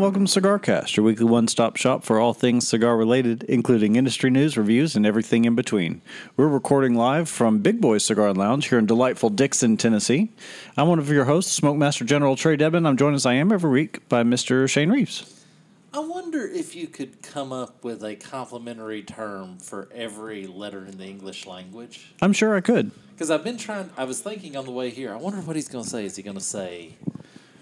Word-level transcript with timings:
welcome 0.00 0.24
to 0.24 0.40
Cigarcast, 0.40 0.96
your 0.96 1.04
weekly 1.04 1.26
one 1.26 1.46
stop 1.46 1.76
shop 1.76 2.04
for 2.04 2.18
all 2.18 2.32
things 2.32 2.66
cigar 2.66 2.96
related, 2.96 3.42
including 3.42 3.96
industry 3.96 4.30
news, 4.30 4.56
reviews, 4.56 4.96
and 4.96 5.04
everything 5.04 5.44
in 5.44 5.54
between. 5.54 6.00
We're 6.38 6.48
recording 6.48 6.94
live 6.94 7.28
from 7.28 7.58
Big 7.58 7.82
Boys 7.82 8.06
Cigar 8.06 8.32
Lounge 8.32 8.70
here 8.70 8.78
in 8.78 8.86
delightful 8.86 9.28
Dickson, 9.28 9.76
Tennessee. 9.76 10.32
I'm 10.74 10.88
one 10.88 10.98
of 10.98 11.10
your 11.10 11.26
hosts, 11.26 11.52
Smoke 11.52 11.76
Master 11.76 12.06
General 12.06 12.34
Trae 12.34 12.58
Debin. 12.58 12.86
I'm 12.86 12.96
joined 12.96 13.14
as 13.14 13.26
I 13.26 13.34
am 13.34 13.52
every 13.52 13.68
week 13.68 14.08
by 14.08 14.22
Mr. 14.22 14.66
Shane 14.66 14.90
Reeves. 14.90 15.44
I 15.92 15.98
wonder 15.98 16.46
if 16.46 16.74
you 16.74 16.86
could 16.86 17.20
come 17.20 17.52
up 17.52 17.84
with 17.84 18.02
a 18.02 18.16
complimentary 18.16 19.02
term 19.02 19.58
for 19.58 19.90
every 19.94 20.46
letter 20.46 20.86
in 20.86 20.96
the 20.96 21.04
English 21.04 21.44
language. 21.44 22.14
I'm 22.22 22.32
sure 22.32 22.56
I 22.56 22.62
could. 22.62 22.90
Because 23.12 23.30
I've 23.30 23.44
been 23.44 23.58
trying, 23.58 23.90
I 23.98 24.04
was 24.04 24.22
thinking 24.22 24.56
on 24.56 24.64
the 24.64 24.72
way 24.72 24.88
here, 24.88 25.12
I 25.12 25.16
wonder 25.16 25.42
what 25.42 25.56
he's 25.56 25.68
going 25.68 25.84
to 25.84 25.90
say. 25.90 26.06
Is 26.06 26.16
he 26.16 26.22
going 26.22 26.38
to 26.38 26.42
say, 26.42 26.94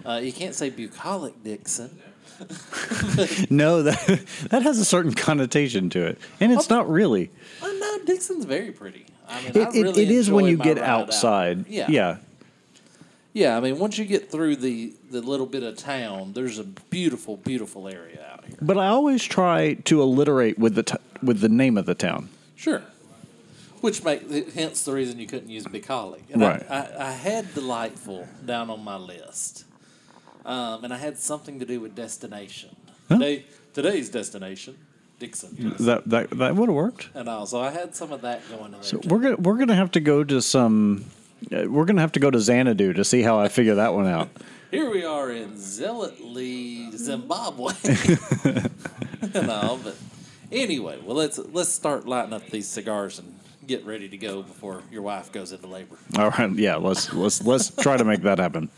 uh, 0.07 0.21
you 0.23 0.33
can't 0.33 0.55
say 0.55 0.71
bucolic 0.71 1.43
Dickson. 1.43 1.99
No, 3.51 3.83
that 3.83 4.21
that 4.51 4.63
has 4.63 4.79
a 4.79 4.85
certain 4.85 5.13
connotation 5.15 5.91
to 5.91 6.07
it, 6.07 6.19
and 6.41 6.53
it's 6.53 6.69
not 6.71 6.89
really. 6.91 7.31
Oh, 7.63 7.99
no, 7.99 8.05
Dickson's 8.05 8.45
very 8.45 8.71
pretty. 8.73 9.07
I 9.29 9.43
mean, 9.43 9.51
It, 9.55 9.69
I 9.69 9.71
really 9.73 10.03
it 10.05 10.11
is 10.11 10.31
when 10.31 10.47
you 10.47 10.57
get 10.57 10.79
ride 10.79 10.87
out. 10.87 11.01
outside. 11.09 11.67
Yeah. 11.69 11.87
yeah. 11.89 12.17
Yeah, 13.35 13.57
I 13.57 13.61
mean, 13.61 13.79
once 13.79 13.99
you 13.99 14.05
get 14.05 14.31
through 14.33 14.57
the, 14.57 14.95
the 15.11 15.21
little 15.21 15.47
bit 15.47 15.63
of 15.63 15.77
town, 15.77 16.33
there's 16.33 16.59
a 16.59 16.65
beautiful, 16.65 17.37
beautiful 17.37 17.87
area 17.87 18.25
out 18.33 18.45
here. 18.45 18.57
But 18.61 18.79
I 18.79 18.87
always 18.89 19.23
try 19.23 19.75
to 19.85 20.01
alliterate 20.01 20.59
with 20.59 20.75
the 20.75 20.83
t- 20.83 20.97
with 21.23 21.41
the 21.41 21.49
name 21.49 21.77
of 21.77 21.87
the 21.87 21.95
town. 21.95 22.31
Sure. 22.57 22.83
Which 23.81 24.03
make 24.03 24.53
hence 24.55 24.83
the 24.85 24.93
reason 24.93 25.21
you 25.21 25.27
couldn't 25.29 25.51
use 25.51 25.65
bucolic. 25.67 26.25
And 26.33 26.43
Right. 26.43 26.65
I, 26.69 26.77
I, 26.79 27.09
I 27.09 27.13
had 27.13 27.55
delightful 27.55 28.27
down 28.45 28.71
on 28.71 28.83
my 28.83 28.97
list, 28.97 29.65
um, 30.49 30.83
and 30.83 30.93
I 30.93 30.97
had 30.97 31.19
something 31.19 31.61
to 31.61 31.67
do 31.67 31.79
with 31.79 31.95
destination. 31.95 32.75
Today, 33.09 33.45
today's 33.75 34.09
destination, 34.09 34.77
Dickson, 35.19 35.55
Tennessee. 35.55 35.85
That 35.85 36.09
that 36.09 36.31
that 36.31 36.57
would 36.57 36.69
have 36.69 36.77
worked. 36.77 37.11
and 37.15 37.29
all. 37.29 37.47
So 37.47 37.61
I 37.61 37.71
had 37.71 37.95
some 37.95 38.13
of 38.13 38.23
that 38.23 38.49
going 38.49 38.75
on. 38.75 38.83
So 38.83 39.01
we're 39.05 39.19
gonna 39.21 39.37
we're 39.37 39.59
gonna 39.59 39.77
have 39.77 39.93
to 39.93 40.01
go 40.01 40.25
to 40.25 40.41
some. 40.41 41.05
Uh, 41.53 41.65
we're 41.69 41.85
gonna 41.85 42.01
have 42.01 42.13
to 42.13 42.21
go 42.21 42.31
to 42.31 42.41
Xanadu 42.41 42.95
to 42.95 43.05
see 43.05 43.23
how 43.23 43.39
I 43.39 43.49
figure 43.49 43.77
that 43.77 43.95
one 43.95 44.07
out. 44.07 44.29
Here 44.71 44.91
we 44.91 45.05
are 45.05 45.31
in 45.31 45.55
zealotly 45.55 46.95
Zimbabwe. 46.95 47.73
and 49.35 49.51
all, 49.51 49.79
but 49.79 49.97
anyway, 50.51 50.99
well 51.05 51.17
let's 51.17 51.39
let's 51.39 51.71
start 51.71 52.07
lighting 52.07 52.33
up 52.33 52.47
these 52.51 52.69
cigars 52.69 53.19
and 53.19 53.35
get 53.67 53.85
ready 53.87 54.09
to 54.09 54.17
go 54.17 54.43
before 54.43 54.83
your 54.91 55.03
wife 55.03 55.31
goes 55.33 55.53
into 55.53 55.67
labor. 55.67 55.97
All 56.19 56.31
right, 56.31 56.51
yeah, 56.53 56.77
let's 56.77 57.13
let's 57.15 57.43
let's 57.43 57.71
try 57.71 57.97
to 57.97 58.05
make 58.05 58.23
that 58.23 58.39
happen. 58.39 58.69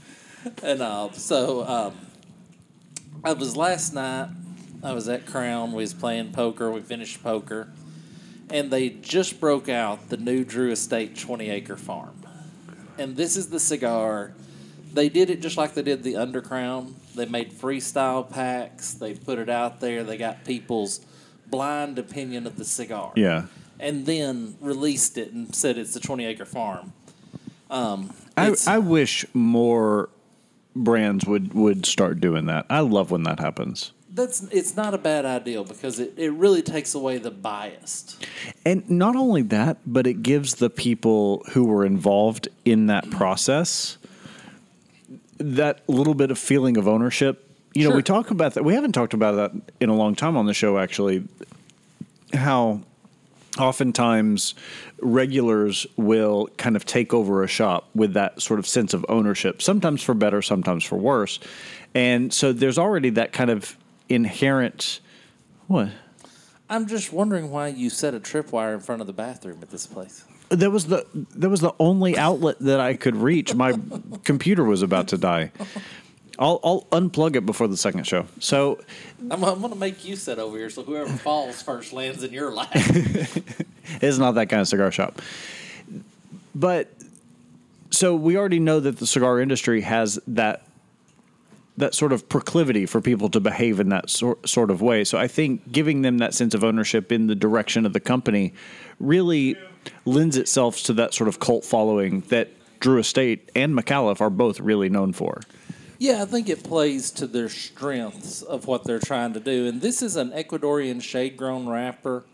And 0.63 0.81
uh, 0.81 1.13
so 1.13 1.67
um, 1.67 1.99
I 3.25 3.33
was 3.33 3.57
last 3.57 3.95
night. 3.95 4.29
I 4.83 4.93
was 4.93 5.09
at 5.09 5.27
Crown. 5.27 5.73
We 5.73 5.83
was 5.83 5.93
playing 5.93 6.33
poker. 6.33 6.71
We 6.71 6.81
finished 6.81 7.23
poker, 7.23 7.69
and 8.49 8.71
they 8.71 8.89
just 8.89 9.39
broke 9.41 9.69
out 9.69 10.09
the 10.09 10.17
new 10.17 10.45
Drew 10.45 10.71
Estate 10.71 11.19
twenty 11.19 11.51
acre 11.51 11.77
farm. 11.77 12.23
And 12.99 13.17
this 13.17 13.37
is 13.37 13.51
the 13.51 13.61
cigar. 13.61 14.33
They 14.93 15.09
did 15.09 15.31
it 15.31 15.41
just 15.41 15.57
like 15.57 15.75
they 15.75 15.83
did 15.83 16.03
the 16.03 16.15
Undercrown. 16.15 16.95
They 17.15 17.27
made 17.27 17.53
freestyle 17.53 18.29
packs. 18.29 18.95
They 18.95 19.15
put 19.15 19.39
it 19.39 19.49
out 19.49 19.81
there. 19.81 20.03
They 20.03 20.17
got 20.17 20.45
people's 20.45 21.01
blind 21.49 21.99
opinion 21.99 22.47
of 22.47 22.57
the 22.57 22.65
cigar 22.65 23.13
Yeah, 23.17 23.47
and 23.79 24.07
then 24.07 24.57
released 24.61 25.19
it 25.19 25.33
and 25.33 25.55
said 25.55 25.77
it's 25.79 25.95
the 25.95 26.01
20 26.01 26.25
acre 26.25 26.45
farm. 26.45 26.93
Um, 27.71 28.13
I 28.37 28.55
I 28.67 28.79
wish 28.79 29.27
more 29.35 30.09
brands 30.75 31.27
would 31.27 31.55
would 31.55 31.87
start 31.87 32.21
doing 32.21 32.47
that. 32.47 32.67
I 32.71 32.81
love 32.81 33.11
when 33.11 33.23
that 33.25 33.41
happens. 33.41 33.93
that's 34.13 34.43
it's 34.51 34.77
not 34.77 34.95
a 34.95 34.99
bad 34.99 35.25
idea 35.25 35.63
because 35.63 35.99
it, 36.01 36.15
it 36.17 36.31
really 36.33 36.63
takes 36.63 36.95
away 36.95 37.19
the 37.19 37.31
bias. 37.31 38.19
And 38.65 38.89
not 38.91 39.17
only 39.17 39.43
that, 39.43 39.79
but 39.87 40.07
it 40.07 40.23
gives 40.23 40.57
the 40.57 40.71
people 40.71 41.45
who 41.53 41.65
were 41.65 41.85
involved 41.85 42.49
in 42.65 42.87
that 42.87 43.09
process 43.11 43.99
that 45.39 45.81
little 45.89 46.15
bit 46.15 46.31
of 46.31 46.39
feeling 46.39 46.77
of 46.77 46.87
ownership. 46.87 47.47
You 47.73 47.89
know, 47.89 47.95
we 47.95 48.03
talk 48.03 48.31
about 48.31 48.55
that. 48.55 48.65
We 48.65 48.75
haven't 48.75 48.93
talked 48.93 49.15
about 49.15 49.33
that 49.37 49.73
in 49.81 49.89
a 49.89 49.95
long 49.95 50.15
time 50.15 50.37
on 50.37 50.47
the 50.47 50.55
show, 50.55 50.77
actually. 50.79 51.27
How 52.35 52.83
oftentimes 53.59 54.55
regulars 55.01 55.87
will 55.97 56.49
kind 56.57 56.77
of 56.77 56.85
take 56.85 57.13
over 57.13 57.43
a 57.43 57.49
shop 57.49 57.89
with 57.95 58.15
that 58.15 58.41
sort 58.41 58.59
of 58.61 58.67
sense 58.67 58.95
of 58.95 59.05
ownership, 59.09 59.63
sometimes 59.63 60.03
for 60.03 60.15
better, 60.15 60.43
sometimes 60.43 60.85
for 60.85 60.97
worse. 60.97 61.41
And 61.95 62.33
so 62.33 62.53
there's 62.53 62.79
already 62.79 63.11
that 63.11 63.33
kind 63.33 63.51
of 63.51 63.77
inherent. 64.09 65.01
What? 65.67 65.89
I'm 66.69 66.87
just 66.87 67.13
wondering 67.13 67.51
why 67.51 67.69
you 67.69 67.91
set 67.91 68.15
a 68.15 68.21
tripwire 68.21 68.75
in 68.75 68.81
front 68.81 69.01
of 69.01 69.07
the 69.07 69.13
bathroom 69.13 69.59
at 69.63 69.71
this 69.71 69.87
place. 69.87 70.25
That 70.51 70.71
was 70.71 70.87
the 70.87 71.07
that 71.37 71.49
was 71.49 71.61
the 71.61 71.73
only 71.79 72.17
outlet 72.19 72.59
that 72.61 72.81
I 72.81 72.95
could 72.95 73.15
reach. 73.17 73.55
My 73.55 73.75
computer 74.25 74.65
was 74.65 74.83
about 74.83 75.09
to 75.09 75.19
die. 75.19 75.53
I'll 76.41 76.59
I'll 76.65 76.87
unplug 76.91 77.37
it 77.37 77.45
before 77.45 77.69
the 77.69 77.77
second 77.77 78.07
show. 78.07 78.27
So 78.41 78.81
I'm, 79.31 79.45
I'm 79.45 79.61
going 79.61 79.73
to 79.73 79.79
make 79.79 80.05
you 80.05 80.17
sit 80.17 80.39
over 80.39 80.57
here 80.57 80.71
so 80.71 80.83
whoever 80.83 81.11
falls 81.19 81.63
first 81.63 81.93
lands 81.93 82.25
in 82.25 82.33
your 82.33 82.51
lap. 82.51 82.71
it's 82.75 84.19
not 84.19 84.33
that 84.33 84.49
kind 84.49 84.63
of 84.63 84.67
cigar 84.69 84.91
shop. 84.91 85.21
But 86.55 86.91
so 87.91 88.17
we 88.17 88.37
already 88.37 88.59
know 88.59 88.81
that 88.81 88.99
the 88.99 89.07
cigar 89.07 89.39
industry 89.39 89.83
has 89.83 90.19
that 90.27 90.63
that 91.77 91.95
sort 91.95 92.13
of 92.13 92.29
proclivity 92.29 92.87
for 92.87 93.01
people 93.01 93.29
to 93.31 93.41
behave 93.41 93.79
in 93.79 93.91
that 93.91 94.09
sort 94.09 94.49
sort 94.49 94.71
of 94.71 94.81
way. 94.81 95.05
So 95.05 95.19
I 95.19 95.29
think 95.29 95.71
giving 95.71 96.03
them 96.03 96.19
that 96.19 96.33
sense 96.33 96.55
of 96.55 96.65
ownership 96.65 97.13
in 97.13 97.27
the 97.27 97.35
direction 97.35 97.85
of 97.85 97.93
the 97.93 98.01
company 98.01 98.55
really 98.99 99.57
lends 100.07 100.37
itself 100.37 100.83
to 100.85 100.93
that 100.95 101.13
sort 101.13 101.29
of 101.29 101.39
cult 101.39 101.65
following 101.65 102.21
that 102.29 102.49
Drew 102.81 102.99
Estate 102.99 103.51
and 103.55 103.75
Micallef 103.75 104.21
are 104.21 104.31
both 104.31 104.59
really 104.59 104.89
known 104.89 105.13
for. 105.13 105.41
Yeah, 106.01 106.23
I 106.23 106.25
think 106.25 106.49
it 106.49 106.65
plays 106.65 107.11
to 107.11 107.27
their 107.27 107.51
strengths 107.51 108.41
of 108.41 108.67
what 108.67 108.85
they're 108.85 108.99
trying 108.99 109.35
to 109.35 109.41
do. 109.41 109.67
And 109.67 109.83
this 109.83 110.01
is 110.01 110.17
an 110.17 110.31
Ecuadorian 110.31 111.03
shade 111.03 111.37
grown 111.37 111.69
wrapper 111.69 112.25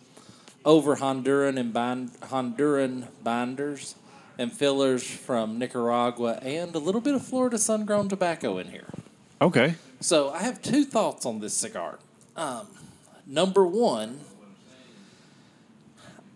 over 0.64 0.94
Honduran 0.94 1.58
and 1.58 1.72
bind, 1.72 2.12
Honduran 2.20 3.08
binders 3.24 3.96
and 4.38 4.52
fillers 4.52 5.02
from 5.04 5.58
Nicaragua 5.58 6.38
and 6.42 6.76
a 6.76 6.78
little 6.78 7.00
bit 7.00 7.16
of 7.16 7.26
Florida 7.26 7.58
sun 7.58 7.84
grown 7.84 8.08
tobacco 8.08 8.58
in 8.58 8.68
here. 8.68 8.86
Okay. 9.42 9.74
So 9.98 10.30
I 10.30 10.44
have 10.44 10.62
two 10.62 10.84
thoughts 10.84 11.26
on 11.26 11.40
this 11.40 11.52
cigar. 11.52 11.98
Um, 12.36 12.68
number 13.26 13.66
one, 13.66 14.20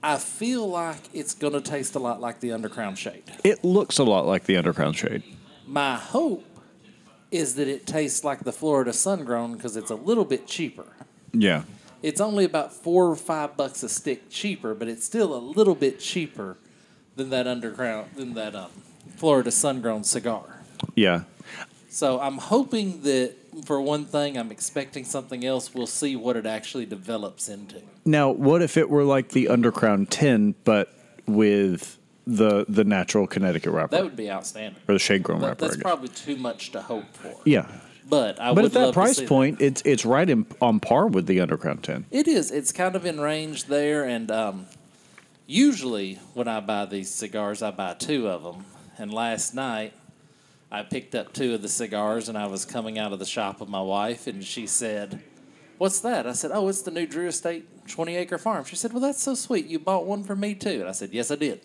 I 0.02 0.16
feel 0.16 0.68
like 0.68 1.02
it's 1.12 1.34
going 1.34 1.52
to 1.52 1.60
taste 1.60 1.94
a 1.94 2.00
lot 2.00 2.20
like 2.20 2.40
the 2.40 2.48
Undercrown 2.48 2.96
Shade. 2.96 3.22
It 3.44 3.62
looks 3.62 3.98
a 3.98 4.04
lot 4.04 4.26
like 4.26 4.46
the 4.46 4.56
Undercrown 4.56 4.96
Shade. 4.96 5.22
My 5.64 5.94
hope 5.94 6.44
is 7.30 7.54
that 7.54 7.68
it 7.68 7.86
tastes 7.86 8.24
like 8.24 8.40
the 8.40 8.52
Florida 8.52 8.92
Sun 8.92 9.24
Grown 9.24 9.54
because 9.54 9.76
it's 9.76 9.90
a 9.90 9.94
little 9.94 10.24
bit 10.24 10.46
cheaper. 10.46 10.86
Yeah. 11.32 11.62
It's 12.02 12.20
only 12.20 12.44
about 12.44 12.72
four 12.72 13.08
or 13.08 13.16
five 13.16 13.56
bucks 13.56 13.82
a 13.82 13.88
stick 13.88 14.30
cheaper, 14.30 14.74
but 14.74 14.88
it's 14.88 15.04
still 15.04 15.34
a 15.34 15.38
little 15.38 15.74
bit 15.74 16.00
cheaper 16.00 16.56
than 17.16 17.30
that 17.30 17.46
Undercrown 17.46 18.12
than 18.14 18.34
that 18.34 18.54
um, 18.54 18.70
Florida 19.16 19.50
Sun 19.50 19.82
Grown 19.82 20.02
cigar. 20.02 20.60
Yeah. 20.94 21.24
So 21.88 22.20
I'm 22.20 22.38
hoping 22.38 23.02
that 23.02 23.34
for 23.64 23.80
one 23.80 24.04
thing, 24.06 24.38
I'm 24.38 24.50
expecting 24.50 25.04
something 25.04 25.44
else. 25.44 25.74
We'll 25.74 25.86
see 25.86 26.16
what 26.16 26.36
it 26.36 26.46
actually 26.46 26.86
develops 26.86 27.48
into. 27.48 27.82
Now, 28.04 28.30
what 28.30 28.62
if 28.62 28.76
it 28.76 28.88
were 28.88 29.04
like 29.04 29.30
the 29.30 29.46
Undercrown 29.46 30.06
10, 30.08 30.54
but 30.64 30.92
with 31.26 31.98
the 32.26 32.64
the 32.68 32.84
natural 32.84 33.26
Connecticut 33.26 33.72
wrapper 33.72 33.96
That 33.96 34.04
would 34.04 34.16
be 34.16 34.30
outstanding. 34.30 34.80
or 34.88 34.94
the 34.94 34.98
shade 34.98 35.22
grown 35.22 35.40
That- 35.40 35.48
wrapper? 35.48 35.64
I 35.64 35.68
that's 35.68 35.76
guess. 35.76 35.82
probably 35.82 36.08
too 36.08 36.36
much 36.36 36.72
to 36.72 36.80
hope 36.82 37.12
for. 37.14 37.34
yeah. 37.44 37.66
But 38.08 38.40
I 38.40 38.52
But 38.52 38.64
at 38.64 38.72
that 38.72 38.92
price 38.92 39.20
point, 39.20 39.60
it's 39.60 39.82
it's 39.84 40.04
right 40.04 40.28
in, 40.28 40.44
on 40.60 40.80
par 40.80 41.06
with 41.06 41.26
the 41.26 41.38
Undercrown 41.38 41.80
10. 41.80 42.06
It 42.10 42.26
is. 42.26 42.50
It's 42.50 42.72
kind 42.72 42.96
of 42.96 43.06
in 43.06 43.20
range 43.20 43.66
there, 43.66 44.02
and 44.04 44.30
um, 44.32 44.66
usually 45.46 46.14
when 46.34 46.48
I 46.48 46.60
buy 46.60 46.86
these 46.86 47.10
cigars, 47.10 47.62
I 47.62 47.70
buy 47.70 47.94
two 47.94 48.28
of 48.28 48.42
them. 48.42 48.64
And 48.98 49.12
last 49.12 49.54
night, 49.54 49.92
I 50.72 50.82
picked 50.82 51.14
up 51.14 51.32
two 51.32 51.54
of 51.54 51.62
the 51.62 51.68
cigars, 51.68 52.28
and 52.28 52.36
I 52.36 52.46
was 52.46 52.64
coming 52.64 52.98
out 52.98 53.12
of 53.12 53.18
the 53.18 53.24
shop 53.26 53.60
with 53.60 53.68
my 53.68 53.80
wife, 53.80 54.26
and 54.26 54.44
she 54.44 54.66
said, 54.66 55.22
"What's 55.78 56.00
that?" 56.00 56.26
I 56.26 56.32
said, 56.32 56.50
"Oh, 56.52 56.68
it's 56.68 56.82
the 56.82 56.90
new 56.90 57.06
Drew 57.06 57.28
Estate 57.28 57.86
20 57.88 58.16
Acre 58.16 58.38
Farm." 58.38 58.64
She 58.64 58.76
said, 58.76 58.92
"Well, 58.92 59.00
that's 59.02 59.22
so 59.22 59.34
sweet. 59.34 59.66
You 59.66 59.78
bought 59.78 60.04
one 60.06 60.22
for 60.24 60.36
me 60.36 60.54
too." 60.54 60.80
And 60.80 60.88
I 60.88 60.92
said, 60.92 61.10
"Yes, 61.12 61.30
I 61.30 61.36
did." 61.36 61.60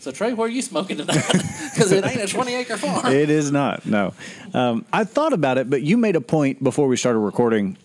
So 0.00 0.10
Trae, 0.10 0.36
where 0.36 0.46
are 0.46 0.50
you 0.50 0.62
smoking 0.62 0.98
tonight? 0.98 1.24
Because 1.72 1.90
it 1.90 2.04
ain't 2.04 2.20
a 2.20 2.26
20 2.26 2.54
acre 2.54 2.76
farm. 2.76 3.06
It 3.06 3.30
is 3.30 3.50
not. 3.50 3.86
No, 3.86 4.12
um, 4.52 4.84
I 4.92 5.04
thought 5.04 5.32
about 5.32 5.56
it, 5.56 5.70
but 5.70 5.80
you 5.80 5.96
made 5.96 6.16
a 6.16 6.20
point 6.20 6.62
before 6.62 6.86
we 6.86 6.98
started 6.98 7.20
recording 7.20 7.78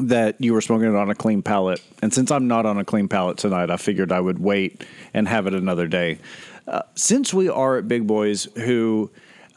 that 0.00 0.40
you 0.40 0.54
were 0.54 0.62
smoking 0.62 0.88
it 0.88 0.96
on 0.96 1.10
a 1.10 1.14
clean 1.14 1.42
palate, 1.42 1.82
and 2.00 2.14
since 2.14 2.30
I'm 2.30 2.48
not 2.48 2.64
on 2.64 2.78
a 2.78 2.84
clean 2.84 3.08
palate 3.08 3.36
tonight, 3.36 3.70
I 3.70 3.76
figured 3.76 4.10
I 4.10 4.20
would 4.20 4.38
wait 4.38 4.84
and 5.12 5.28
have 5.28 5.46
it 5.46 5.52
another 5.52 5.86
day. 5.86 6.18
Uh, 6.66 6.80
since 6.94 7.34
we 7.34 7.50
are 7.50 7.76
at 7.76 7.86
Big 7.88 8.06
Boys, 8.06 8.44
who 8.56 9.10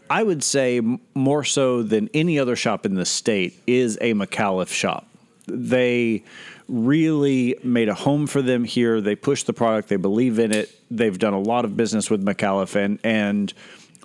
I 0.10 0.24
would 0.24 0.44
say 0.44 0.82
more 1.14 1.44
so 1.44 1.84
than 1.84 2.10
any 2.14 2.38
other 2.38 2.56
shop 2.56 2.86
in 2.86 2.96
the 2.96 3.06
state 3.06 3.62
is 3.66 3.98
a 4.02 4.14
Micallef 4.14 4.70
shop. 4.70 5.08
They 5.48 6.24
really 6.68 7.56
made 7.64 7.90
a 7.90 7.94
home 7.94 8.28
for 8.28 8.42
them 8.42 8.64
here. 8.64 9.02
They 9.02 9.16
push 9.16 9.44
the 9.44 9.54
product. 9.54 9.90
They 9.90 9.96
believe 9.96 10.40
in 10.40 10.52
it. 10.52 10.74
They've 10.92 11.18
done 11.18 11.34
a 11.34 11.40
lot 11.40 11.66
of 11.66 11.78
business 11.78 12.10
with 12.10 12.24
Micallef 12.26 12.76
and 12.76 13.00
and 13.04 13.54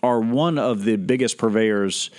are 0.02 0.20
one 0.20 0.58
of 0.58 0.84
the 0.84 0.96
biggest 0.96 1.38
purveyors 1.38 2.10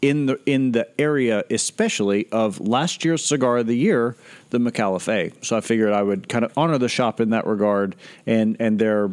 in 0.00 0.26
the 0.26 0.40
in 0.46 0.72
the 0.72 0.88
area, 1.00 1.44
especially 1.50 2.28
of 2.30 2.60
last 2.60 3.04
year's 3.04 3.24
cigar 3.24 3.58
of 3.58 3.66
the 3.66 3.76
year, 3.76 4.16
the 4.50 4.58
Micallef 4.58 5.08
A. 5.08 5.32
So 5.44 5.56
I 5.56 5.60
figured 5.60 5.92
I 5.92 6.02
would 6.02 6.28
kind 6.28 6.44
of 6.44 6.52
honor 6.56 6.78
the 6.78 6.88
shop 6.88 7.20
in 7.20 7.30
that 7.30 7.46
regard 7.46 7.96
and 8.26 8.56
and 8.60 8.78
their 8.78 9.10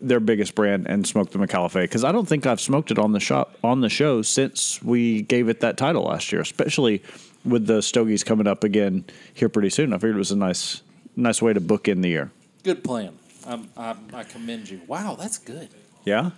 their 0.00 0.20
biggest 0.20 0.54
brand 0.54 0.86
and 0.88 1.06
smoke 1.06 1.30
the 1.30 1.38
Micallef 1.38 1.74
because 1.74 2.04
I 2.04 2.12
don't 2.12 2.26
think 2.26 2.46
I've 2.46 2.60
smoked 2.60 2.90
it 2.90 2.98
on 2.98 3.12
the 3.12 3.20
shop 3.20 3.56
on 3.62 3.80
the 3.80 3.88
show 3.88 4.22
since 4.22 4.82
we 4.82 5.22
gave 5.22 5.48
it 5.48 5.60
that 5.60 5.76
title 5.76 6.04
last 6.04 6.32
year, 6.32 6.40
especially 6.40 7.02
with 7.46 7.66
the 7.66 7.80
Stogies 7.80 8.24
coming 8.24 8.46
up 8.46 8.64
again 8.64 9.04
here 9.32 9.48
pretty 9.48 9.70
soon. 9.70 9.92
I 9.92 9.96
figured 9.96 10.16
it 10.16 10.18
was 10.18 10.32
a 10.32 10.36
nice 10.36 10.82
nice 11.14 11.40
way 11.40 11.52
to 11.52 11.60
book 11.60 11.88
in 11.88 12.00
the 12.02 12.08
year. 12.08 12.30
Good 12.62 12.82
plan. 12.84 13.18
I'm, 13.46 13.68
I'm, 13.76 13.98
I 14.12 14.24
commend 14.24 14.68
you. 14.68 14.80
Wow, 14.86 15.16
that's 15.18 15.38
good. 15.38 15.68
Yeah. 16.04 16.30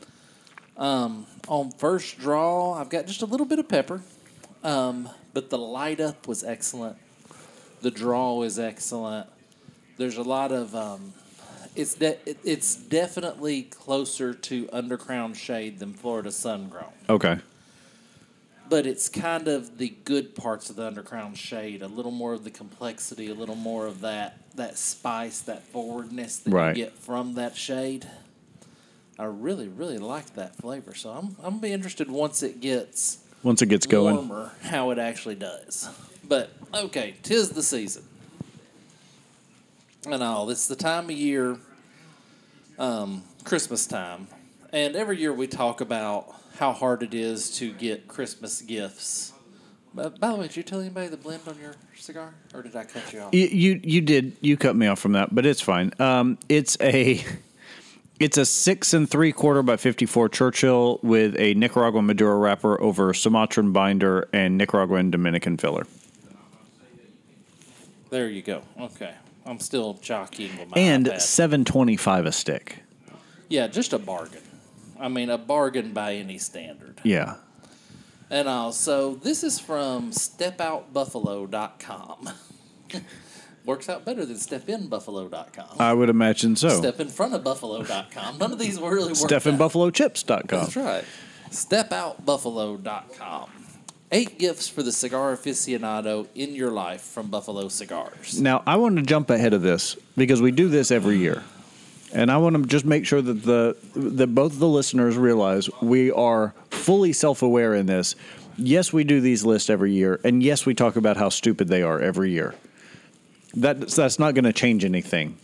On 0.76 1.70
first 1.78 2.18
draw, 2.18 2.74
I've 2.74 2.90
got 2.90 3.06
just 3.06 3.22
a 3.22 3.26
little 3.26 3.46
bit 3.46 3.58
of 3.58 3.68
pepper, 3.68 4.02
um, 4.62 5.08
but 5.32 5.50
the 5.50 5.58
light 5.58 6.00
up 6.00 6.28
was 6.28 6.44
excellent. 6.44 6.96
The 7.80 7.90
draw 7.90 8.42
is 8.42 8.58
excellent. 8.58 9.26
There's 9.96 10.16
a 10.16 10.22
lot 10.22 10.52
of. 10.52 10.74
Um, 10.74 11.14
it's 11.74 11.94
de- 11.94 12.18
it's 12.44 12.76
definitely 12.76 13.62
closer 13.62 14.34
to 14.34 14.66
undercrown 14.66 15.34
shade 15.34 15.78
than 15.78 15.92
Florida 15.94 16.30
sun 16.32 16.68
grown, 16.68 16.92
Okay. 17.08 17.38
But 18.68 18.86
it's 18.86 19.08
kind 19.08 19.48
of 19.48 19.78
the 19.78 19.88
good 20.04 20.34
parts 20.34 20.68
of 20.68 20.76
the 20.76 20.90
undercrown 20.90 21.34
shade. 21.36 21.80
A 21.82 21.86
little 21.88 22.10
more 22.10 22.34
of 22.34 22.44
the 22.44 22.50
complexity, 22.50 23.30
a 23.30 23.34
little 23.34 23.54
more 23.54 23.86
of 23.86 24.00
that 24.02 24.40
that 24.56 24.76
spice, 24.76 25.40
that 25.42 25.62
forwardness 25.62 26.38
that 26.38 26.50
Right. 26.52 26.76
you 26.76 26.84
get 26.84 26.94
from 26.94 27.34
that 27.34 27.56
shade. 27.56 28.06
I 29.18 29.24
really, 29.24 29.68
really 29.68 29.98
like 29.98 30.34
that 30.34 30.56
flavor. 30.56 30.94
So 30.94 31.10
I'm 31.10 31.36
I'm 31.38 31.50
gonna 31.54 31.58
be 31.60 31.72
interested 31.72 32.10
once 32.10 32.42
it 32.42 32.60
gets 32.60 33.18
Once 33.42 33.62
it 33.62 33.66
gets 33.66 33.86
going. 33.86 34.16
warmer 34.16 34.52
how 34.62 34.90
it 34.90 34.98
actually 34.98 35.36
does. 35.36 35.88
But 36.26 36.50
okay, 36.74 37.14
tis 37.22 37.50
the 37.50 37.62
season. 37.62 38.04
And 40.06 40.22
all 40.22 40.50
it's 40.50 40.68
the 40.68 40.76
time 40.76 41.04
of 41.06 41.10
year, 41.12 41.56
um, 42.78 43.22
Christmas 43.44 43.86
time, 43.86 44.28
and 44.72 44.94
every 44.96 45.18
year 45.18 45.32
we 45.32 45.46
talk 45.46 45.80
about 45.80 46.34
how 46.58 46.72
hard 46.72 47.02
it 47.02 47.14
is 47.14 47.50
to 47.58 47.72
get 47.72 48.08
Christmas 48.08 48.60
gifts. 48.60 49.32
But 49.94 50.20
by 50.20 50.28
the 50.28 50.36
way, 50.36 50.46
did 50.48 50.56
you 50.56 50.62
tell 50.62 50.80
anybody 50.80 51.08
the 51.08 51.16
blend 51.16 51.42
on 51.48 51.58
your 51.58 51.74
cigar, 51.96 52.34
or 52.54 52.62
did 52.62 52.76
I 52.76 52.84
cut 52.84 53.12
you 53.12 53.20
off? 53.20 53.34
You, 53.34 53.46
you 53.46 53.80
you 53.82 54.00
did 54.00 54.36
you 54.40 54.56
cut 54.56 54.76
me 54.76 54.86
off 54.86 54.98
from 54.98 55.12
that, 55.12 55.34
but 55.34 55.46
it's 55.46 55.60
fine. 55.62 55.92
Um, 55.98 56.38
it's 56.48 56.76
a 56.80 57.24
it's 58.20 58.36
a 58.36 58.44
six 58.44 58.92
and 58.92 59.08
three 59.10 59.32
quarter 59.32 59.62
by 59.62 59.76
fifty 59.78 60.04
four 60.04 60.28
Churchill 60.28 61.00
with 61.02 61.34
a 61.38 61.54
Nicaraguan 61.54 62.06
Maduro 62.06 62.36
wrapper 62.38 62.80
over 62.82 63.14
Sumatran 63.14 63.72
binder 63.72 64.28
and 64.32 64.58
Nicaraguan 64.58 65.10
Dominican 65.10 65.56
filler, 65.56 65.86
There 68.10 68.28
you 68.28 68.42
go. 68.42 68.62
Okay, 68.78 69.14
I'm 69.46 69.58
still 69.58 69.94
jockeying 69.94 70.56
with 70.58 70.68
my 70.70 70.76
and 70.80 71.06
iPad. 71.06 71.20
seven 71.22 71.64
twenty 71.64 71.96
five 71.96 72.26
a 72.26 72.32
stick. 72.32 72.82
yeah, 73.48 73.66
just 73.66 73.92
a 73.94 73.98
bargain. 73.98 74.42
I 75.00 75.08
mean, 75.08 75.30
a 75.30 75.38
bargain 75.38 75.92
by 75.92 76.14
any 76.14 76.38
standard. 76.38 77.00
Yeah, 77.04 77.34
And 78.30 78.48
uh, 78.48 78.52
also, 78.52 79.14
this 79.16 79.44
is 79.44 79.58
from 79.60 80.10
stepoutbuffalo.com. 80.12 82.30
Works 83.64 83.88
out 83.90 84.04
better 84.04 84.24
than 84.24 84.36
stepinbuffalo.com. 84.36 85.76
I 85.78 85.92
would 85.92 86.08
imagine 86.08 86.54
so. 86.56 86.70
Step 86.70 86.98
in 87.00 87.08
front 87.08 87.34
None 88.38 88.52
of 88.52 88.58
these 88.58 88.78
really 88.92 89.12
work. 89.12 89.30
out. 89.30 89.42
StephenBuffaloChips.com. 89.42 90.46
That's 90.48 90.76
right. 90.76 91.04
Stepoutbuffalo.com. 91.50 93.50
Eight 94.10 94.38
gifts 94.38 94.70
for 94.70 94.82
the 94.82 94.90
cigar 94.90 95.36
aficionado 95.36 96.28
in 96.34 96.54
your 96.54 96.70
life 96.70 97.02
from 97.02 97.28
Buffalo 97.28 97.68
Cigars. 97.68 98.40
Now, 98.40 98.62
I 98.66 98.76
want 98.76 98.96
to 98.96 99.02
jump 99.02 99.28
ahead 99.28 99.52
of 99.52 99.60
this 99.60 99.96
because 100.16 100.40
we 100.40 100.50
do 100.50 100.68
this 100.68 100.90
every 100.90 101.18
year. 101.18 101.42
And 102.12 102.30
I 102.30 102.38
want 102.38 102.56
to 102.56 102.62
just 102.62 102.84
make 102.84 103.06
sure 103.06 103.20
that 103.20 103.42
the 103.44 103.76
that 103.94 104.28
both 104.28 104.58
the 104.58 104.68
listeners 104.68 105.16
realize 105.16 105.68
we 105.82 106.10
are 106.10 106.54
fully 106.70 107.12
self-aware 107.12 107.74
in 107.74 107.86
this. 107.86 108.14
Yes, 108.56 108.92
we 108.92 109.04
do 109.04 109.20
these 109.20 109.44
lists 109.44 109.70
every 109.70 109.92
year, 109.92 110.18
and 110.24 110.42
yes, 110.42 110.66
we 110.66 110.74
talk 110.74 110.96
about 110.96 111.16
how 111.16 111.28
stupid 111.28 111.68
they 111.68 111.82
are 111.82 112.00
every 112.00 112.30
year. 112.30 112.54
That 113.54 113.88
that's 113.88 114.18
not 114.18 114.34
going 114.34 114.44
to 114.44 114.52
change 114.52 114.84
anything. 114.84 115.36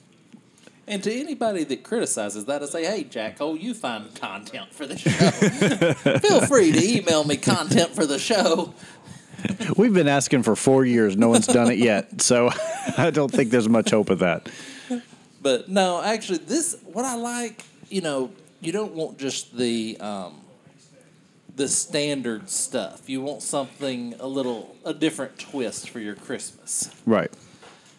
And 0.87 1.03
to 1.05 1.13
anybody 1.13 1.65
that 1.65 1.83
criticizes 1.83 2.45
that, 2.47 2.63
I 2.63 2.67
say, 2.67 2.85
hey, 2.85 3.05
Jack 3.05 3.39
Hole, 3.39 3.57
you 3.57 3.73
find 3.73 4.15
content 4.15 4.73
for 4.75 4.87
the 4.87 4.99
show. 4.99 5.11
Feel 6.19 6.43
free 6.43 6.73
to 6.73 6.99
email 6.99 7.25
me 7.25 7.37
content 7.39 7.95
for 7.95 8.05
the 8.05 8.19
show. 8.19 8.75
We've 9.77 9.95
been 9.95 10.09
asking 10.09 10.43
for 10.43 10.55
4 10.55 10.85
years, 10.85 11.17
no 11.17 11.29
one's 11.29 11.47
done 11.47 11.71
it 11.71 11.79
yet. 11.79 12.21
So 12.21 12.51
I 12.99 13.11
don't 13.11 13.31
think 13.31 13.51
there's 13.51 13.69
much 13.69 13.91
hope 13.91 14.11
of 14.11 14.19
that. 14.19 14.51
But 15.45 15.69
no, 15.69 16.03
actually, 16.03 16.39
this 16.39 16.75
what 16.85 17.05
I 17.05 17.17
like. 17.17 17.63
You 17.91 18.01
know, 18.01 18.33
you 18.63 18.73
don't 18.73 18.95
want 18.95 19.19
just 19.19 19.55
the 19.55 19.99
um, 20.01 20.41
the 21.55 21.69
standard 21.69 22.49
stuff. 22.49 23.11
You 23.11 23.21
want 23.21 23.43
something 23.43 24.15
a 24.19 24.27
little 24.27 24.75
a 24.87 24.95
different 24.95 25.39
twist 25.39 25.91
for 25.91 26.01
your 26.01 26.15
Christmas. 26.15 26.91
Right. 27.05 27.31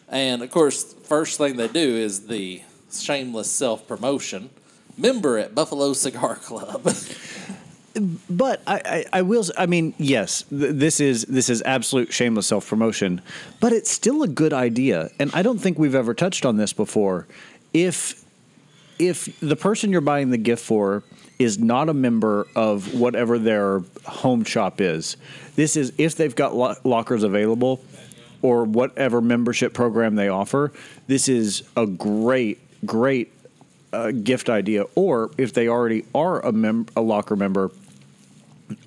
And 0.08 0.42
of 0.42 0.50
course, 0.50 0.92
first 1.04 1.38
thing 1.38 1.56
they 1.56 1.68
do 1.68 1.78
is 1.78 2.26
the 2.26 2.62
shameless 2.92 3.48
self 3.48 3.86
promotion. 3.86 4.50
Member 4.98 5.38
at 5.38 5.54
Buffalo 5.54 5.92
Cigar 5.92 6.34
Club. 6.34 6.82
But 8.28 8.62
I, 8.66 8.74
I, 8.84 9.04
I 9.18 9.22
will. 9.22 9.44
I 9.56 9.66
mean, 9.66 9.94
yes, 9.98 10.44
th- 10.50 10.74
this 10.74 11.00
is 11.00 11.24
this 11.24 11.48
is 11.48 11.62
absolute 11.62 12.12
shameless 12.12 12.46
self 12.46 12.68
promotion, 12.68 13.22
but 13.60 13.72
it's 13.72 13.90
still 13.90 14.22
a 14.22 14.28
good 14.28 14.52
idea, 14.52 15.10
and 15.18 15.30
I 15.34 15.42
don't 15.42 15.58
think 15.58 15.78
we've 15.78 15.94
ever 15.94 16.12
touched 16.12 16.44
on 16.44 16.56
this 16.56 16.72
before. 16.72 17.26
If 17.72 18.22
if 18.98 19.38
the 19.40 19.56
person 19.56 19.90
you're 19.92 20.00
buying 20.00 20.30
the 20.30 20.38
gift 20.38 20.64
for 20.64 21.04
is 21.38 21.58
not 21.58 21.88
a 21.88 21.94
member 21.94 22.46
of 22.56 22.94
whatever 22.94 23.38
their 23.38 23.82
home 24.04 24.44
shop 24.44 24.80
is, 24.80 25.16
this 25.54 25.76
is 25.76 25.92
if 25.98 26.16
they've 26.16 26.34
got 26.36 26.54
lo- 26.54 26.74
lockers 26.84 27.22
available 27.22 27.82
or 28.42 28.64
whatever 28.64 29.20
membership 29.20 29.72
program 29.74 30.14
they 30.14 30.28
offer. 30.28 30.72
This 31.06 31.28
is 31.28 31.62
a 31.76 31.86
great, 31.86 32.58
great 32.86 33.32
uh, 33.92 34.10
gift 34.10 34.48
idea. 34.48 34.84
Or 34.94 35.30
if 35.38 35.52
they 35.52 35.68
already 35.68 36.04
are 36.14 36.44
a 36.44 36.52
mem- 36.52 36.86
a 36.96 37.00
locker 37.00 37.36
member, 37.36 37.70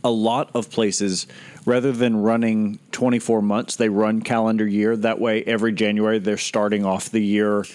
a 0.03 0.11
lot 0.11 0.51
of 0.53 0.69
places 0.69 1.27
rather 1.65 1.91
than 1.91 2.21
running 2.21 2.79
24 2.91 3.41
months 3.41 3.75
they 3.75 3.89
run 3.89 4.21
calendar 4.21 4.67
year. 4.67 4.95
That 4.95 5.19
way 5.19 5.43
every 5.43 5.71
january 5.73 6.19
they're 6.19 6.37
starting 6.37 6.85
off 6.85 7.09
the 7.09 7.23
year 7.23 7.65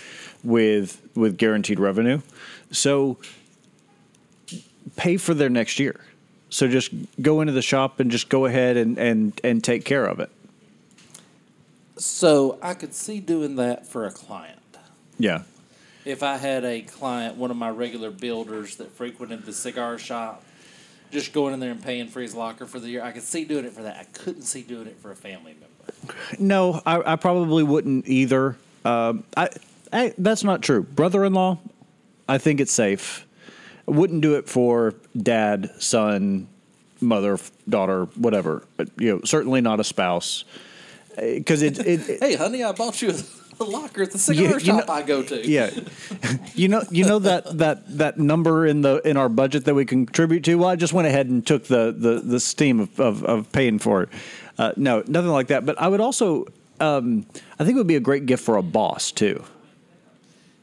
with 0.43 1.01
with 1.15 1.39
guaranteed 1.39 1.81
revenue. 1.81 2.21
So 2.71 3.19
pay 4.97 5.17
for 5.17 5.35
their 5.35 5.51
next 5.51 5.79
year. 5.79 6.01
So 6.51 6.69
just 6.69 6.93
go 7.21 7.41
into 7.41 7.53
the 7.53 7.63
shop 7.63 8.01
and 8.01 8.11
just 8.11 8.29
go 8.29 8.47
ahead 8.47 8.77
and 8.77 8.99
and 8.99 9.41
and 9.43 9.65
take 9.65 9.85
care 9.85 10.05
of 10.05 10.21
it. 10.21 10.31
So 11.97 12.59
I 12.63 12.75
could 12.75 12.95
see 12.95 13.21
doing 13.21 13.57
that 13.57 13.87
for 13.87 14.07
a 14.07 14.11
client. 14.11 14.61
yeah. 15.19 15.43
If 16.05 16.23
I 16.23 16.37
had 16.37 16.67
a 16.67 16.83
client, 16.83 17.37
one 17.37 17.51
of 17.51 17.57
my 17.57 17.71
regular 17.71 18.11
builders 18.11 18.77
that 18.77 18.91
frequented 18.93 19.47
the 19.47 19.55
cigar 19.55 19.97
shop, 19.97 20.45
just 21.11 21.33
going 21.33 21.55
in 21.55 21.61
there 21.61 21.71
and 21.71 21.83
paying 21.83 22.09
for 22.09 22.21
his 22.21 22.35
locker 22.35 22.67
for 22.67 22.79
the 22.81 22.89
year, 22.89 23.03
I 23.03 23.13
could 23.13 23.23
see 23.23 23.45
doing 23.45 23.65
it 23.65 23.73
for 23.73 23.83
that. 23.83 23.97
I 23.97 24.05
couldn't 24.05 24.43
see 24.43 24.63
doing 24.63 24.87
it 24.87 24.97
for 24.99 25.11
a 25.11 25.17
family 25.17 25.55
member. 25.55 26.15
no 26.39 26.81
i, 26.87 27.13
I 27.13 27.17
probably 27.17 27.63
wouldn't 27.63 28.09
either. 28.09 28.57
Um, 28.85 29.25
I, 29.37 29.49
I 29.93 30.15
that's 30.19 30.45
not 30.45 30.63
true. 30.63 30.83
Brother-in-law 30.83 31.59
i 32.29 32.39
think 32.39 32.61
it's 32.61 32.73
safe. 32.73 33.27
Wouldn't 33.87 34.23
do 34.23 34.35
it 34.35 34.49
for 34.49 34.95
dad 35.17 35.71
son 35.79 36.49
mother 37.01 37.39
daughter 37.69 38.07
whatever. 38.17 38.65
But 38.77 38.89
you 38.99 39.15
know 39.15 39.21
certainly 39.25 39.61
not 39.61 39.81
a 39.81 39.85
spouse. 39.85 40.45
Because 41.17 41.63
it, 41.63 41.79
it, 41.79 42.09
it 42.09 42.21
Hey, 42.21 42.35
honey, 42.35 42.65
I 42.65 42.73
bought 42.73 43.01
you 43.01 43.13
a 43.61 43.65
locker 43.65 44.03
at 44.03 44.11
the 44.11 44.19
cigar 44.19 44.43
You- 44.45 44.53
you 44.55 44.59
shop 44.61 44.87
know- 44.89 44.93
I 44.95 45.03
go 45.03 45.23
to. 45.23 45.47
yeah 45.49 45.71
you 46.55 46.69
know 46.69 46.83
you 46.91 47.05
know 47.05 47.19
that 47.21 47.59
that 47.59 47.99
that 47.99 48.19
number 48.19 48.67
in 48.67 48.83
the 48.83 49.01
in 49.09 49.17
our 49.17 49.29
budget 49.29 49.65
that 49.67 49.75
we 49.75 49.85
contribute 49.85 50.45
to 50.45 50.55
well 50.57 50.69
i 50.69 50.77
just 50.77 50.93
went 50.93 51.07
ahead 51.09 51.27
and 51.29 51.47
took 51.47 51.65
the 51.65 51.95
the, 51.97 52.21
the 52.21 52.41
steam 52.41 52.81
of, 52.81 52.99
of, 53.01 53.25
of 53.25 53.51
paying 53.53 53.79
for 53.79 54.03
it 54.03 54.09
uh, 54.59 54.73
no 54.77 55.03
nothing 55.07 55.31
like 55.31 55.49
that 55.49 55.65
but 55.67 55.81
i 55.81 55.87
would 55.89 56.01
also 56.01 56.47
um, 56.81 57.25
i 57.59 57.65
think 57.65 57.77
it 57.77 57.79
would 57.79 57.87
be 57.87 57.97
a 57.97 58.01
great 58.01 58.27
gift 58.27 58.45
for 58.45 58.57
a 58.57 58.63
boss 58.63 59.11
too 59.13 59.43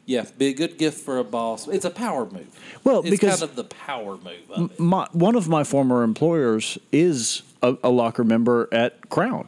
Yeah, 0.06 0.26
be 0.38 0.48
a 0.48 0.54
good 0.54 0.78
gift 0.78 1.00
for 1.06 1.20
a 1.20 1.24
boss. 1.24 1.68
It's 1.70 1.86
a 1.86 1.90
power 1.92 2.26
move. 2.26 2.48
Well, 2.84 3.00
it's 3.00 3.10
because- 3.12 3.40
kind 3.40 3.50
of 3.50 3.56
the 3.56 3.64
power 3.64 4.18
move 4.18 4.50
of. 4.50 4.80
My, 4.80 5.08
one 5.14 5.36
of 5.36 5.48
my 5.48 5.64
former 5.64 6.04
employers 6.04 6.78
is 6.92 7.44
a, 7.62 7.78
a 7.84 7.90
locker 7.90 8.24
member 8.26 8.68
at 8.74 9.10
Crown. 9.10 9.48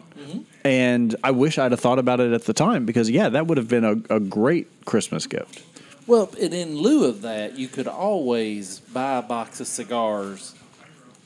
And 0.64 1.16
I 1.24 1.32
wish 1.32 1.58
I'd 1.58 1.72
have 1.72 1.80
thought 1.80 2.00
about 2.00 2.20
it 2.20 2.32
at 2.32 2.46
the 2.46 2.54
time 2.54 2.86
because, 2.86 3.10
yeah, 3.10 3.30
that 3.30 3.48
would 3.48 3.58
have 3.58 3.68
been 3.68 3.84
a, 3.84 4.16
a 4.16 4.20
great 4.20 4.68
Christmas 4.86 5.28
gift. 5.28 5.62
Well, 6.08 6.30
and 6.42 6.54
in 6.54 6.78
lieu 6.78 7.06
of 7.06 7.22
that, 7.22 7.58
you 7.58 7.68
could 7.68 7.88
always 7.88 8.80
buy 8.80 9.18
a 9.18 9.22
box 9.22 9.60
of 9.60 9.68
cigars 9.68 10.56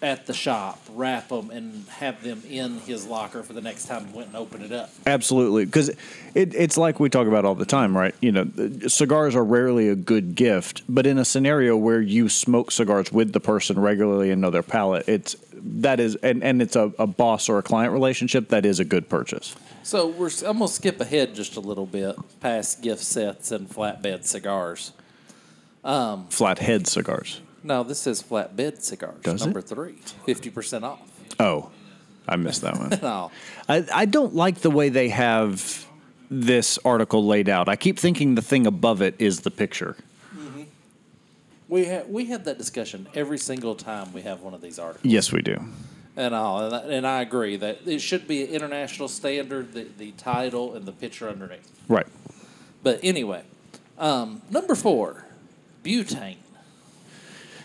at 0.02 0.28
the 0.28 0.34
shop, 0.34 0.80
wrap 0.92 1.30
them, 1.30 1.50
and 1.50 1.88
have 1.88 2.24
them 2.24 2.44
in 2.48 2.80
his 2.82 3.06
locker 3.06 3.42
for 3.42 3.54
the 3.54 3.62
next 3.62 3.88
time 3.88 4.06
he 4.08 4.14
went 4.16 4.28
and 4.28 4.38
opened 4.38 4.64
it 4.64 4.72
up. 4.72 4.92
Absolutely, 5.06 5.66
because 5.66 5.90
it, 6.36 6.54
it's 6.54 6.78
like 6.78 7.00
we 7.00 7.10
talk 7.10 7.28
about 7.28 7.46
all 7.46 7.56
the 7.56 7.66
time, 7.66 7.98
right? 7.98 8.14
You 8.22 8.32
know, 8.32 8.88
cigars 8.88 9.36
are 9.36 9.44
rarely 9.44 9.90
a 9.90 9.96
good 9.96 10.36
gift, 10.36 10.84
but 10.88 11.08
in 11.08 11.18
a 11.18 11.26
scenario 11.26 11.76
where 11.76 12.02
you 12.02 12.30
smoke 12.30 12.72
cigars 12.72 13.12
with 13.12 13.34
the 13.34 13.40
person 13.40 13.80
regularly 13.80 14.30
and 14.30 14.42
know 14.42 14.52
their 14.52 14.64
palate, 14.64 15.08
it's 15.08 15.36
that 15.54 16.00
is, 16.00 16.16
and, 16.18 16.44
and 16.44 16.62
it's 16.62 16.76
a, 16.76 16.92
a 17.00 17.08
boss 17.08 17.50
or 17.50 17.58
a 17.58 17.64
client 17.64 17.92
relationship. 17.92 18.50
That 18.50 18.66
is 18.66 18.80
a 18.80 18.86
good 18.86 19.10
purchase. 19.10 19.56
So 19.84 20.08
we're 20.08 20.30
I'm 20.46 20.60
gonna 20.60 20.68
skip 20.68 21.00
ahead 21.02 21.34
just 21.34 21.56
a 21.56 21.60
little 21.60 21.86
bit 21.86 22.16
past 22.40 22.82
gift 22.82 23.04
sets 23.04 23.52
and 23.52 23.70
flatbed 23.70 24.26
cigars. 24.26 24.92
Um, 25.84 26.28
Flathead 26.28 26.88
cigars. 26.88 27.42
No, 27.68 27.84
this 27.84 28.00
says 28.00 28.24
flatbed 28.24 28.82
cigars. 28.82 29.22
Does 29.24 29.42
it? 29.42 29.46
number 29.46 29.62
three, 29.62 29.96
fifty 30.26 30.50
percent 30.50 30.86
off. 30.86 31.02
Oh, 31.40 31.70
I 32.28 32.38
missed 32.38 32.62
that 32.62 32.78
one. 32.80 32.98
No, 33.02 33.30
I, 33.68 33.86
I 33.94 34.06
don't 34.06 34.34
like 34.34 34.60
the 34.60 34.72
way 34.72 34.88
they 34.90 35.10
have 35.10 35.86
this 36.32 36.80
article 36.86 37.26
laid 37.28 37.50
out. 37.50 37.68
I 37.68 37.76
keep 37.76 38.00
thinking 38.00 38.36
the 38.36 38.42
thing 38.42 38.66
above 38.68 39.02
it 39.02 39.16
is 39.20 39.42
the 39.42 39.52
picture. 39.52 39.98
we 41.68 41.86
had 41.86 42.10
we 42.10 42.26
had 42.26 42.46
that 42.46 42.58
discussion 42.58 43.08
every 43.14 43.38
single 43.38 43.76
time 43.76 44.14
we 44.14 44.22
have 44.22 44.42
one 44.42 44.54
of 44.54 44.62
these 44.62 44.80
articles. 44.80 45.12
Yes, 45.12 45.32
we 45.34 45.42
do. 45.42 45.58
And 46.16 46.34
all, 46.34 46.62
and, 46.66 46.74
I- 46.74 46.96
and 46.96 47.06
I 47.06 47.22
agree 47.22 47.58
that 47.58 47.80
it 47.86 48.00
should 48.00 48.28
be 48.28 48.44
an 48.44 48.50
international 48.50 49.10
standard. 49.10 49.74
The 49.74 49.88
the 49.98 50.12
title 50.14 50.74
and 50.74 50.86
the 50.86 50.94
picture 50.94 51.28
underneath. 51.30 51.70
Right. 51.90 52.08
But 52.82 53.02
anyway, 53.04 53.44
um, 53.98 54.42
number 54.50 54.74
four, 54.76 55.26
butane. 55.84 56.38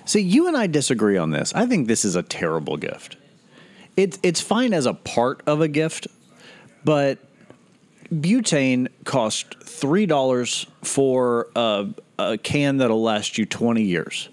See, 0.04 0.20
you 0.20 0.48
and 0.48 0.56
I 0.56 0.66
disagree 0.66 1.16
on 1.16 1.30
this. 1.30 1.52
I 1.54 1.66
think 1.66 1.86
this 1.86 2.04
is 2.04 2.16
a 2.16 2.22
terrible 2.22 2.76
gift. 2.76 3.16
It's 3.96 4.18
it's 4.22 4.40
fine 4.40 4.72
as 4.72 4.86
a 4.86 4.94
part 4.94 5.42
of 5.46 5.60
a 5.60 5.68
gift, 5.68 6.06
but 6.84 7.18
butane 8.12 8.88
cost 9.04 9.62
three 9.62 10.06
dollars 10.06 10.66
for 10.82 11.48
a, 11.54 11.88
a 12.18 12.38
can 12.38 12.78
that'll 12.78 13.02
last 13.02 13.38
you 13.38 13.46
twenty 13.46 13.82
years. 13.82 14.28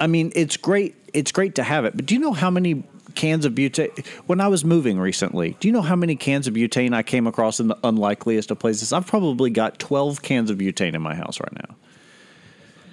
I 0.00 0.06
mean, 0.06 0.32
it's 0.34 0.56
great. 0.56 0.94
It's 1.14 1.32
great 1.32 1.54
to 1.56 1.62
have 1.62 1.84
it, 1.84 1.96
but 1.96 2.06
do 2.06 2.14
you 2.14 2.20
know 2.20 2.32
how 2.32 2.50
many 2.50 2.84
cans 3.14 3.44
of 3.44 3.54
butane? 3.54 4.06
When 4.26 4.40
I 4.40 4.48
was 4.48 4.64
moving 4.64 5.00
recently, 5.00 5.56
do 5.58 5.66
you 5.66 5.72
know 5.72 5.82
how 5.82 5.96
many 5.96 6.14
cans 6.14 6.46
of 6.46 6.54
butane 6.54 6.94
I 6.94 7.02
came 7.02 7.26
across 7.26 7.60
in 7.60 7.68
the 7.68 7.78
unlikeliest 7.82 8.50
of 8.50 8.58
places? 8.58 8.92
I've 8.92 9.06
probably 9.06 9.50
got 9.50 9.78
twelve 9.78 10.22
cans 10.22 10.50
of 10.50 10.58
butane 10.58 10.94
in 10.94 11.02
my 11.02 11.14
house 11.14 11.40
right 11.40 11.54
now. 11.54 11.76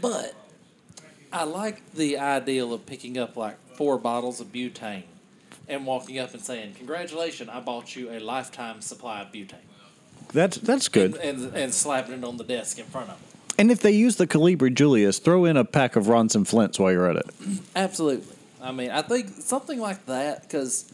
But 0.02 0.34
I 1.36 1.44
like 1.44 1.92
the 1.94 2.18
ideal 2.18 2.74
of 2.74 2.86
picking 2.86 3.18
up 3.18 3.36
like 3.36 3.58
four 3.75 3.98
bottles 3.98 4.39
of 4.39 4.54
butane 4.54 5.04
and 5.68 5.86
walking 5.86 6.18
up 6.18 6.34
and 6.34 6.42
saying, 6.42 6.75
"Congratulations, 6.77 7.50
I 7.51 7.60
bought 7.60 7.94
you 7.94 8.10
a 8.10 8.20
lifetime 8.20 8.80
supply 8.80 9.22
of 9.22 9.34
butane," 9.34 9.56
That's 10.32 10.58
that's 10.58 10.88
good. 10.88 11.18
and, 11.18 11.44
and, 11.44 11.56
and 11.56 11.74
slapping 11.74 12.13
it 12.13 12.24
on 12.24 12.38
the 12.38 12.46
desk 12.46 12.80
in 12.80 12.86
front 12.86 13.10
of 13.10 13.20
them. 13.20 13.39
And 13.58 13.70
if 13.70 13.82
they 13.82 13.92
use 13.92 14.15
the 14.15 14.27
Colibri 14.27 14.74
Julius, 14.74 15.20
throw 15.20 15.44
in 15.44 15.58
a 15.58 15.65
pack 15.65 15.98
of 15.98 16.06
Ronson 16.06 16.48
Flints 16.48 16.80
while 16.80 16.92
you're 16.92 17.10
at 17.10 17.18
it. 17.18 17.25
Absolutely. 17.75 18.34
I 18.62 18.72
mean, 18.72 18.92
I 18.92 19.01
think 19.01 19.30
something 19.30 19.80
like 19.80 20.06
that 20.06 20.44
because. 20.44 20.92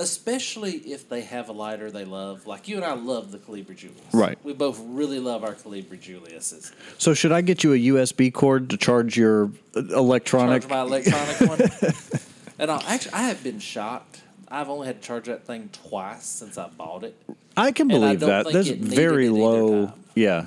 Especially 0.00 0.72
if 0.72 1.08
they 1.08 1.22
have 1.22 1.48
a 1.48 1.52
lighter 1.52 1.90
they 1.90 2.04
love, 2.04 2.46
like 2.46 2.68
you 2.68 2.76
and 2.76 2.84
I 2.84 2.94
love 2.94 3.32
the 3.32 3.38
Colibri 3.38 3.76
Julius. 3.76 4.00
Right. 4.12 4.38
We 4.44 4.52
both 4.52 4.80
really 4.80 5.18
love 5.18 5.42
our 5.42 5.54
Colibri 5.54 5.98
Juliuses. 5.98 6.72
So 6.98 7.14
should 7.14 7.32
I 7.32 7.40
get 7.40 7.64
you 7.64 7.72
a 7.72 7.76
USB 7.76 8.32
cord 8.32 8.70
to 8.70 8.76
charge 8.76 9.16
your 9.16 9.50
uh, 9.74 9.80
electronic? 9.96 10.62
charge 10.62 10.70
my 10.70 10.80
electronic 10.82 11.40
one. 11.40 11.92
And 12.58 12.70
I 12.70 12.82
actually, 12.86 13.12
I 13.12 13.22
have 13.22 13.42
been 13.44 13.60
shocked. 13.60 14.20
I've 14.48 14.68
only 14.68 14.86
had 14.88 15.00
to 15.00 15.06
charge 15.06 15.26
that 15.26 15.44
thing 15.44 15.70
twice 15.72 16.26
since 16.26 16.58
I 16.58 16.68
bought 16.68 17.04
it. 17.04 17.14
I 17.56 17.72
can 17.72 17.90
And 17.90 18.04
I 18.04 18.16
believe 18.16 18.20
that. 18.20 18.52
That's 18.52 18.68
very 18.68 19.28
low. 19.28 19.92
Yeah. 20.14 20.46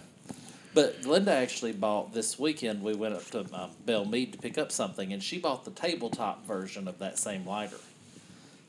But 0.73 1.01
Glenda 1.01 1.29
actually 1.29 1.73
bought 1.73 2.13
this 2.13 2.39
weekend. 2.39 2.81
We 2.81 2.93
went 2.95 3.13
up 3.15 3.25
to 3.31 3.39
um, 3.53 3.71
Belle 3.85 4.05
Meade 4.05 4.33
to 4.33 4.39
pick 4.39 4.57
up 4.57 4.71
something, 4.71 5.11
and 5.11 5.21
she 5.21 5.37
bought 5.37 5.65
the 5.65 5.71
tabletop 5.71 6.45
version 6.45 6.87
of 6.87 6.99
that 6.99 7.19
same 7.19 7.45
lighter. 7.45 7.77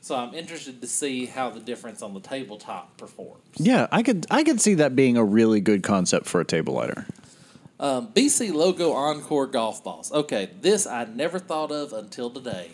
So 0.03 0.17
I'm 0.17 0.33
interested 0.33 0.81
to 0.81 0.87
see 0.87 1.27
how 1.27 1.49
the 1.49 1.61
difference 1.61 2.01
on 2.01 2.13
the 2.13 2.19
tabletop 2.19 2.97
performs. 2.97 3.41
Yeah, 3.55 3.87
I 3.89 4.03
could 4.03 4.27
I 4.29 4.43
could 4.43 4.59
see 4.59 4.73
that 4.73 4.97
being 4.97 5.15
a 5.15 5.23
really 5.23 5.61
good 5.61 5.81
concept 5.81 6.25
for 6.25 6.41
a 6.41 6.45
table 6.45 6.73
lighter. 6.73 7.07
Um, 7.79 8.09
BC 8.09 8.53
Logo 8.53 8.91
Encore 8.91 9.47
golf 9.47 9.81
balls. 9.81 10.11
Okay, 10.11 10.49
this 10.59 10.85
I 10.85 11.05
never 11.05 11.39
thought 11.39 11.71
of 11.71 11.93
until 11.93 12.29
today. 12.29 12.71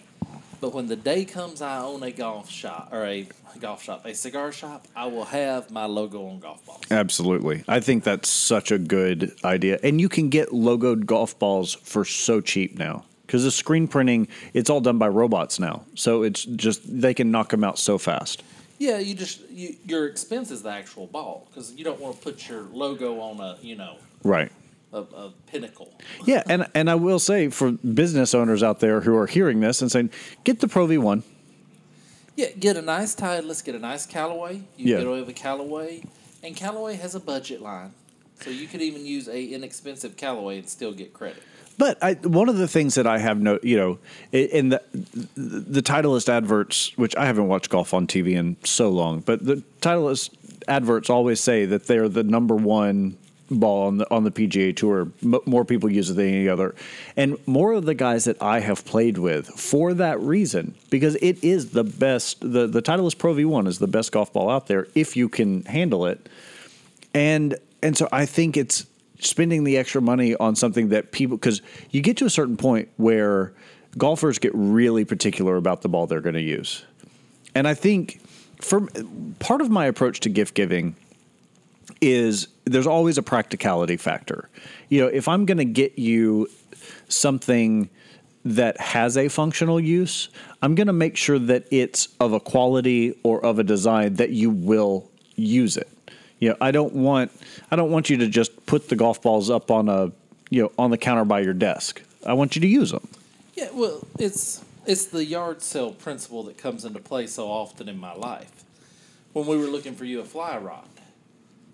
But 0.60 0.74
when 0.74 0.88
the 0.88 0.96
day 0.96 1.24
comes 1.24 1.62
I 1.62 1.78
own 1.78 2.02
a 2.02 2.12
golf 2.12 2.50
shop 2.50 2.90
or 2.92 3.06
a 3.06 3.28
golf 3.60 3.84
shop, 3.84 4.08
a 4.08 4.16
cigar 4.16 4.52
shop, 4.52 4.88
I 4.96 5.06
will 5.06 5.26
have 5.26 5.70
my 5.70 5.86
logo 5.86 6.26
on 6.26 6.40
golf 6.40 6.66
balls. 6.66 6.82
Absolutely. 6.90 7.64
I 7.68 7.80
think 7.80 8.04
that's 8.04 8.28
such 8.28 8.72
a 8.72 8.80
good 8.80 9.36
idea. 9.44 9.78
And 9.84 10.02
you 10.02 10.10
can 10.10 10.30
get 10.30 10.50
logoed 10.50 11.06
golf 11.06 11.38
balls 11.38 11.76
for 11.76 12.04
so 12.06 12.42
cheap 12.42 12.80
now. 12.80 13.06
Because 13.30 13.44
the 13.44 13.52
screen 13.52 13.88
printing, 13.88 14.28
it's 14.56 14.72
all 14.72 14.82
done 14.82 14.98
by 14.98 15.08
robots 15.08 15.60
now. 15.60 15.84
So 15.94 16.24
it's 16.24 16.44
just, 16.46 16.82
they 17.00 17.14
can 17.14 17.30
knock 17.30 17.50
them 17.50 17.64
out 17.64 17.78
so 17.78 18.00
fast. 18.00 18.42
Yeah, 18.80 18.98
you 18.98 19.14
just 19.14 19.48
you, 19.52 19.76
your 19.86 20.08
expense 20.08 20.50
is 20.50 20.64
the 20.64 20.72
actual 20.72 21.06
ball 21.06 21.46
because 21.48 21.72
you 21.74 21.84
don't 21.84 22.00
want 22.00 22.16
to 22.16 22.22
put 22.24 22.50
your 22.50 22.62
logo 22.62 23.20
on 23.20 23.40
a 23.40 23.58
you 23.62 23.76
know 23.76 23.98
Right. 24.24 24.52
a, 24.94 25.00
a 25.02 25.34
pinnacle. 25.46 25.94
Yeah, 26.26 26.42
and 26.50 26.66
and 26.74 26.90
I 26.90 26.96
will 26.96 27.20
say 27.20 27.50
for 27.50 27.72
business 27.74 28.34
owners 28.34 28.64
out 28.64 28.80
there 28.80 29.02
who 29.02 29.16
are 29.16 29.28
hearing 29.28 29.60
this 29.60 29.82
and 29.84 29.92
saying, 29.92 30.10
get 30.44 30.60
the 30.62 30.68
Pro 30.68 30.88
V1. 30.88 31.22
Yeah, 32.36 32.48
get 32.58 32.78
a 32.78 32.82
nice 32.82 33.16
Titleist, 33.16 33.64
get 33.66 33.76
a 33.76 33.80
nice 33.80 34.06
Callaway. 34.08 34.64
You 34.78 34.94
Yeah. 34.94 34.98
get 35.00 35.08
away 35.08 35.20
with 35.20 35.30
a 35.30 35.34
Callaway, 35.34 36.02
and 36.42 36.56
Callaway 36.56 36.96
has 36.96 37.14
a 37.14 37.20
budget 37.20 37.62
line, 37.62 37.92
so 38.42 38.50
you 38.50 38.66
could 38.66 38.82
even 38.82 39.06
use 39.06 39.28
a 39.28 39.44
inexpensive 39.44 40.16
Callaway 40.18 40.58
and 40.58 40.68
still 40.70 40.94
get 40.94 41.14
credit. 41.14 41.44
But 41.80 42.04
I, 42.04 42.14
one 42.14 42.50
of 42.50 42.58
the 42.58 42.68
things 42.68 42.96
that 42.96 43.08
I 43.08 43.20
have 43.20 43.40
no, 43.40 43.58
you 43.64 43.78
know, 43.78 44.00
in 44.34 44.70
the 44.70 44.84
the 45.36 45.82
Titleist 45.82 46.28
adverts, 46.30 46.96
which 46.98 47.16
I 47.16 47.26
haven't 47.26 47.48
watched 47.48 47.70
golf 47.70 47.94
on 47.94 48.06
TV 48.06 48.34
in 48.34 48.58
so 48.66 48.90
long, 48.90 49.22
but 49.22 49.44
the 49.44 49.64
Titleist 49.82 50.32
adverts 50.68 51.10
always 51.10 51.40
say 51.40 51.66
that 51.66 51.88
they're 51.88 52.10
the 52.10 52.24
number 52.24 52.56
one 52.56 53.18
ball 53.50 53.88
on 53.88 53.98
the 53.98 54.12
on 54.12 54.26
the 54.26 54.32
PGA 54.32 54.76
Tour. 54.76 55.08
M- 55.24 55.40
more 55.46 55.64
people 55.64 55.90
use 55.90 56.10
it 56.10 56.16
than 56.16 56.28
any 56.28 56.50
other, 56.50 56.76
and 57.16 57.38
more 57.48 57.72
of 57.72 57.86
the 57.86 57.96
guys 57.96 58.26
that 58.26 58.44
I 58.44 58.60
have 58.60 58.84
played 58.84 59.18
with 59.18 59.48
for 59.48 59.94
that 59.94 60.20
reason, 60.20 60.76
because 60.90 61.16
it 61.22 61.42
is 61.42 61.72
the 61.72 61.86
best. 61.86 62.42
the 62.42 62.68
The 62.68 62.82
Titleist 62.82 63.18
Pro 63.18 63.34
V1 63.34 63.68
is 63.68 63.80
the 63.80 63.88
best 63.88 64.12
golf 64.12 64.34
ball 64.34 64.50
out 64.50 64.68
there 64.68 64.88
if 64.96 65.16
you 65.16 65.30
can 65.30 65.64
handle 65.64 66.06
it 66.06 66.28
and 67.14 67.56
and 67.82 67.98
so 67.98 68.08
I 68.12 68.26
think 68.26 68.58
it's 68.58 68.86
spending 69.20 69.64
the 69.64 69.78
extra 69.78 70.02
money 70.02 70.36
on 70.36 70.56
something 70.56 70.90
that 70.90 71.12
people 71.12 71.38
because 71.38 71.62
you 71.92 72.02
get 72.02 72.18
to 72.18 72.26
a 72.26 72.30
certain 72.30 72.58
point 72.58 72.90
where 72.98 73.54
golfers 73.98 74.40
get 74.40 74.52
really 74.54 75.06
particular 75.06 75.56
about 75.56 75.82
the 75.82 75.90
ball 75.90 76.08
they're 76.08 76.22
going 76.22 76.36
to 76.36 76.42
use, 76.42 76.86
and 77.56 77.68
I 77.68 77.74
think 77.74 78.22
for 78.62 78.88
part 79.40 79.62
of 79.62 79.70
my 79.70 79.86
approach 79.86 80.20
to 80.22 80.30
gift 80.30 80.54
giving 80.54 80.96
is 82.02 82.48
there's 82.66 82.88
always 82.88 83.18
a 83.18 83.24
practicality 83.24 83.98
factor. 83.98 84.50
You 84.90 85.02
know, 85.02 85.08
if 85.08 85.28
I'm 85.28 85.46
going 85.46 85.58
to 85.58 85.66
get 85.66 85.98
you 86.00 86.48
something 87.08 87.90
that 88.46 88.80
has 88.80 89.18
a 89.18 89.28
functional 89.28 89.80
use, 89.80 90.30
I'm 90.62 90.76
going 90.76 90.88
to 90.88 90.94
make 90.94 91.18
sure 91.18 91.40
that 91.40 91.66
it's 91.72 92.10
of 92.20 92.34
a 92.34 92.40
quality 92.40 93.20
or 93.24 93.44
of 93.44 93.60
a 93.60 93.64
design 93.64 94.16
that 94.16 94.30
you 94.30 94.50
will 94.50 95.10
use 95.36 95.78
it. 95.78 95.90
You 96.40 96.50
know, 96.50 96.56
I 96.62 96.72
don't 96.72 96.94
want 96.94 97.32
I 97.70 97.76
don't 97.76 97.92
want 97.92 98.10
you 98.10 98.18
to 98.18 98.28
just 98.28 98.66
put 98.66 98.90
the 98.90 98.96
golf 98.96 99.22
balls 99.22 99.50
up 99.50 99.70
on 99.72 99.90
a 99.90 100.12
you 100.50 100.64
know 100.64 100.72
on 100.78 100.92
the 100.92 100.98
counter 100.98 101.26
by 101.26 101.42
your 101.42 101.54
desk. 101.54 102.02
I 102.26 102.34
want 102.34 102.56
you 102.56 102.62
to 102.62 102.68
use 102.68 102.92
them. 102.92 103.08
Yeah, 103.56 103.70
well, 103.74 104.08
it's 104.18 104.64
it's 104.86 105.06
the 105.06 105.26
yard 105.26 105.62
sale 105.62 105.92
principle 105.92 106.44
that 106.44 106.58
comes 106.58 106.86
into 106.86 107.00
play 107.00 107.28
so 107.28 107.48
often 107.48 107.90
in 107.90 108.00
my 108.00 108.14
life. 108.14 108.64
When 109.34 109.46
we 109.46 109.58
were 109.58 109.68
looking 109.68 109.94
for 109.94 110.06
you 110.06 110.22
a 110.22 110.26
fly 110.26 110.58
rod, 110.58 110.88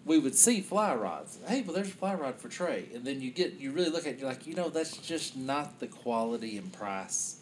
we 0.03 0.17
would 0.17 0.35
see 0.35 0.61
fly 0.61 0.93
rods. 0.93 1.37
Hey, 1.47 1.61
well, 1.61 1.73
there's 1.75 1.87
a 1.87 1.91
fly 1.91 2.15
rod 2.15 2.35
for 2.35 2.49
Trae, 2.49 2.93
and 2.93 3.05
then 3.05 3.21
you 3.21 3.31
get 3.31 3.53
you 3.53 3.71
really 3.71 3.89
look 3.89 4.05
at 4.05 4.13
it, 4.13 4.19
you're 4.19 4.29
like, 4.29 4.45
you 4.45 4.55
know, 4.55 4.69
that's 4.69 4.97
just 4.97 5.37
not 5.37 5.79
the 5.79 5.87
quality 5.87 6.57
and 6.57 6.71
price. 6.73 7.37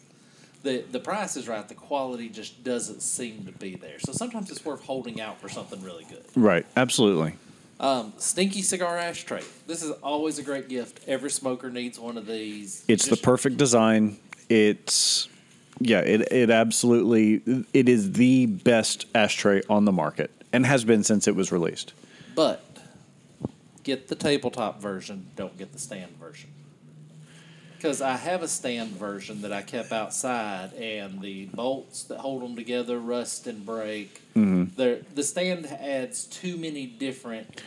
The 0.64 0.82
the 0.90 0.98
price 0.98 1.36
is 1.36 1.46
right. 1.46 1.66
The 1.68 1.74
quality 1.74 2.28
just 2.30 2.64
doesn't 2.64 3.02
seem 3.02 3.44
to 3.44 3.52
be 3.52 3.76
there. 3.76 3.98
So 4.00 4.12
sometimes 4.12 4.50
it's 4.50 4.64
worth 4.64 4.82
holding 4.82 5.20
out 5.20 5.40
for 5.40 5.48
something 5.48 5.80
really 5.82 6.04
good. 6.04 6.24
Right. 6.34 6.66
Absolutely. 6.76 7.34
Um, 7.78 8.14
stinky 8.16 8.62
cigar 8.62 8.96
ashtray. 8.96 9.42
This 9.66 9.82
is 9.82 9.90
always 10.02 10.38
a 10.38 10.42
great 10.42 10.68
gift. 10.68 11.00
Every 11.06 11.30
smoker 11.30 11.70
needs 11.70 11.98
one 11.98 12.16
of 12.16 12.26
these. 12.26 12.82
It's 12.88 13.06
the 13.06 13.16
perfect 13.16 13.58
design. 13.58 14.16
It's 14.48 15.28
yeah, 15.80 16.00
it 16.00 16.32
it 16.32 16.50
absolutely 16.50 17.42
it 17.74 17.88
is 17.88 18.12
the 18.12 18.46
best 18.46 19.04
ashtray 19.14 19.62
on 19.68 19.84
the 19.84 19.92
market 19.92 20.30
and 20.50 20.64
has 20.64 20.84
been 20.84 21.04
since 21.04 21.28
it 21.28 21.36
was 21.36 21.52
released. 21.52 21.92
But 22.34 22.64
get 23.82 24.08
the 24.08 24.14
tabletop 24.14 24.80
version. 24.80 25.26
Don't 25.36 25.58
get 25.58 25.72
the 25.74 25.78
stand 25.78 26.16
version. 26.16 26.50
Because 27.84 28.00
I 28.00 28.16
have 28.16 28.42
a 28.42 28.48
stand 28.48 28.92
version 28.92 29.42
that 29.42 29.52
I 29.52 29.60
kept 29.60 29.92
outside, 29.92 30.72
and 30.72 31.20
the 31.20 31.44
bolts 31.52 32.04
that 32.04 32.18
hold 32.18 32.40
them 32.40 32.56
together 32.56 32.98
rust 32.98 33.46
and 33.46 33.66
break. 33.66 34.22
Mm-hmm. 34.34 34.74
The 35.14 35.22
stand 35.22 35.66
adds 35.66 36.24
too 36.24 36.56
many 36.56 36.86
different. 36.86 37.60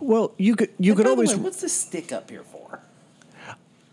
Well, 0.00 0.32
you 0.38 0.56
could 0.56 0.70
you 0.80 0.90
And 0.90 0.96
could 0.96 1.06
always 1.06 1.36
way, 1.36 1.42
what's 1.42 1.60
this 1.60 1.72
stick 1.72 2.10
up 2.10 2.30
here 2.30 2.42
for? 2.42 2.80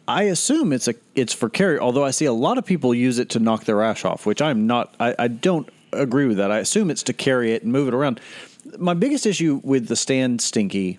I 0.07 0.23
assume 0.23 0.73
it's 0.73 0.87
a 0.87 0.95
it's 1.13 1.33
for 1.33 1.47
carry. 1.47 1.77
Although 1.77 2.03
I 2.03 2.09
see 2.09 2.25
a 2.25 2.33
lot 2.33 2.57
of 2.57 2.65
people 2.65 2.95
use 2.95 3.19
it 3.19 3.29
to 3.29 3.39
knock 3.39 3.65
their 3.65 3.83
ash 3.83 4.03
off, 4.03 4.25
which 4.25 4.41
I'm 4.41 4.65
not. 4.65 4.95
I, 4.99 5.13
I 5.19 5.27
don't 5.27 5.69
agree 5.93 6.25
with 6.25 6.37
that. 6.37 6.49
I 6.49 6.57
assume 6.57 6.89
it's 6.89 7.03
to 7.03 7.13
carry 7.13 7.53
it 7.53 7.61
and 7.61 7.71
move 7.71 7.87
it 7.87 7.93
around. 7.93 8.19
My 8.79 8.95
biggest 8.95 9.27
issue 9.27 9.61
with 9.63 9.89
the 9.89 9.95
stand 9.95 10.41
stinky, 10.41 10.97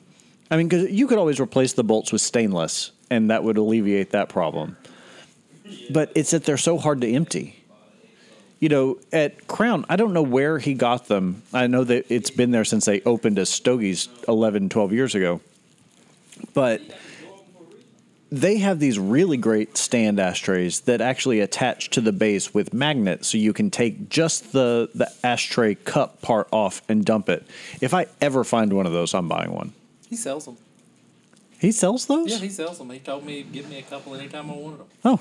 I 0.52 0.56
mean, 0.56 0.68
because 0.68 0.88
you 0.88 1.08
could 1.08 1.18
always 1.18 1.40
replace 1.40 1.72
the 1.72 1.82
bolts 1.82 2.12
with 2.12 2.20
stainless, 2.20 2.92
and 3.10 3.30
that 3.30 3.44
would 3.44 3.56
alleviate 3.56 4.10
that 4.10 4.28
problem. 4.28 4.76
But 5.90 6.12
it's 6.14 6.30
that 6.30 6.44
they're 6.44 6.56
so 6.56 6.78
hard 6.78 7.00
to 7.02 7.12
empty. 7.12 7.54
You 8.60 8.68
know, 8.68 8.98
at 9.12 9.46
Crown, 9.46 9.84
I 9.88 9.96
don't 9.96 10.12
know 10.12 10.22
where 10.22 10.58
he 10.58 10.74
got 10.74 11.06
them. 11.06 11.42
I 11.52 11.68
know 11.68 11.84
that 11.84 12.06
it's 12.08 12.30
been 12.30 12.50
there 12.50 12.64
since 12.64 12.86
they 12.86 13.00
opened 13.02 13.38
as 13.38 13.48
Stogie's 13.48 14.08
11, 14.26 14.68
12 14.68 14.92
years 14.92 15.14
ago. 15.14 15.40
But 16.54 16.80
they 18.30 18.58
have 18.58 18.78
these 18.78 18.98
really 18.98 19.36
great 19.36 19.76
stand 19.76 20.20
ashtrays 20.20 20.80
that 20.80 21.00
actually 21.00 21.40
attach 21.40 21.90
to 21.90 22.00
the 22.00 22.12
base 22.12 22.52
with 22.52 22.74
magnets 22.74 23.28
so 23.28 23.38
you 23.38 23.52
can 23.52 23.70
take 23.70 24.08
just 24.08 24.52
the, 24.52 24.90
the 24.94 25.10
ashtray 25.24 25.74
cup 25.74 26.20
part 26.20 26.48
off 26.52 26.82
and 26.88 27.04
dump 27.04 27.28
it. 27.28 27.46
If 27.80 27.94
I 27.94 28.06
ever 28.20 28.44
find 28.44 28.72
one 28.72 28.86
of 28.86 28.92
those, 28.92 29.14
I'm 29.14 29.28
buying 29.28 29.52
one. 29.52 29.72
He 30.08 30.16
sells 30.16 30.44
them. 30.44 30.56
He 31.58 31.72
sells 31.72 32.06
those? 32.06 32.30
Yeah, 32.30 32.38
he 32.38 32.48
sells 32.48 32.78
them. 32.78 32.90
He 32.90 33.00
told 33.00 33.24
me 33.24 33.38
he'd 33.38 33.52
give 33.52 33.68
me 33.68 33.78
a 33.78 33.82
couple 33.82 34.14
anytime 34.14 34.50
I 34.50 34.54
wanted 34.54 34.78
them. 34.78 34.86
oh, 35.04 35.20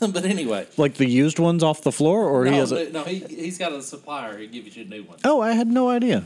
but 0.00 0.24
anyway, 0.24 0.66
like 0.76 0.94
the 0.94 1.06
used 1.06 1.38
ones 1.38 1.62
off 1.62 1.82
the 1.82 1.92
floor, 1.92 2.24
or 2.24 2.44
no, 2.44 2.50
he 2.50 2.56
has 2.56 2.72
a. 2.72 2.90
no, 2.90 3.04
he 3.04 3.18
he's 3.18 3.58
got 3.58 3.72
a 3.72 3.82
supplier. 3.82 4.38
He 4.38 4.46
gives 4.46 4.76
you 4.76 4.84
a 4.84 4.88
new 4.88 5.02
ones. 5.04 5.20
Oh, 5.24 5.40
I 5.40 5.52
had 5.52 5.68
no 5.68 5.88
idea. 5.88 6.24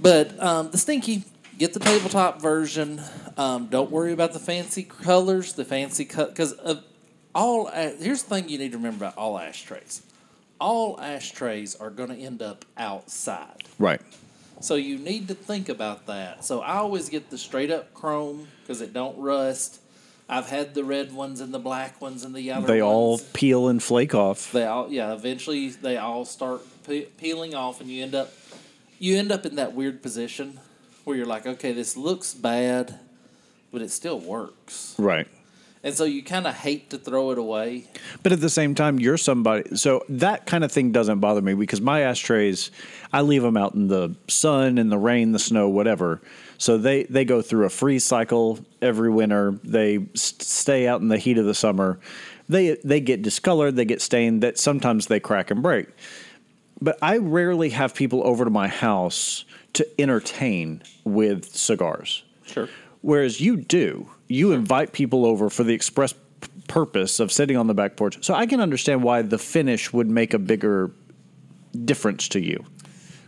But 0.00 0.40
um, 0.42 0.70
the 0.70 0.78
stinky, 0.78 1.24
get 1.58 1.72
the 1.72 1.80
tabletop 1.80 2.42
version. 2.42 3.00
Um, 3.36 3.68
don't 3.68 3.90
worry 3.90 4.12
about 4.12 4.32
the 4.32 4.40
fancy 4.40 4.82
colors, 4.82 5.52
the 5.52 5.64
fancy 5.64 6.04
cut, 6.04 6.30
because 6.30 6.52
of 6.52 6.82
all. 7.34 7.68
Uh, 7.68 7.90
here's 7.98 8.22
the 8.22 8.34
thing 8.34 8.48
you 8.48 8.58
need 8.58 8.72
to 8.72 8.76
remember 8.76 9.04
about 9.04 9.16
all 9.16 9.38
ashtrays. 9.38 10.02
All 10.60 11.00
ashtrays 11.00 11.74
are 11.76 11.90
going 11.90 12.10
to 12.10 12.16
end 12.16 12.42
up 12.42 12.64
outside. 12.76 13.64
Right. 13.78 14.00
So 14.64 14.76
you 14.76 14.96
need 14.96 15.28
to 15.28 15.34
think 15.34 15.68
about 15.68 16.06
that. 16.06 16.42
So 16.42 16.60
I 16.62 16.76
always 16.76 17.10
get 17.10 17.28
the 17.28 17.36
straight 17.36 17.70
up 17.70 17.92
chrome 17.92 18.48
because 18.62 18.80
it 18.80 18.94
don't 18.94 19.18
rust. 19.18 19.78
I've 20.26 20.48
had 20.48 20.72
the 20.72 20.84
red 20.84 21.12
ones 21.12 21.40
and 21.42 21.52
the 21.52 21.58
black 21.58 22.00
ones 22.00 22.24
and 22.24 22.34
the 22.34 22.40
yellow 22.40 22.60
ones. 22.60 22.68
They 22.68 22.80
all 22.80 23.20
peel 23.34 23.68
and 23.68 23.82
flake 23.82 24.14
off. 24.14 24.52
They 24.52 24.64
all 24.64 24.90
yeah. 24.90 25.12
Eventually 25.12 25.68
they 25.68 25.98
all 25.98 26.24
start 26.24 26.62
pe- 26.86 27.04
peeling 27.04 27.54
off, 27.54 27.82
and 27.82 27.90
you 27.90 28.02
end 28.02 28.14
up 28.14 28.32
you 28.98 29.18
end 29.18 29.30
up 29.30 29.44
in 29.44 29.56
that 29.56 29.74
weird 29.74 30.02
position 30.02 30.58
where 31.04 31.14
you're 31.14 31.26
like, 31.26 31.46
okay, 31.46 31.72
this 31.72 31.94
looks 31.94 32.32
bad, 32.32 32.98
but 33.70 33.82
it 33.82 33.90
still 33.90 34.18
works, 34.18 34.94
Right. 34.96 35.28
And 35.84 35.94
so 35.94 36.04
you 36.04 36.22
kind 36.22 36.46
of 36.46 36.54
hate 36.54 36.88
to 36.90 36.98
throw 36.98 37.30
it 37.30 37.38
away. 37.38 37.84
But 38.22 38.32
at 38.32 38.40
the 38.40 38.48
same 38.48 38.74
time, 38.74 38.98
you're 38.98 39.18
somebody. 39.18 39.76
So 39.76 40.02
that 40.08 40.46
kind 40.46 40.64
of 40.64 40.72
thing 40.72 40.92
doesn't 40.92 41.20
bother 41.20 41.42
me 41.42 41.52
because 41.52 41.82
my 41.82 42.00
ashtrays, 42.00 42.70
I 43.12 43.20
leave 43.20 43.42
them 43.42 43.58
out 43.58 43.74
in 43.74 43.88
the 43.88 44.16
sun, 44.26 44.78
in 44.78 44.88
the 44.88 44.96
rain, 44.96 45.32
the 45.32 45.38
snow, 45.38 45.68
whatever. 45.68 46.22
So 46.56 46.78
they, 46.78 47.02
they 47.04 47.26
go 47.26 47.42
through 47.42 47.66
a 47.66 47.68
freeze 47.68 48.02
cycle 48.02 48.58
every 48.80 49.10
winter. 49.10 49.60
They 49.62 49.98
st- 50.14 50.42
stay 50.42 50.88
out 50.88 51.02
in 51.02 51.08
the 51.08 51.18
heat 51.18 51.36
of 51.36 51.44
the 51.44 51.54
summer. 51.54 52.00
They 52.48 52.76
they 52.82 53.00
get 53.00 53.22
discolored. 53.22 53.76
They 53.76 53.84
get 53.84 54.00
stained. 54.00 54.42
That 54.42 54.58
sometimes 54.58 55.06
they 55.06 55.20
crack 55.20 55.50
and 55.50 55.62
break. 55.62 55.88
But 56.80 56.98
I 57.02 57.18
rarely 57.18 57.70
have 57.70 57.94
people 57.94 58.26
over 58.26 58.44
to 58.44 58.50
my 58.50 58.68
house 58.68 59.44
to 59.74 60.00
entertain 60.00 60.82
with 61.04 61.54
cigars. 61.54 62.22
Sure. 62.44 62.68
Whereas 63.00 63.40
you 63.40 63.56
do, 63.56 64.10
you 64.28 64.52
invite 64.52 64.92
people 64.92 65.24
over 65.26 65.50
for 65.50 65.64
the 65.64 65.74
express 65.74 66.12
p- 66.12 66.48
purpose 66.68 67.20
of 67.20 67.30
sitting 67.32 67.56
on 67.56 67.66
the 67.66 67.74
back 67.74 67.96
porch. 67.96 68.18
So 68.24 68.34
I 68.34 68.46
can 68.46 68.60
understand 68.60 69.02
why 69.02 69.22
the 69.22 69.38
finish 69.38 69.92
would 69.92 70.08
make 70.08 70.34
a 70.34 70.38
bigger 70.38 70.90
difference 71.84 72.28
to 72.28 72.40
you, 72.40 72.64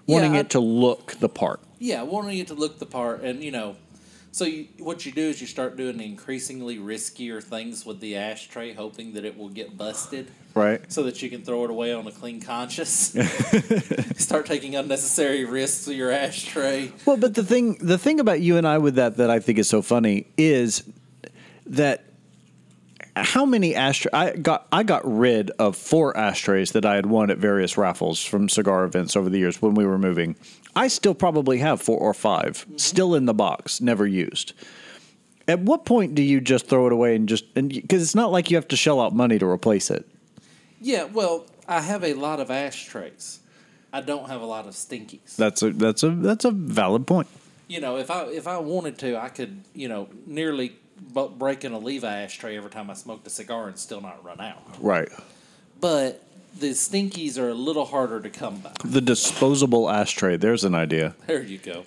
wanting 0.07 0.37
I- 0.37 0.41
it 0.41 0.51
to 0.51 0.61
look 0.61 1.15
the 1.21 1.29
part. 1.29 1.61
Yeah, 1.79 2.03
wanting 2.03 2.39
it 2.39 2.47
to 2.49 2.55
look 2.55 2.79
the 2.79 2.87
part, 2.87 3.23
and 3.23 3.43
you 3.45 3.51
know, 3.51 3.77
so 4.37 4.45
you, 4.45 4.69
what 4.81 5.07
you 5.07 5.13
do 5.13 5.23
is 5.23 5.41
you 5.41 5.47
start 5.47 5.79
doing 5.79 5.99
increasingly 5.99 6.77
riskier 6.77 7.43
things 7.43 7.87
with 7.87 8.01
the 8.01 8.17
ashtray, 8.17 8.75
hoping 8.75 9.15
that 9.15 9.25
it 9.25 9.39
will 9.39 9.49
get 9.49 9.79
busted. 9.79 10.31
Right. 10.55 10.93
So 10.93 11.05
that 11.05 11.23
you 11.23 11.31
can 11.31 11.43
throw 11.43 11.65
it 11.65 11.71
away 11.71 11.95
on 11.95 12.07
a 12.07 12.13
clean 12.13 12.43
conscience. 12.43 13.17
Start 14.19 14.45
taking 14.45 14.77
unnecessary 14.77 15.47
risks 15.47 15.87
with 15.87 15.97
your 15.97 16.11
ashtray. 16.11 16.93
Well, 17.07 17.17
but 17.17 17.33
the 17.33 17.43
thing, 17.43 17.79
the 17.81 17.97
thing 17.97 18.21
about 18.21 18.43
you 18.43 18.59
and 18.59 18.69
I 18.69 18.77
with 18.77 18.97
that 18.97 19.17
that 19.17 19.31
I 19.31 19.39
think 19.39 19.57
is 19.59 19.71
so 19.71 19.81
funny 19.81 20.27
is 20.37 20.85
that 21.65 22.05
how 23.17 23.47
many 23.47 23.75
ashtray 23.75 24.11
I 24.13 24.37
got 24.37 24.67
I 24.71 24.83
got 24.83 25.01
rid 25.11 25.51
of 25.53 25.77
four 25.77 26.15
ashtrays 26.15 26.73
that 26.73 26.85
I 26.85 26.97
had 26.97 27.07
won 27.07 27.31
at 27.31 27.39
various 27.39 27.79
raffles 27.79 28.23
from 28.23 28.51
cigar 28.51 28.85
events 28.85 29.17
over 29.17 29.31
the 29.31 29.39
years 29.39 29.63
when 29.63 29.73
we 29.73 29.87
were 29.87 29.97
moving. 29.97 30.37
I 30.77 30.89
still 30.89 31.15
probably 31.15 31.59
have 31.59 31.81
four 31.81 31.99
or 31.99 32.15
5 32.15 32.45
mm-hmm. 32.45 32.77
still 32.77 33.15
in 33.15 33.25
the 33.25 33.35
box, 33.35 33.81
never 33.81 34.07
used. 34.07 34.53
At 35.49 35.61
what 35.61 35.85
point 35.85 36.15
do 36.15 36.23
you 36.23 36.41
just 36.41 36.69
throw 36.69 36.87
it 36.87 36.93
away 36.93 37.17
and 37.17 37.29
just 37.29 37.45
and 37.55 37.69
because 37.69 38.03
it's 38.03 38.15
not 38.15 38.31
like 38.31 38.51
you 38.51 38.57
have 38.57 38.69
to 38.69 38.77
shell 38.77 39.01
out 39.01 39.15
money 39.15 39.39
to 39.39 39.47
replace 39.47 39.91
it. 39.91 40.07
Yeah, 40.81 41.05
well, 41.05 41.47
I 41.69 41.81
have 41.81 42.05
a 42.05 42.15
lot 42.15 42.41
of 42.41 42.51
ashtrays. 42.51 43.41
I 43.93 44.01
don't 44.01 44.29
have 44.29 44.43
a 44.43 44.47
lot 44.47 44.67
of 44.67 44.75
stinkies. 44.75 45.37
That's 45.37 45.63
a 45.63 45.71
that's 45.71 46.03
a 46.03 46.11
that's 46.11 46.45
a 46.45 46.51
valid 46.51 47.07
point. 47.07 47.29
You 47.69 47.81
know, 47.81 47.97
if 47.97 48.11
I 48.11 48.25
if 48.25 48.49
I 48.49 48.59
wanted 48.59 48.99
to, 48.99 49.17
I 49.17 49.29
could 49.29 49.63
you 49.73 49.89
know 49.89 50.09
nearly 50.27 50.77
break 51.39 51.65
in 51.65 51.73
a 51.73 51.79
Levi 51.79 52.23
ashtray 52.23 52.57
every 52.57 52.71
time 52.71 52.91
I 52.91 52.95
smoked 52.95 53.27
a 53.27 53.31
cigar 53.31 53.69
and 53.69 53.79
still 53.79 54.01
not 54.01 54.25
run 54.25 54.41
out. 54.41 54.63
Right. 54.81 55.09
But 55.81 56.26
the 56.59 56.71
stinkies 56.71 57.39
are 57.39 57.51
a 57.51 57.55
little 57.55 57.87
harder 57.87 58.21
to 58.21 58.31
come 58.31 58.59
by. 58.59 58.73
The 58.85 59.01
disposable 59.01 59.91
ashtray. 59.91 60.37
There's 60.37 60.65
an 60.65 60.75
idea. 60.75 61.15
There 61.27 61.43
you 61.43 61.59
go. 61.59 61.85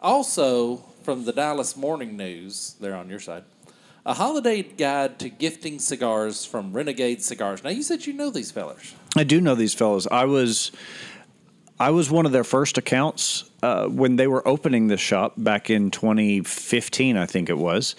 Also, 0.00 0.78
from 1.02 1.24
the 1.24 1.32
Dallas 1.32 1.76
Morning 1.76 2.16
News, 2.16 2.74
they're 2.80 2.96
on 2.96 3.08
your 3.08 3.20
side, 3.20 3.44
a 4.04 4.14
holiday 4.14 4.62
guide 4.62 5.18
to 5.20 5.28
gifting 5.28 5.78
cigars 5.78 6.44
from 6.44 6.72
Renegade 6.72 7.22
Cigars. 7.22 7.62
Now, 7.62 7.70
you 7.70 7.82
said 7.82 8.06
you 8.06 8.12
know 8.12 8.30
these 8.30 8.50
fellers. 8.50 8.94
I 9.16 9.24
do 9.24 9.40
know 9.40 9.54
these 9.54 9.74
fellows. 9.74 10.08
I 10.08 10.24
was 10.24 10.72
I 11.78 11.90
was 11.90 12.10
one 12.10 12.26
of 12.26 12.32
their 12.32 12.44
first 12.44 12.78
accounts 12.78 13.50
uh, 13.62 13.86
when 13.86 14.16
they 14.16 14.26
were 14.26 14.46
opening 14.46 14.88
this 14.88 15.00
shop 15.00 15.34
back 15.36 15.70
in 15.70 15.90
2015, 15.90 17.16
I 17.16 17.26
think 17.26 17.48
it 17.48 17.58
was. 17.58 17.96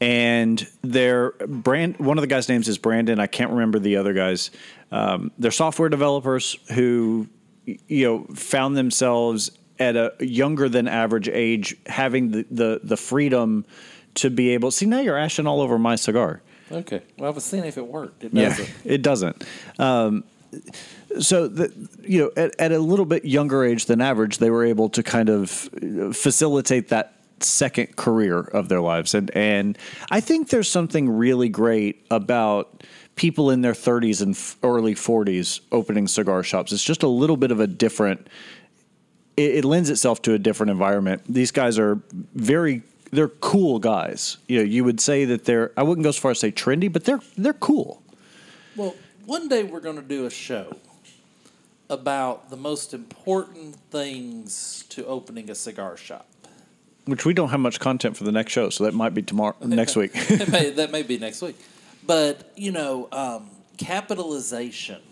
And 0.00 0.66
their 0.82 1.30
brand, 1.30 1.98
one 1.98 2.18
of 2.18 2.22
the 2.22 2.28
guys' 2.28 2.48
names 2.48 2.68
is 2.68 2.78
Brandon. 2.78 3.18
I 3.18 3.26
can't 3.26 3.50
remember 3.50 3.78
the 3.78 3.96
other 3.96 4.12
guys. 4.12 4.50
Um, 4.90 5.30
they're 5.38 5.50
software 5.50 5.88
developers 5.88 6.56
who, 6.74 7.28
you 7.64 8.06
know, 8.06 8.24
found 8.34 8.76
themselves 8.76 9.50
at 9.78 9.96
a 9.96 10.12
younger 10.20 10.68
than 10.68 10.88
average 10.88 11.28
age, 11.28 11.76
having 11.86 12.30
the, 12.30 12.46
the, 12.50 12.80
the 12.82 12.96
freedom 12.96 13.64
to 14.14 14.30
be 14.30 14.50
able. 14.50 14.70
See, 14.70 14.86
now 14.86 15.00
you're 15.00 15.18
ashing 15.18 15.46
all 15.46 15.60
over 15.60 15.78
my 15.78 15.96
cigar. 15.96 16.40
Okay. 16.72 17.02
Well, 17.18 17.30
I 17.30 17.34
was 17.34 17.44
seeing 17.44 17.64
if 17.64 17.76
it 17.76 17.86
worked. 17.86 18.24
It 18.24 18.32
Yeah, 18.32 18.48
doesn't. 18.48 18.70
it 18.84 19.02
doesn't. 19.02 19.44
Um, 19.78 20.24
so 21.20 21.48
that 21.48 21.72
you 22.02 22.22
know, 22.22 22.30
at, 22.36 22.58
at 22.58 22.72
a 22.72 22.78
little 22.78 23.04
bit 23.04 23.24
younger 23.24 23.64
age 23.64 23.86
than 23.86 24.00
average, 24.00 24.38
they 24.38 24.50
were 24.50 24.64
able 24.64 24.88
to 24.90 25.02
kind 25.02 25.28
of 25.28 25.68
uh, 25.82 26.12
facilitate 26.12 26.88
that 26.88 27.12
second 27.40 27.96
career 27.96 28.40
of 28.40 28.68
their 28.68 28.80
lives, 28.80 29.14
and 29.14 29.30
and 29.36 29.76
I 30.10 30.20
think 30.20 30.48
there's 30.48 30.68
something 30.68 31.10
really 31.10 31.48
great 31.48 32.06
about 32.10 32.82
people 33.16 33.50
in 33.50 33.62
their 33.62 33.72
30s 33.72 34.22
and 34.22 34.34
f- 34.34 34.56
early 34.62 34.94
40s 34.94 35.60
opening 35.72 36.06
cigar 36.06 36.42
shops. 36.42 36.70
It's 36.72 36.84
just 36.84 37.02
a 37.02 37.08
little 37.08 37.36
bit 37.36 37.50
of 37.50 37.58
a 37.58 37.66
different. 37.66 38.28
It, 39.36 39.56
it 39.56 39.64
lends 39.64 39.90
itself 39.90 40.22
to 40.22 40.34
a 40.34 40.38
different 40.38 40.70
environment. 40.70 41.22
These 41.28 41.50
guys 41.50 41.78
are 41.78 42.00
very. 42.34 42.82
They're 43.10 43.28
cool 43.28 43.78
guys. 43.78 44.36
You 44.48 44.58
know, 44.58 44.64
you 44.64 44.84
would 44.84 45.00
say 45.00 45.24
that 45.24 45.44
they're. 45.44 45.72
I 45.76 45.82
wouldn't 45.82 46.04
go 46.04 46.10
as 46.10 46.18
far 46.18 46.30
as 46.30 46.40
say 46.40 46.52
trendy, 46.52 46.92
but 46.92 47.04
they're 47.04 47.20
they're 47.36 47.52
cool. 47.54 48.02
Well, 48.76 48.94
one 49.24 49.48
day 49.48 49.64
we're 49.64 49.80
going 49.80 49.96
to 49.96 50.02
do 50.02 50.26
a 50.26 50.30
show 50.30 50.76
about 51.88 52.50
the 52.50 52.56
most 52.56 52.92
important 52.92 53.76
things 53.90 54.84
to 54.90 55.06
opening 55.06 55.50
a 55.50 55.54
cigar 55.54 55.96
shop. 55.96 56.28
Which 57.04 57.24
we 57.24 57.32
don't 57.32 57.50
have 57.50 57.60
much 57.60 57.78
content 57.78 58.16
for 58.16 58.24
the 58.24 58.32
next 58.32 58.52
show, 58.52 58.68
so 58.70 58.84
that 58.84 58.92
might 58.92 59.14
be 59.14 59.22
tomorrow, 59.22 59.54
next 59.64 59.94
week. 59.94 60.12
May, 60.48 60.70
that 60.74 60.90
may 60.90 61.02
be 61.02 61.18
next 61.18 61.40
week. 61.40 61.56
But, 62.06 62.52
you 62.56 62.72
know, 62.72 63.08
um, 63.12 63.50
capitalization 63.76 65.02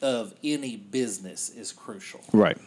of 0.00 0.34
any 0.44 0.76
business 0.76 1.50
is 1.50 1.72
crucial. 1.72 2.20
right. 2.32 2.58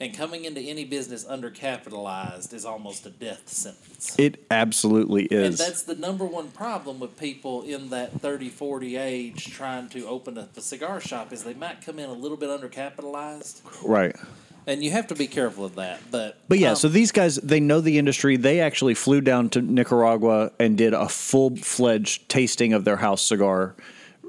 And 0.00 0.12
coming 0.12 0.46
into 0.46 0.60
any 0.60 0.84
business 0.84 1.24
undercapitalized 1.24 2.52
is 2.52 2.64
almost 2.64 3.06
a 3.06 3.10
death 3.10 3.48
sentence. 3.48 4.16
It 4.18 4.44
absolutely 4.50 5.26
is. 5.26 5.60
And 5.60 5.68
that's 5.68 5.84
the 5.84 5.94
number 5.94 6.24
one 6.24 6.48
problem 6.48 6.98
with 6.98 7.16
people 7.16 7.62
in 7.62 7.90
that 7.90 8.20
30, 8.20 8.48
40 8.48 8.96
age 8.96 9.52
trying 9.52 9.88
to 9.90 10.08
open 10.08 10.38
up 10.38 10.56
a 10.56 10.60
cigar 10.60 11.00
shop 11.00 11.32
is 11.32 11.44
they 11.44 11.54
might 11.54 11.86
come 11.86 12.00
in 12.00 12.10
a 12.10 12.14
little 12.14 12.36
bit 12.36 12.48
undercapitalized. 12.48 13.60
right. 13.84 14.16
And 14.66 14.82
you 14.84 14.92
have 14.92 15.08
to 15.08 15.14
be 15.14 15.26
careful 15.26 15.64
of 15.64 15.74
that. 15.74 16.00
But 16.10 16.38
But 16.48 16.58
yeah, 16.58 16.70
um, 16.70 16.76
so 16.76 16.88
these 16.88 17.10
guys, 17.10 17.36
they 17.36 17.60
know 17.60 17.80
the 17.80 17.98
industry. 17.98 18.36
They 18.36 18.60
actually 18.60 18.94
flew 18.94 19.20
down 19.20 19.50
to 19.50 19.62
Nicaragua 19.62 20.52
and 20.60 20.78
did 20.78 20.94
a 20.94 21.08
full 21.08 21.56
fledged 21.56 22.28
tasting 22.28 22.72
of 22.72 22.84
their 22.84 22.96
house 22.96 23.22
cigar. 23.22 23.74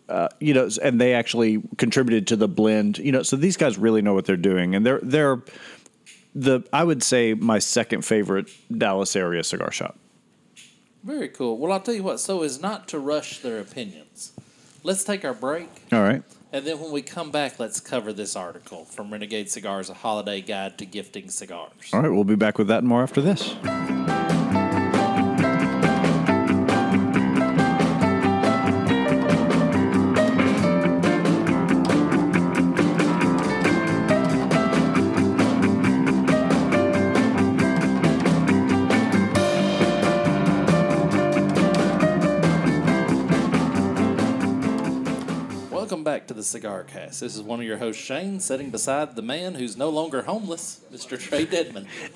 Uh, 0.09 0.27
you 0.39 0.53
know, 0.53 0.69
and 0.81 0.99
they 0.99 1.13
actually 1.13 1.61
contributed 1.77 2.27
to 2.27 2.35
the 2.35 2.47
blend. 2.47 2.97
You 2.97 3.11
know, 3.11 3.23
so 3.23 3.35
these 3.35 3.57
guys 3.57 3.77
really 3.77 4.01
know 4.01 4.13
what 4.13 4.25
they're 4.25 4.35
doing, 4.35 4.75
and 4.75 4.85
they're 4.85 4.99
they're 5.01 5.41
the 6.35 6.61
I 6.73 6.83
would 6.83 7.03
say 7.03 7.33
my 7.33 7.59
second 7.59 8.03
favorite 8.03 8.49
Dallas 8.75 9.15
area 9.15 9.43
cigar 9.43 9.71
shop. 9.71 9.97
very 11.03 11.29
cool. 11.29 11.57
Well, 11.57 11.71
I'll 11.71 11.79
tell 11.79 11.93
you 11.93 12.03
what. 12.03 12.19
So 12.19 12.43
is 12.43 12.61
not 12.61 12.87
to 12.89 12.99
rush 12.99 13.39
their 13.39 13.59
opinions. 13.59 14.33
Let's 14.83 15.03
take 15.03 15.23
our 15.23 15.33
break. 15.33 15.69
All 15.91 16.01
right. 16.01 16.23
And 16.53 16.67
then 16.67 16.79
when 16.79 16.91
we 16.91 17.01
come 17.01 17.31
back, 17.31 17.59
let's 17.59 17.79
cover 17.79 18.13
this 18.13 18.35
article 18.35 18.85
from 18.85 19.11
Renegade 19.11 19.49
Cigars, 19.49 19.89
a 19.89 19.95
holiday 19.95 20.39
guide 20.39 20.77
to 20.77 20.85
gifting 20.85 21.29
cigars. 21.29 21.89
All 21.91 22.01
right, 22.01 22.09
we'll 22.09 22.23
be 22.23 22.35
back 22.35 22.59
with 22.59 22.67
that 22.67 22.77
and 22.79 22.87
more 22.87 23.01
after 23.01 23.21
this. 23.21 23.55
Back 46.23 46.29
to 46.29 46.33
the 46.35 46.43
Cigar 46.43 46.85
Cast. 46.85 47.19
This 47.19 47.35
is 47.35 47.41
one 47.41 47.59
of 47.59 47.65
your 47.65 47.75
hosts, 47.75 48.01
Shane, 48.01 48.39
sitting 48.39 48.69
beside 48.69 49.17
the 49.17 49.21
man 49.21 49.55
who's 49.55 49.75
no 49.75 49.89
longer 49.89 50.21
homeless, 50.21 50.79
Mr. 50.89 51.17
Trae 51.17 51.51
Deadman. 51.51 51.85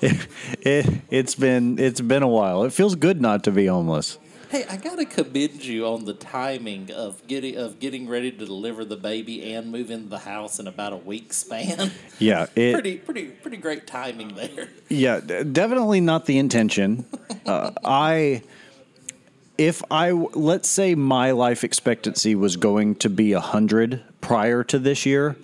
It, 0.62 1.02
it's 1.10 1.34
been 1.34 1.78
it's 1.78 2.00
been 2.00 2.22
a 2.22 2.28
while. 2.28 2.64
It 2.64 2.72
feels 2.72 2.94
good 2.94 3.20
not 3.20 3.44
to 3.44 3.50
be 3.50 3.66
homeless. 3.66 4.16
Hey, 4.48 4.64
I 4.64 4.78
gotta 4.78 5.04
commend 5.04 5.62
you 5.62 5.84
on 5.86 6.06
the 6.06 6.14
timing 6.14 6.90
of 6.90 7.26
getting 7.26 7.58
of 7.58 7.80
getting 7.80 8.08
ready 8.08 8.32
to 8.32 8.46
deliver 8.46 8.82
the 8.82 8.96
baby 8.96 9.52
and 9.52 9.70
move 9.70 9.90
into 9.90 10.08
the 10.08 10.20
house 10.20 10.58
in 10.58 10.66
about 10.66 10.94
a 10.94 10.96
week 10.96 11.34
span. 11.34 11.90
Yeah, 12.18 12.46
it, 12.56 12.72
pretty, 12.80 12.96
pretty, 12.96 13.26
pretty 13.26 13.58
great 13.58 13.86
timing 13.86 14.34
there. 14.36 14.70
Yeah, 14.88 15.20
definitely 15.20 16.00
not 16.00 16.24
the 16.24 16.38
intention. 16.38 17.04
Uh, 17.44 17.72
I, 17.84 18.42
if 19.58 19.82
I 19.90 20.12
let's 20.12 20.68
say 20.68 20.94
my 20.94 21.32
life 21.32 21.64
expectancy 21.64 22.34
was 22.34 22.56
going 22.56 22.94
to 22.96 23.10
be 23.10 23.32
hundred 23.32 24.02
prior 24.20 24.64
to 24.64 24.78
this 24.78 25.04
year, 25.04 25.36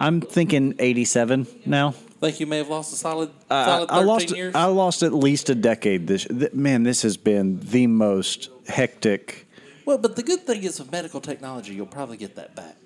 I'm 0.00 0.20
thinking 0.20 0.74
eighty-seven 0.78 1.46
now. 1.66 1.90
Think 2.20 2.38
you 2.40 2.46
may 2.46 2.58
have 2.58 2.68
lost 2.68 2.92
a 2.92 2.96
solid, 2.96 3.30
I, 3.50 3.64
solid 3.64 3.90
I 3.90 4.02
lost. 4.02 4.36
years. 4.36 4.54
I 4.54 4.66
lost 4.66 5.02
at 5.02 5.14
least 5.14 5.48
a 5.48 5.54
decade. 5.54 6.06
This 6.06 6.24
th- 6.26 6.52
man, 6.52 6.82
this 6.82 7.00
has 7.02 7.16
been 7.16 7.60
the 7.60 7.86
most 7.86 8.50
hectic. 8.68 9.46
well, 9.86 9.96
but 9.98 10.16
the 10.16 10.22
good 10.22 10.40
thing 10.40 10.62
is 10.62 10.78
with 10.78 10.92
medical 10.92 11.20
technology, 11.22 11.72
you'll 11.74 11.86
probably 11.86 12.18
get 12.18 12.36
that 12.36 12.54
back. 12.54 12.76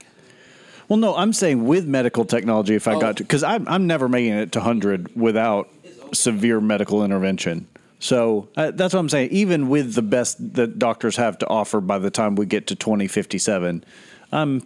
Well, 0.88 0.98
no, 0.98 1.16
I'm 1.16 1.32
saying 1.32 1.64
with 1.64 1.86
medical 1.86 2.24
technology, 2.24 2.74
if 2.76 2.86
I 2.86 2.94
Oh. 2.94 3.00
got 3.00 3.16
to, 3.16 3.24
because 3.24 3.42
I'm 3.42 3.66
I'm 3.68 3.86
never 3.88 4.08
making 4.08 4.34
it 4.34 4.52
to 4.52 4.60
hundred 4.60 5.14
without 5.16 5.68
severe 6.12 6.60
medical 6.60 7.04
intervention. 7.04 7.66
So 8.04 8.50
uh, 8.54 8.70
that's 8.72 8.92
what 8.92 9.00
I'm 9.00 9.08
saying. 9.08 9.30
Even 9.30 9.70
with 9.70 9.94
the 9.94 10.02
best 10.02 10.36
that 10.56 10.78
doctors 10.78 11.16
have 11.16 11.38
to 11.38 11.48
offer, 11.48 11.80
by 11.80 11.98
the 11.98 12.10
time 12.10 12.34
we 12.34 12.44
get 12.44 12.66
to 12.66 12.74
2057, 12.74 13.82
I'm 14.30 14.62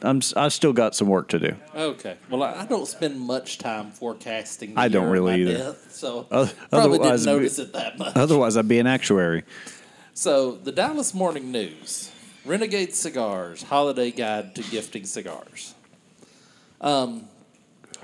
I'm 0.00 0.22
I 0.34 0.48
still 0.48 0.72
got 0.72 0.94
some 0.94 1.06
work 1.06 1.28
to 1.28 1.38
do. 1.38 1.54
Okay. 1.74 2.16
Well, 2.30 2.42
I 2.42 2.64
don't 2.64 2.88
spend 2.88 3.20
much 3.20 3.58
time 3.58 3.90
forecasting. 3.90 4.72
The 4.72 4.80
I 4.80 4.88
don't 4.88 5.10
really 5.10 5.32
my 5.32 5.50
either. 5.50 5.58
Death, 5.58 5.92
so 5.92 6.26
Oth- 6.30 6.56
probably 6.70 6.98
didn't 7.00 7.26
notice 7.26 7.58
it 7.58 7.74
that 7.74 7.98
much. 7.98 8.16
Otherwise, 8.16 8.56
I'd 8.56 8.68
be 8.68 8.78
an 8.78 8.86
actuary. 8.86 9.44
So, 10.14 10.52
the 10.52 10.72
Dallas 10.72 11.12
Morning 11.12 11.52
News 11.52 12.10
Renegade 12.46 12.94
Cigars 12.94 13.64
Holiday 13.64 14.12
Guide 14.12 14.54
to 14.54 14.62
Gifting 14.62 15.04
Cigars. 15.04 15.74
Um, 16.80 17.28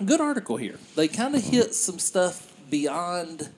good 0.05 0.21
article 0.21 0.59
here. 0.59 0.79
They 0.95 1.09
kind 1.09 1.35
of 1.35 1.43
hit 1.43 1.75
some 1.75 1.99
stuff 1.99 2.53
beyond 2.69 3.49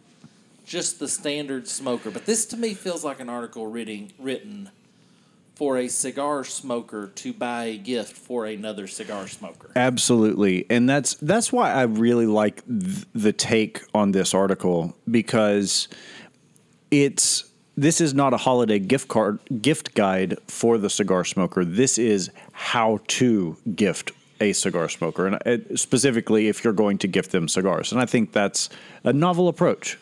just 0.66 0.98
the 0.98 1.08
standard 1.08 1.68
smoker, 1.68 2.10
but 2.10 2.26
this 2.26 2.44
to 2.46 2.56
me 2.56 2.74
feels 2.74 3.04
like 3.04 3.20
an 3.20 3.28
article 3.28 3.66
written, 3.68 4.10
written 4.18 4.70
for 5.54 5.78
a 5.78 5.88
cigar 5.88 6.44
smoker 6.44 7.06
to 7.14 7.32
buy 7.32 7.64
a 7.64 7.78
gift 7.78 8.14
for 8.14 8.44
another 8.44 8.86
cigar 8.86 9.26
smoker. 9.28 9.70
Absolutely, 9.74 10.66
and 10.68 10.88
that's 10.88 11.14
that's 11.14 11.50
why 11.52 11.72
I 11.72 11.82
really 11.82 12.26
like 12.26 12.66
th- 12.66 13.06
the 13.14 13.32
take 13.32 13.80
on 13.94 14.12
this 14.12 14.34
article 14.34 14.94
because 15.10 15.88
it's 16.90 17.44
this 17.76 18.00
is 18.00 18.12
not 18.12 18.34
a 18.34 18.36
holiday 18.36 18.78
gift 18.78 19.08
card 19.08 19.38
gift 19.62 19.94
guide 19.94 20.36
for 20.46 20.76
the 20.76 20.90
cigar 20.90 21.24
smoker. 21.24 21.64
This 21.64 21.96
is 21.96 22.30
how 22.52 23.00
to 23.06 23.56
gift 23.74 24.12
a 24.40 24.52
cigar 24.52 24.90
smoker, 24.90 25.26
and 25.26 25.36
uh, 25.46 25.76
specifically 25.76 26.48
if 26.48 26.64
you're 26.64 26.74
going 26.74 26.98
to 26.98 27.08
gift 27.08 27.32
them 27.32 27.48
cigars. 27.48 27.92
And 27.92 28.00
I 28.00 28.04
think 28.04 28.32
that's 28.32 28.68
a 29.04 29.12
novel 29.12 29.48
approach. 29.48 29.96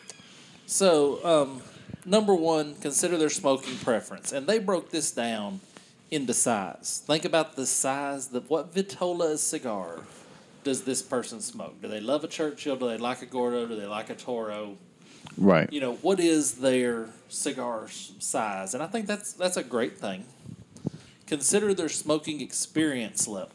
So, 0.67 1.23
um, 1.23 1.61
number 2.05 2.33
one, 2.33 2.75
consider 2.75 3.17
their 3.17 3.29
smoking 3.29 3.77
preference, 3.77 4.31
and 4.31 4.47
they 4.47 4.59
broke 4.59 4.89
this 4.89 5.11
down 5.11 5.59
into 6.11 6.33
size. 6.33 7.03
Think 7.05 7.25
about 7.25 7.55
the 7.55 7.65
size. 7.65 8.33
of 8.33 8.49
what 8.49 8.73
Vitola 8.73 9.37
cigar 9.37 9.99
does 10.63 10.83
this 10.83 11.01
person 11.01 11.41
smoke? 11.41 11.81
Do 11.81 11.87
they 11.87 11.99
love 11.99 12.23
a 12.23 12.27
Churchill? 12.27 12.75
Do 12.75 12.87
they 12.87 12.97
like 12.97 13.21
a 13.21 13.25
Gordo? 13.25 13.67
Do 13.67 13.75
they 13.75 13.85
like 13.85 14.09
a 14.09 14.15
Toro? 14.15 14.77
Right. 15.37 15.71
You 15.71 15.81
know, 15.81 15.93
what 15.95 16.19
is 16.19 16.55
their 16.55 17.09
cigar 17.29 17.87
size? 18.19 18.73
And 18.73 18.81
I 18.81 18.87
think 18.87 19.05
that's 19.07 19.33
that's 19.33 19.57
a 19.57 19.63
great 19.63 19.97
thing. 19.97 20.25
Consider 21.27 21.73
their 21.73 21.89
smoking 21.89 22.41
experience 22.41 23.27
level. 23.27 23.51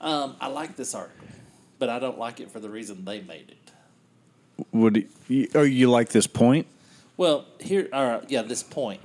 Um, 0.00 0.36
I 0.40 0.48
like 0.48 0.76
this 0.76 0.94
article, 0.94 1.26
but 1.78 1.88
I 1.88 1.98
don't 1.98 2.18
like 2.18 2.40
it 2.40 2.50
for 2.50 2.58
the 2.60 2.68
reason 2.68 3.04
they 3.04 3.20
made 3.20 3.50
it. 3.50 3.61
Would 4.72 5.08
you, 5.28 5.48
oh 5.54 5.62
you 5.62 5.90
like 5.90 6.10
this 6.10 6.26
point? 6.26 6.66
Well, 7.16 7.46
here, 7.60 7.88
yeah, 8.28 8.42
this 8.42 8.62
point. 8.62 9.00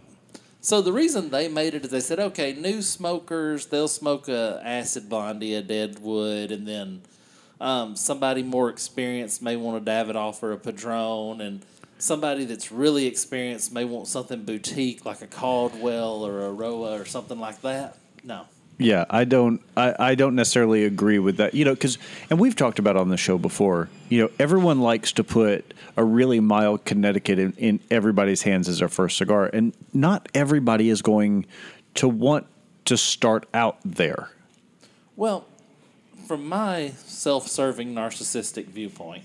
So 0.61 0.81
the 0.81 0.91
reason 0.91 1.29
they 1.29 1.47
made 1.47 1.75
it 1.75 1.85
is 1.85 1.91
they 1.91 1.99
said, 1.99 2.19
okay, 2.19 2.53
new 2.53 2.81
smokers 2.81 3.67
they'll 3.67 3.87
smoke 3.87 4.27
a 4.27 4.61
acid 4.63 5.07
blondie, 5.07 5.53
a 5.53 5.61
deadwood, 5.61 6.51
and 6.51 6.67
then 6.67 7.01
um, 7.61 7.95
somebody 7.95 8.43
more 8.43 8.69
experienced 8.69 9.41
may 9.41 9.55
want 9.55 9.77
a 9.77 9.89
Davidoff 9.89 10.43
or 10.43 10.51
a 10.51 10.57
Padron, 10.57 11.41
and 11.41 11.65
somebody 11.97 12.45
that's 12.45 12.71
really 12.71 13.05
experienced 13.05 13.73
may 13.73 13.85
want 13.85 14.07
something 14.07 14.43
boutique 14.43 15.05
like 15.05 15.21
a 15.21 15.27
Caldwell 15.27 16.25
or 16.25 16.45
a 16.45 16.51
Roa 16.51 16.99
or 16.99 17.05
something 17.05 17.39
like 17.39 17.61
that. 17.61 17.97
No, 18.23 18.45
Yeah, 18.79 19.05
I 19.09 19.23
don't. 19.23 19.61
I, 19.75 19.95
I 19.99 20.15
don't 20.15 20.35
necessarily 20.35 20.85
agree 20.85 21.17
with 21.17 21.37
that. 21.37 21.55
You 21.55 21.65
know, 21.65 21.73
because 21.73 21.97
and 22.29 22.39
we've 22.39 22.55
talked 22.55 22.77
about 22.77 22.95
on 22.95 23.09
the 23.09 23.17
show 23.17 23.37
before. 23.37 23.89
You 24.09 24.21
know, 24.23 24.31
everyone 24.39 24.81
likes 24.81 25.11
to 25.13 25.23
put 25.23 25.73
a 25.95 26.03
really 26.03 26.39
mild 26.39 26.85
Connecticut 26.85 27.39
in, 27.39 27.53
in 27.53 27.79
everybody's 27.89 28.43
hands 28.43 28.69
as 28.69 28.79
their 28.79 28.87
first 28.87 29.17
cigar, 29.17 29.49
and 29.51 29.73
not 29.93 30.29
everybody 30.35 30.89
is 30.89 31.01
going 31.01 31.47
to 31.95 32.07
want 32.07 32.45
to 32.85 32.97
start 32.97 33.47
out 33.53 33.77
there. 33.83 34.29
Well, 35.15 35.45
from 36.27 36.47
my 36.47 36.89
self-serving 37.05 37.93
narcissistic 37.95 38.65
viewpoint, 38.65 39.23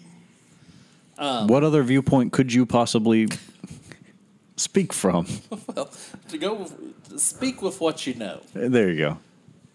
Um, 1.19 1.47
what 1.47 1.62
other 1.62 1.83
viewpoint 1.83 2.33
could 2.33 2.53
you 2.55 2.65
possibly 2.65 3.29
speak 4.57 4.95
from? 4.95 5.27
well, 5.75 5.91
to 6.29 6.38
go 6.38 6.55
with, 6.55 7.09
to 7.11 7.19
speak 7.19 7.61
with 7.61 7.81
what 7.81 8.07
you 8.07 8.15
know. 8.15 8.41
There 8.55 8.88
you 8.88 8.97
go. 8.97 9.19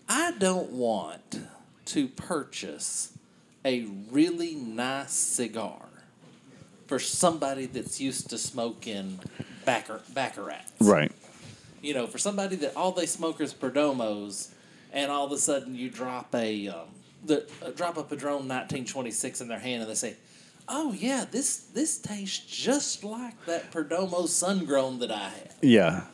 I 0.10 0.32
don't 0.32 0.72
want 0.72 1.39
to 1.86 2.08
purchase 2.08 3.13
a 3.65 3.86
really 4.12 4.56
nice 4.56 5.12
cigar 5.12 5.88
for 6.88 7.00
somebody 7.00 7.65
that's 7.65 8.00
used 8.00 8.30
to 8.30 8.38
smoking 8.38 9.20
backer 9.65 10.02
baccarats. 10.13 10.72
Right. 10.80 11.12
You 11.82 11.93
know, 11.93 12.08
for 12.08 12.17
somebody 12.17 12.56
that 12.58 12.76
all 12.76 12.91
they 12.91 13.06
smoke 13.06 13.41
is 13.41 13.54
Perdomos, 13.54 14.50
and 14.93 15.12
all 15.12 15.26
of 15.26 15.32
a 15.32 15.38
sudden 15.38 15.76
you 15.76 15.89
drop 15.89 16.34
a 16.34 16.70
um, 16.70 16.88
the 17.26 17.48
uh, 17.62 17.72
drop 17.72 17.98
a 17.98 18.04
Padron 18.04 18.48
1926 18.48 19.41
in 19.41 19.48
their 19.48 19.60
hand, 19.60 19.82
and 19.82 19.91
they 19.91 19.96
say, 19.96 20.15
oh 20.67 20.93
yeah, 20.93 21.26
this 21.30 21.58
this 21.58 21.98
tastes 21.98 22.39
just 22.46 23.04
like 23.04 23.46
that 23.46 23.72
Perdomo 23.72 24.28
sun 24.28 24.65
grown 24.65 25.00
that 25.00 25.12
I 25.12 25.30
had. 25.30 25.54
Yeah. 25.62 26.06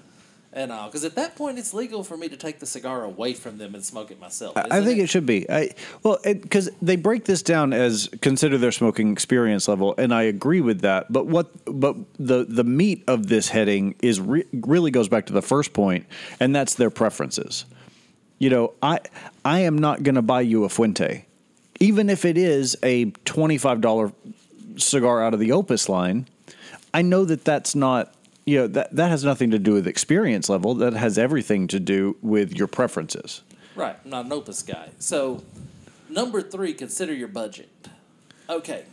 And 0.56 0.72
uh, 0.72 0.76
all, 0.76 0.88
because 0.88 1.04
at 1.04 1.16
that 1.16 1.36
point 1.36 1.58
it's 1.58 1.74
legal 1.74 2.04
for 2.04 2.16
me 2.16 2.30
to 2.30 2.38
take 2.38 2.60
the 2.60 2.68
cigar 2.68 3.04
away 3.04 3.34
from 3.34 3.58
them 3.58 3.74
and 3.74 3.84
smoke 3.84 4.12
it 4.12 4.20
myself. 4.20 4.56
I 4.56 4.84
think 4.84 5.00
it 5.00 5.10
should 5.10 5.26
be. 5.26 5.50
I 5.50 5.72
well, 6.04 6.20
because 6.24 6.70
they 6.80 6.96
break 6.96 7.26
this 7.26 7.42
down 7.42 7.74
as 7.74 8.08
consider 8.22 8.60
their 8.60 8.72
smoking 8.72 9.12
experience 9.12 9.68
level, 9.68 9.96
and 9.98 10.14
I 10.14 10.24
agree 10.24 10.62
with 10.62 10.82
that. 10.82 11.12
But 11.12 11.26
what, 11.26 11.50
but 11.66 11.96
the 12.20 12.46
the 12.46 12.64
meat 12.64 13.04
of 13.08 13.28
this 13.28 13.50
heading 13.50 13.96
is 14.04 14.22
re- 14.22 14.46
really 14.54 14.92
goes 14.92 15.10
back 15.10 15.26
to 15.26 15.34
the 15.34 15.42
first 15.42 15.74
point, 15.74 16.06
and 16.40 16.56
that's 16.56 16.76
their 16.76 16.92
preferences. 16.92 17.66
You 18.38 18.52
know, 18.52 18.74
I 18.84 19.00
I 19.44 19.60
am 19.62 19.78
not 19.80 20.04
going 20.04 20.16
to 20.16 20.22
buy 20.22 20.42
you 20.42 20.66
a 20.66 20.70
Fuente, 20.70 21.26
even 21.80 22.12
if 22.12 22.26
it 22.26 22.38
is 22.38 22.78
a 22.84 23.06
twenty 23.26 23.58
five 23.58 23.82
dollar 23.82 24.12
cigar 24.78 25.24
out 25.24 25.34
of 25.34 25.40
the 25.40 25.52
Opus 25.52 25.90
line. 25.90 26.28
I 26.94 27.02
know 27.02 27.26
that 27.26 27.44
that's 27.44 27.74
not. 27.74 28.14
You 28.46 28.60
know 28.60 28.68
that 28.68 28.96
that 28.96 29.10
has 29.10 29.24
nothing 29.24 29.52
to 29.52 29.60
do 29.60 29.74
with 29.74 29.88
experience 29.88 30.50
level. 30.50 30.74
That 30.76 30.94
has 30.94 31.18
everything 31.18 31.68
to 31.68 31.80
do 31.80 32.18
with 32.22 32.54
your 32.54 32.68
preferences. 32.68 33.42
Right, 33.76 33.98
I'm 34.04 34.10
not 34.10 34.26
an 34.26 34.34
opus 34.34 34.62
guy. 34.62 34.90
So, 35.00 35.44
number 36.10 36.42
three, 36.42 36.74
consider 36.74 37.14
your 37.14 37.30
budget. 37.30 37.70
Okay, 38.50 38.86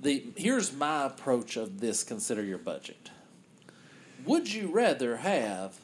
the 0.00 0.24
here's 0.36 0.72
my 0.72 1.04
approach 1.06 1.56
of 1.56 1.80
this. 1.80 2.04
Consider 2.04 2.42
your 2.42 2.58
budget. 2.58 3.10
Would 4.24 4.52
you 4.52 4.68
rather 4.68 5.16
have 5.16 5.78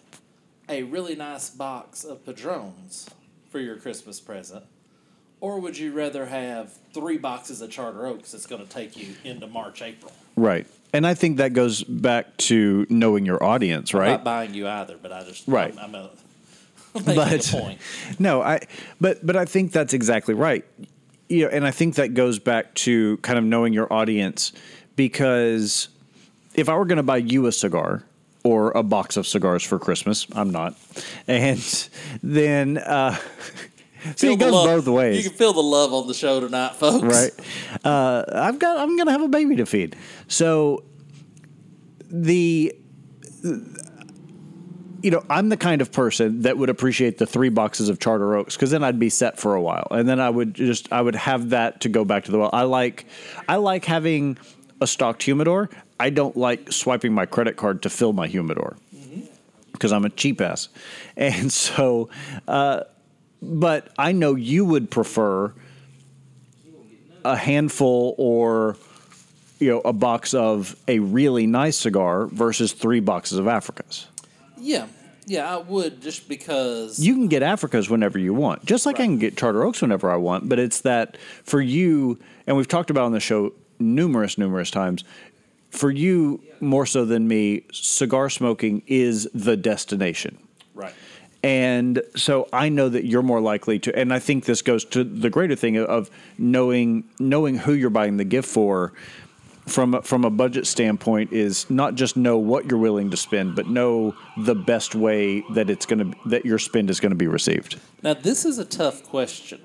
a 0.68 0.84
really 0.84 1.16
nice 1.16 1.50
box 1.50 2.04
of 2.04 2.24
Padrones 2.24 3.10
for 3.50 3.58
your 3.58 3.76
Christmas 3.76 4.20
present, 4.20 4.64
or 5.40 5.58
would 5.58 5.76
you 5.76 5.92
rather 5.92 6.26
have 6.26 6.72
three 6.94 7.18
boxes 7.18 7.60
of 7.60 7.70
Charter 7.70 8.06
Oaks 8.06 8.32
that's 8.32 8.46
going 8.46 8.62
to 8.64 8.68
take 8.68 8.96
you 8.96 9.14
into 9.24 9.48
March, 9.48 9.82
April? 9.82 10.12
Right. 10.36 10.66
And 10.92 11.06
I 11.06 11.14
think 11.14 11.36
that 11.36 11.52
goes 11.52 11.84
back 11.84 12.36
to 12.38 12.86
knowing 12.88 13.26
your 13.26 13.42
audience, 13.44 13.92
I'm 13.92 14.00
right? 14.00 14.10
not 14.12 14.24
buying 14.24 14.54
you 14.54 14.66
either, 14.66 14.96
but 15.00 15.12
I 15.12 15.22
just 15.24 15.46
Right. 15.46 15.74
I'm, 15.78 15.94
I'm, 15.94 15.94
a, 15.94 16.10
I'm 16.96 17.04
But- 17.04 17.48
a 17.54 17.56
point. 17.58 17.80
No, 18.18 18.40
I 18.42 18.60
but 19.00 19.24
but 19.24 19.36
I 19.36 19.44
think 19.44 19.72
that's 19.72 19.92
exactly 19.92 20.34
right. 20.34 20.64
You 21.28 21.44
know, 21.44 21.50
and 21.50 21.66
I 21.66 21.70
think 21.72 21.96
that 21.96 22.14
goes 22.14 22.38
back 22.38 22.72
to 22.86 23.18
kind 23.18 23.38
of 23.38 23.44
knowing 23.44 23.74
your 23.74 23.92
audience 23.92 24.52
because 24.96 25.88
if 26.54 26.68
I 26.68 26.74
were 26.76 26.86
going 26.86 26.96
to 26.96 27.02
buy 27.02 27.18
you 27.18 27.46
a 27.46 27.52
cigar 27.52 28.02
or 28.44 28.70
a 28.72 28.82
box 28.82 29.16
of 29.18 29.26
cigars 29.26 29.62
for 29.62 29.78
Christmas, 29.78 30.26
I'm 30.32 30.50
not. 30.50 30.74
And 31.26 31.58
then 32.22 32.78
uh 32.78 33.16
see 34.16 34.32
it 34.32 34.38
goes 34.38 34.52
both 34.52 34.88
ways. 34.88 35.22
You 35.22 35.30
can 35.30 35.38
feel 35.38 35.52
the 35.52 35.62
love 35.62 35.92
on 35.92 36.06
the 36.06 36.14
show 36.14 36.40
tonight, 36.40 36.74
folks. 36.74 37.04
right? 37.04 37.32
Uh, 37.84 38.24
I've 38.32 38.58
got. 38.58 38.78
I'm 38.78 38.96
going 38.96 39.06
to 39.06 39.12
have 39.12 39.22
a 39.22 39.28
baby 39.28 39.56
to 39.56 39.66
feed. 39.66 39.96
So 40.26 40.84
the. 42.10 42.74
You 45.00 45.12
know, 45.12 45.24
I'm 45.30 45.48
the 45.48 45.56
kind 45.56 45.80
of 45.80 45.92
person 45.92 46.42
that 46.42 46.58
would 46.58 46.68
appreciate 46.68 47.18
the 47.18 47.26
three 47.26 47.50
boxes 47.50 47.88
of 47.88 48.00
Charter 48.00 48.34
Oaks 48.34 48.56
because 48.56 48.72
then 48.72 48.82
I'd 48.82 48.98
be 48.98 49.10
set 49.10 49.38
for 49.38 49.54
a 49.54 49.62
while, 49.62 49.86
and 49.92 50.08
then 50.08 50.18
I 50.18 50.28
would 50.28 50.54
just 50.54 50.92
I 50.92 51.00
would 51.00 51.14
have 51.14 51.50
that 51.50 51.82
to 51.82 51.88
go 51.88 52.04
back 52.04 52.24
to 52.24 52.32
the 52.32 52.38
well. 52.38 52.50
I 52.52 52.62
like, 52.62 53.06
I 53.48 53.56
like 53.56 53.84
having 53.84 54.38
a 54.80 54.88
stocked 54.88 55.22
humidor. 55.22 55.70
I 56.00 56.10
don't 56.10 56.36
like 56.36 56.72
swiping 56.72 57.12
my 57.12 57.26
credit 57.26 57.56
card 57.56 57.82
to 57.82 57.90
fill 57.90 58.12
my 58.12 58.26
humidor 58.26 58.76
because 59.70 59.92
I'm 59.92 60.04
a 60.04 60.10
cheap 60.10 60.40
ass, 60.40 60.68
and 61.16 61.52
so. 61.52 62.08
Uh, 62.48 62.80
but 63.42 63.92
I 63.98 64.12
know 64.12 64.34
you 64.34 64.64
would 64.64 64.90
prefer 64.90 65.52
a 67.24 67.36
handful 67.36 68.14
or 68.18 68.76
you 69.58 69.70
know 69.70 69.80
a 69.80 69.92
box 69.92 70.34
of 70.34 70.76
a 70.86 70.98
really 70.98 71.46
nice 71.46 71.76
cigar 71.76 72.26
versus 72.26 72.72
three 72.72 73.00
boxes 73.00 73.38
of 73.38 73.46
Africas. 73.46 74.06
Yeah, 74.56 74.86
yeah, 75.26 75.54
I 75.54 75.58
would 75.58 76.00
just 76.00 76.28
because. 76.28 76.98
You 76.98 77.14
can 77.14 77.28
get 77.28 77.42
Africas 77.42 77.90
whenever 77.90 78.18
you 78.18 78.34
want, 78.34 78.64
just 78.64 78.86
like 78.86 78.96
I 78.96 79.04
can 79.04 79.18
get 79.18 79.36
Charter 79.36 79.62
Oaks 79.64 79.82
whenever 79.82 80.10
I 80.10 80.16
want. 80.16 80.48
But 80.48 80.58
it's 80.58 80.80
that 80.82 81.16
for 81.44 81.60
you, 81.60 82.18
and 82.46 82.56
we've 82.56 82.68
talked 82.68 82.90
about 82.90 83.04
on 83.04 83.12
the 83.12 83.20
show 83.20 83.52
numerous, 83.78 84.38
numerous 84.38 84.70
times. 84.70 85.04
For 85.70 85.90
you, 85.90 86.42
more 86.60 86.86
so 86.86 87.04
than 87.04 87.28
me, 87.28 87.64
cigar 87.72 88.30
smoking 88.30 88.82
is 88.86 89.28
the 89.34 89.56
destination. 89.56 90.38
And 91.42 92.02
so 92.16 92.48
I 92.52 92.68
know 92.68 92.88
that 92.88 93.04
you're 93.04 93.22
more 93.22 93.40
likely 93.40 93.78
to, 93.80 93.96
and 93.96 94.12
I 94.12 94.18
think 94.18 94.44
this 94.44 94.60
goes 94.60 94.84
to 94.86 95.04
the 95.04 95.30
greater 95.30 95.54
thing 95.54 95.78
of 95.78 96.10
knowing 96.36 97.04
knowing 97.18 97.58
who 97.58 97.72
you're 97.74 97.90
buying 97.90 98.16
the 98.16 98.24
gift 98.24 98.48
for. 98.48 98.92
From 99.66 99.92
a- 99.92 100.00
from 100.00 100.24
a 100.24 100.30
budget 100.30 100.66
standpoint, 100.66 101.30
is 101.30 101.68
not 101.68 101.94
just 101.94 102.16
know 102.16 102.38
what 102.38 102.64
you're 102.70 102.80
willing 102.80 103.10
to 103.10 103.18
spend, 103.18 103.54
but 103.54 103.68
know 103.68 104.14
the 104.38 104.54
best 104.54 104.94
way 104.94 105.44
that 105.52 105.68
it's 105.68 105.84
going 105.84 106.10
to 106.10 106.18
that 106.30 106.46
your 106.46 106.58
spend 106.58 106.88
is 106.88 107.00
going 107.00 107.10
to 107.10 107.16
be 107.16 107.26
received. 107.26 107.78
Now 108.02 108.14
this 108.14 108.46
is 108.46 108.56
a 108.56 108.64
tough 108.64 109.04
question, 109.04 109.60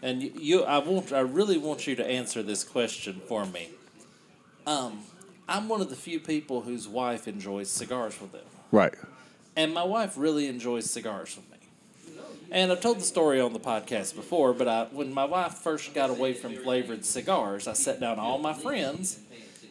and 0.00 0.22
you, 0.22 0.32
you, 0.38 0.62
I 0.62 0.78
want, 0.78 1.12
I 1.12 1.20
really 1.20 1.58
want 1.58 1.88
you 1.88 1.96
to 1.96 2.06
answer 2.08 2.40
this 2.40 2.62
question 2.62 3.20
for 3.26 3.44
me. 3.44 3.70
Um, 4.64 5.00
I'm 5.48 5.68
one 5.68 5.80
of 5.80 5.90
the 5.90 5.96
few 5.96 6.20
people 6.20 6.60
whose 6.60 6.86
wife 6.86 7.26
enjoys 7.26 7.68
cigars 7.70 8.20
with 8.20 8.30
them, 8.30 8.46
Right. 8.70 8.94
And 9.56 9.72
my 9.72 9.84
wife 9.84 10.14
really 10.16 10.46
enjoys 10.48 10.90
cigars 10.90 11.36
with 11.36 11.50
me. 11.50 11.54
And 12.50 12.70
I've 12.70 12.80
told 12.80 12.98
the 13.00 13.04
story 13.04 13.40
on 13.40 13.52
the 13.52 13.60
podcast 13.60 14.14
before, 14.14 14.52
but 14.52 14.68
I, 14.68 14.84
when 14.92 15.12
my 15.12 15.24
wife 15.24 15.54
first 15.54 15.92
got 15.92 16.10
away 16.10 16.34
from 16.34 16.54
flavored 16.54 17.04
cigars, 17.04 17.66
I 17.66 17.72
sat 17.72 17.98
down 17.98 18.18
all 18.18 18.38
my 18.38 18.52
friends, 18.52 19.18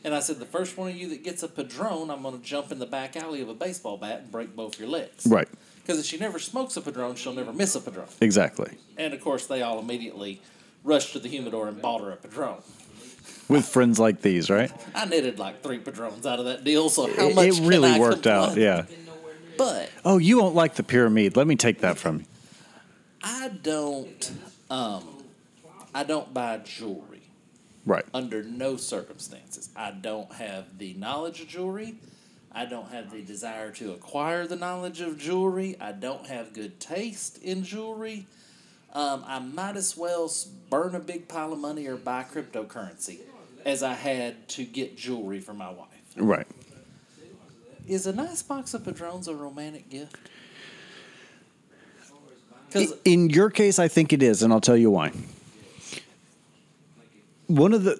and 0.04 0.13
I 0.13 0.19
said, 0.19 0.39
"The 0.39 0.46
first 0.46 0.78
one 0.78 0.89
of 0.89 0.96
you 0.98 1.08
that 1.10 1.24
gets 1.24 1.43
a 1.43 1.48
Padron, 1.48 2.10
I'm 2.10 2.24
going 2.24 2.38
to 2.38 2.43
jump 2.43 2.72
in 2.74 2.80
the 2.80 2.86
back 2.86 3.15
alley 3.15 3.41
of 3.41 3.48
a 3.48 3.54
baseball 3.54 3.98
bat 3.98 4.22
and 4.22 4.32
break 4.32 4.54
both 4.56 4.80
your 4.80 4.89
legs." 4.89 5.26
Right. 5.26 5.48
Because 5.82 6.00
if 6.00 6.06
she 6.06 6.17
never 6.17 6.39
smokes 6.39 6.76
a 6.76 6.82
Padron, 6.82 7.15
she'll 7.15 7.34
never 7.34 7.54
miss 7.54 7.76
a 7.76 7.80
Padron. 7.80 8.08
Exactly. 8.19 8.72
And 8.98 9.13
of 9.13 9.22
course, 9.22 9.46
they 9.48 9.62
all 9.62 9.80
immediately 9.80 10.41
rushed 10.84 11.13
to 11.13 11.19
the 11.19 11.30
humidor 11.30 11.67
and 11.69 11.82
bought 11.82 12.02
her 12.02 12.12
a 12.12 12.17
Padron. 12.17 12.62
With 13.48 13.65
friends 13.65 14.00
like 14.00 14.22
these, 14.22 14.50
right? 14.50 14.72
I 14.96 15.06
knitted 15.06 15.39
like 15.39 15.62
three 15.62 15.80
Padrones 15.80 16.26
out 16.26 16.39
of 16.39 16.46
that 16.46 16.63
deal, 16.63 16.89
so 16.89 17.13
how 17.15 17.30
much 17.30 17.48
it 17.48 17.62
really 17.62 17.98
worked 18.00 18.28
out. 18.28 18.58
Yeah. 18.58 18.86
But 19.58 19.89
Oh, 20.06 20.18
you 20.18 20.38
won't 20.39 20.56
like 20.56 20.76
the 20.76 20.84
pyramid. 20.84 21.36
Let 21.38 21.48
me 21.48 21.56
take 21.56 21.80
that 21.82 21.98
from 21.98 22.20
you. 22.20 22.26
I 23.24 23.50
don't, 23.50 24.32
um, 24.70 25.04
I 25.96 26.04
don't 26.04 26.34
buy 26.34 26.58
jewelry 26.58 27.22
Right. 27.86 28.06
under 28.13 28.44
no 28.44 28.76
circumstances. 28.78 29.70
I 29.76 29.92
don't 29.92 30.32
have 30.34 30.78
the 30.78 30.94
knowledge 30.96 31.42
of 31.42 31.48
jewelry. 31.48 31.96
I 32.52 32.66
don't 32.66 32.89
have 32.92 33.12
the 33.12 33.22
desire 33.22 33.72
to 33.72 33.94
acquire 33.94 34.46
the 34.46 34.56
knowledge 34.56 35.02
of 35.02 35.18
jewelry. 35.18 35.76
I 35.80 35.92
don't 35.92 36.28
have 36.28 36.54
good 36.54 36.80
taste 36.80 37.42
in 37.42 37.63
jewelry. 37.63 38.28
Um, 38.94 39.24
I 39.26 39.39
might 39.39 39.76
as 39.76 39.98
well 39.98 40.32
burn 40.70 40.94
a 40.94 41.00
big 41.00 41.28
pile 41.28 41.52
of 41.52 41.60
money 41.60 41.88
or 41.88 41.96
buy 41.96 42.24
cryptocurrency 42.32 43.20
as 43.66 43.82
I 43.82 43.94
had 43.94 44.48
to 44.50 44.66
get 44.66 44.96
jewelry 44.98 45.39
for 45.39 45.54
my 45.54 45.70
wife. 45.72 45.88
Right. 46.16 46.46
Is 47.88 48.08
a 48.08 48.13
nice 48.13 48.41
box 48.41 48.74
of 48.74 48.86
Padrones 48.86 49.28
a 49.28 49.36
romantic 49.36 49.89
gift? 49.89 50.15
Because 52.67 52.93
In 53.06 53.30
your 53.30 53.50
case, 53.50 53.78
I 53.78 53.88
think 53.88 54.13
it 54.13 54.24
is, 54.24 54.41
and 54.41 54.52
I'll 54.52 54.62
tell 54.62 54.78
you 54.78 54.89
why. 54.89 55.12
One 57.48 57.74
of 57.74 57.84
the 57.84 58.00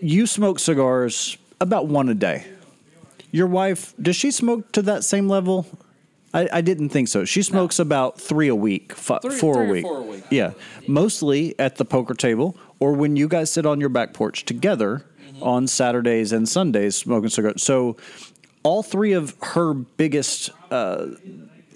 you 0.00 0.26
smoke 0.26 0.58
cigars 0.58 1.36
about 1.60 1.86
one 1.88 2.08
a 2.08 2.14
day. 2.14 2.46
Your 3.32 3.46
wife 3.46 3.94
does 4.00 4.16
she 4.16 4.30
smoke 4.30 4.72
to 4.72 4.82
that 4.82 5.04
same 5.04 5.28
level? 5.28 5.66
I, 6.34 6.48
I 6.52 6.60
didn't 6.62 6.88
think 6.88 7.08
so. 7.08 7.24
She 7.26 7.42
smokes 7.42 7.78
about 7.78 8.18
three 8.20 8.48
a 8.48 8.54
week, 8.54 8.94
fi- 8.94 9.18
Three- 9.18 9.34
four 9.36 9.54
three 9.56 9.66
a 9.68 9.70
week. 9.72 9.82
four 9.84 9.98
a 9.98 10.02
week. 10.02 10.24
Yeah, 10.30 10.52
mostly 10.88 11.54
at 11.58 11.76
the 11.76 11.84
poker 11.84 12.14
table 12.14 12.56
or 12.80 12.92
when 12.94 13.16
you 13.16 13.28
guys 13.28 13.50
sit 13.50 13.66
on 13.66 13.80
your 13.80 13.88
back 13.90 14.14
porch 14.14 14.44
together 14.44 15.04
Mm-hmm. 15.32 15.42
on 15.44 15.66
Saturdays 15.66 16.30
and 16.32 16.46
Sundays 16.48 16.94
smoking 16.96 17.30
cigars. 17.30 17.62
So, 17.62 17.96
all 18.62 18.82
three 18.82 19.12
of 19.12 19.36
her 19.42 19.74
biggest 19.74 20.50
uh, 20.70 21.08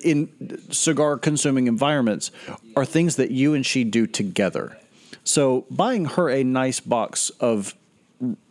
in 0.02 0.60
cigar 0.70 1.18
consuming 1.18 1.66
environments 1.66 2.30
are 2.76 2.84
things 2.84 3.16
that 3.16 3.30
you 3.30 3.54
and 3.54 3.64
she 3.66 3.84
do 3.84 4.06
together. 4.06 4.78
So 5.24 5.66
buying 5.70 6.04
her 6.04 6.30
a 6.30 6.44
nice 6.44 6.80
box 6.80 7.30
of 7.40 7.74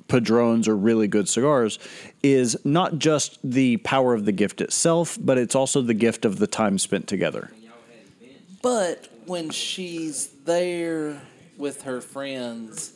padrones 0.07 0.67
or 0.67 0.75
really 0.75 1.07
good 1.07 1.27
cigars 1.27 1.79
is 2.21 2.57
not 2.63 2.99
just 2.99 3.39
the 3.43 3.77
power 3.77 4.13
of 4.13 4.25
the 4.25 4.31
gift 4.31 4.61
itself, 4.61 5.17
but 5.19 5.37
it's 5.37 5.55
also 5.55 5.81
the 5.81 5.93
gift 5.93 6.25
of 6.25 6.37
the 6.37 6.47
time 6.47 6.77
spent 6.77 7.07
together. 7.07 7.51
But 8.61 9.07
when 9.25 9.49
she's 9.49 10.27
there 10.45 11.21
with 11.57 11.83
her 11.83 12.01
friends 12.01 12.93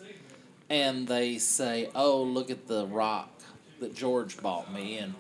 and 0.69 1.08
they 1.08 1.38
say, 1.38 1.89
"Oh, 1.95 2.21
look 2.21 2.52
at 2.52 2.67
the 2.67 2.86
rock 2.86 3.30
that 3.80 3.95
George 3.95 4.38
bought 4.38 4.71
me," 4.71 4.97
and 4.97 5.15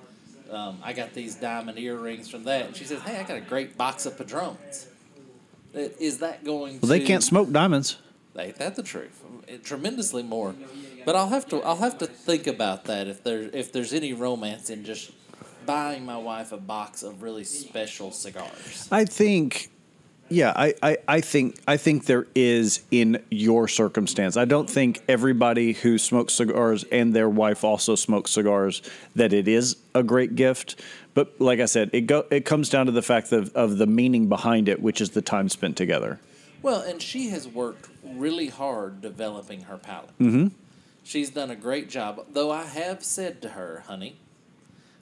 um, 0.51 0.79
I 0.83 0.93
got 0.93 1.13
these 1.13 1.35
diamond 1.35 1.77
earrings 1.77 2.29
from 2.29 2.43
that, 2.43 2.67
and 2.67 2.75
she 2.75 2.83
says, 2.83 3.01
"Hey, 3.01 3.17
I 3.17 3.23
got 3.23 3.37
a 3.37 3.41
great 3.41 3.77
box 3.77 4.05
of 4.05 4.17
Padrones." 4.17 4.87
Is 5.73 6.19
that 6.19 6.43
going? 6.43 6.79
Well, 6.81 6.89
they 6.89 6.99
can't 6.99 7.23
smoke 7.23 7.51
diamonds. 7.51 7.97
Ain't 8.37 8.55
that 8.55 8.75
the 8.75 8.83
truth? 8.83 9.23
Tremendously 9.63 10.23
more. 10.23 10.55
But 11.05 11.15
I'll 11.15 11.29
have 11.29 11.47
to 11.49 11.61
I'll 11.63 11.77
have 11.77 11.97
to 11.99 12.07
think 12.07 12.47
about 12.47 12.85
that 12.85 13.07
if 13.07 13.23
there 13.23 13.49
if 13.53 13.71
there's 13.71 13.93
any 13.93 14.13
romance 14.13 14.69
in 14.69 14.85
just 14.85 15.11
buying 15.65 16.05
my 16.05 16.17
wife 16.17 16.51
a 16.51 16.57
box 16.57 17.03
of 17.03 17.21
really 17.21 17.43
special 17.43 18.11
cigars. 18.11 18.87
I 18.91 19.05
think, 19.05 19.69
yeah, 20.29 20.53
I, 20.55 20.73
I, 20.81 20.97
I 21.07 21.21
think 21.21 21.59
I 21.67 21.77
think 21.77 22.05
there 22.05 22.27
is 22.35 22.81
in 22.91 23.23
your 23.29 23.67
circumstance. 23.67 24.37
I 24.37 24.45
don't 24.45 24.69
think 24.69 25.01
everybody 25.07 25.73
who 25.73 25.97
smokes 25.97 26.33
cigars 26.33 26.83
and 26.91 27.13
their 27.13 27.29
wife 27.29 27.63
also 27.63 27.95
smokes 27.95 28.31
cigars 28.31 28.81
that 29.15 29.33
it 29.33 29.47
is 29.47 29.77
a 29.95 30.03
great 30.03 30.35
gift. 30.35 30.79
But 31.13 31.39
like 31.41 31.59
I 31.59 31.65
said, 31.65 31.89
it 31.93 32.01
go 32.01 32.25
it 32.29 32.45
comes 32.45 32.69
down 32.69 32.85
to 32.85 32.91
the 32.91 33.01
fact 33.01 33.31
of, 33.31 33.53
of 33.55 33.77
the 33.77 33.87
meaning 33.87 34.29
behind 34.29 34.69
it, 34.69 34.81
which 34.81 35.01
is 35.01 35.11
the 35.11 35.21
time 35.21 35.49
spent 35.49 35.75
together. 35.75 36.19
Well, 36.61 36.81
and 36.81 37.01
she 37.01 37.29
has 37.29 37.47
worked 37.47 37.89
really 38.03 38.47
hard 38.47 39.01
developing 39.01 39.61
her 39.61 39.77
palate. 39.77 40.17
Mm-hmm. 40.19 40.47
She's 41.03 41.29
done 41.29 41.49
a 41.49 41.55
great 41.55 41.89
job. 41.89 42.25
Though 42.33 42.51
I 42.51 42.65
have 42.65 43.03
said 43.03 43.41
to 43.41 43.49
her, 43.49 43.83
honey, 43.87 44.17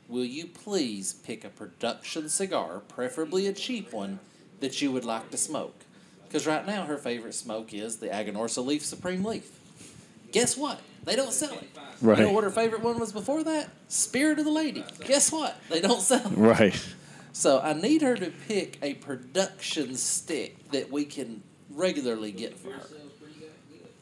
will 0.08 0.24
you 0.24 0.48
please 0.48 1.14
pick 1.14 1.44
a 1.44 1.50
production 1.50 2.30
cigar, 2.30 2.82
preferably 2.88 3.48
a 3.48 3.54
cheap 3.54 3.92
one, 3.92 4.20
that 4.60 4.82
you 4.82 4.92
would 4.92 5.06
like 5.06 5.30
to 5.32 5.38
smoke? 5.38 5.76
Because 6.28 6.46
right 6.46 6.66
now 6.66 6.86
her 6.86 6.98
favorite 6.98 7.34
smoke 7.34 7.74
is 7.74 7.98
the 7.98 8.08
Aganorsa 8.08 8.66
Leaf 8.66 8.84
Supreme 8.84 9.24
Leaf. 9.24 9.50
Guess 10.32 10.58
what? 10.58 10.80
They 11.06 11.16
don't 11.16 11.32
sell 11.32 11.54
it. 11.54 11.70
Right. 12.02 12.18
You 12.20 12.26
know 12.26 12.32
what 12.34 12.44
her 12.44 12.52
favorite 12.52 12.82
one 12.82 13.00
was 13.00 13.14
before 13.14 13.44
that? 13.44 13.70
Spirit 13.88 14.40
of 14.40 14.46
the 14.46 14.52
Lady. 14.52 14.84
Guess 15.06 15.32
what? 15.32 15.56
They 15.70 15.80
don't 15.80 16.02
sell 16.02 16.26
it. 16.26 16.36
Right. 16.36 16.78
So 17.32 17.60
I 17.62 17.74
need 17.74 18.02
her 18.02 18.16
to 18.16 18.32
pick 18.48 18.78
a 18.82 18.96
production 18.96 19.96
stick 19.96 20.72
that 20.72 20.92
we 20.92 21.06
can 21.06 21.44
regularly 21.70 22.32
get 22.32 22.58
for 22.58 22.72
her. 22.72 22.88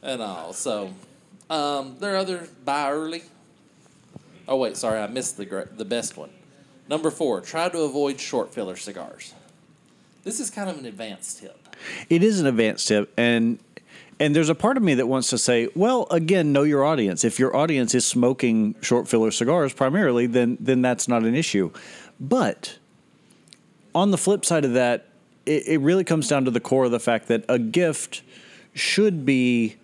And 0.02 0.22
all. 0.22 0.54
So 0.54 0.94
um, 1.50 1.98
there 2.00 2.14
are 2.14 2.18
other 2.18 2.48
buy 2.64 2.92
early. 2.92 3.24
Oh 4.48 4.58
wait, 4.58 4.78
sorry, 4.78 5.00
I 5.00 5.08
missed 5.08 5.38
the 5.38 5.46
gr- 5.46 5.62
the 5.76 5.86
best 5.86 6.18
one. 6.18 6.30
Number 6.88 7.12
four, 7.12 7.42
try 7.42 7.68
to 7.70 7.80
avoid 7.80 8.20
short 8.20 8.54
filler 8.54 8.76
cigars. 8.76 9.34
This 10.26 10.40
is 10.40 10.50
kind 10.50 10.70
of 10.70 10.80
an 10.80 10.86
advanced 10.86 11.40
tip. 11.40 11.76
It 12.10 12.24
is 12.24 12.40
an 12.40 12.48
advanced 12.48 12.88
tip, 12.88 13.14
and 13.16 13.60
and 14.20 14.36
there's 14.36 14.50
a 14.50 14.56
part 14.56 14.76
of 14.76 14.82
me 14.82 14.96
that 14.96 15.08
wants 15.08 15.30
to 15.30 15.38
say, 15.38 15.70
well, 15.76 16.08
again, 16.10 16.52
know 16.52 16.64
your 16.64 16.84
audience. 16.84 17.24
If 17.24 17.38
your 17.38 17.56
audience 17.56 17.94
is 17.94 18.06
smoking 18.06 18.76
short 18.82 19.08
filler 19.08 19.30
cigars 19.30 19.72
primarily, 19.72 20.26
then 20.26 20.58
then 20.60 20.82
that's 20.82 21.08
not 21.08 21.24
an 21.24 21.36
issue. 21.36 21.72
But 22.20 22.80
on 23.94 24.10
the 24.10 24.18
flip 24.18 24.46
side 24.46 24.66
of 24.66 24.74
that, 24.74 25.06
it, 25.46 25.68
it 25.68 25.78
really 25.78 26.04
comes 26.04 26.28
down 26.28 26.44
to 26.46 26.52
the 26.52 26.60
core 26.60 26.86
of 26.86 26.92
the 26.92 27.00
fact 27.00 27.28
that 27.28 27.46
a 27.48 27.60
gift 27.60 28.24
should 28.74 29.28
be 29.28 29.76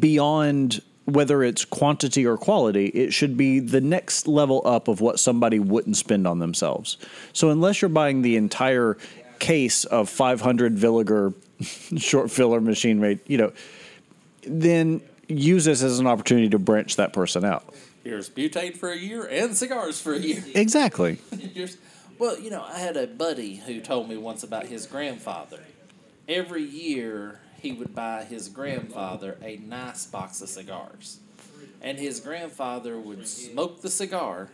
beyond 0.00 0.82
whether 1.08 1.42
it's 1.42 1.64
quantity 1.64 2.26
or 2.26 2.36
quality, 2.36 2.86
it 2.88 3.14
should 3.14 3.34
be 3.36 3.60
the 3.60 3.80
next 3.80 4.28
level 4.28 4.60
up 4.66 4.88
of 4.88 5.00
what 5.00 5.18
somebody 5.18 5.58
wouldn't 5.58 5.96
spend 5.96 6.26
on 6.26 6.38
themselves. 6.38 6.98
So 7.32 7.48
unless 7.48 7.80
you're 7.80 7.88
buying 7.88 8.20
the 8.20 8.36
entire 8.36 8.98
case 9.38 9.84
of 9.84 10.10
500 10.10 10.76
Villiger 10.76 11.34
short 11.98 12.30
filler 12.30 12.60
machine 12.60 13.00
made, 13.00 13.20
you 13.26 13.38
know, 13.38 13.52
then 14.42 15.00
use 15.28 15.64
this 15.64 15.82
as 15.82 15.98
an 15.98 16.06
opportunity 16.06 16.50
to 16.50 16.58
branch 16.58 16.96
that 16.96 17.14
person 17.14 17.42
out. 17.42 17.74
Here's 18.04 18.28
butane 18.28 18.76
for 18.76 18.90
a 18.90 18.96
year 18.96 19.26
and 19.26 19.56
cigars 19.56 20.00
for 20.00 20.12
a 20.12 20.18
year. 20.18 20.44
Exactly. 20.54 21.18
Well, 22.18 22.36
you 22.40 22.50
know, 22.50 22.64
I 22.64 22.80
had 22.80 22.96
a 22.96 23.06
buddy 23.06 23.54
who 23.54 23.80
told 23.80 24.08
me 24.08 24.16
once 24.16 24.42
about 24.42 24.66
his 24.66 24.86
grandfather. 24.86 25.60
Every 26.26 26.64
year, 26.64 27.38
he 27.60 27.72
would 27.72 27.94
buy 27.94 28.24
his 28.24 28.48
grandfather 28.48 29.36
a 29.42 29.56
nice 29.56 30.06
box 30.06 30.40
of 30.40 30.48
cigars. 30.48 31.18
And 31.80 31.98
his 31.98 32.20
grandfather 32.20 32.98
would 32.98 33.26
smoke 33.28 33.82
the 33.82 33.90
cigar, 33.90 34.48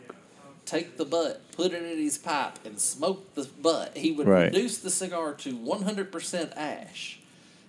take 0.67 0.97
the 0.97 1.05
butt, 1.05 1.41
put 1.53 1.73
it 1.73 1.83
in 1.83 1.99
his 1.99 2.19
pipe, 2.19 2.59
and 2.65 2.79
smoke 2.79 3.35
the 3.35 3.45
butt. 3.63 3.97
He 3.97 4.13
would 4.13 4.27
Right. 4.27 4.53
reduce 4.53 4.79
the 4.79 4.91
cigar 4.91 5.33
to 5.35 5.57
100% 5.57 6.53
ash 6.57 7.19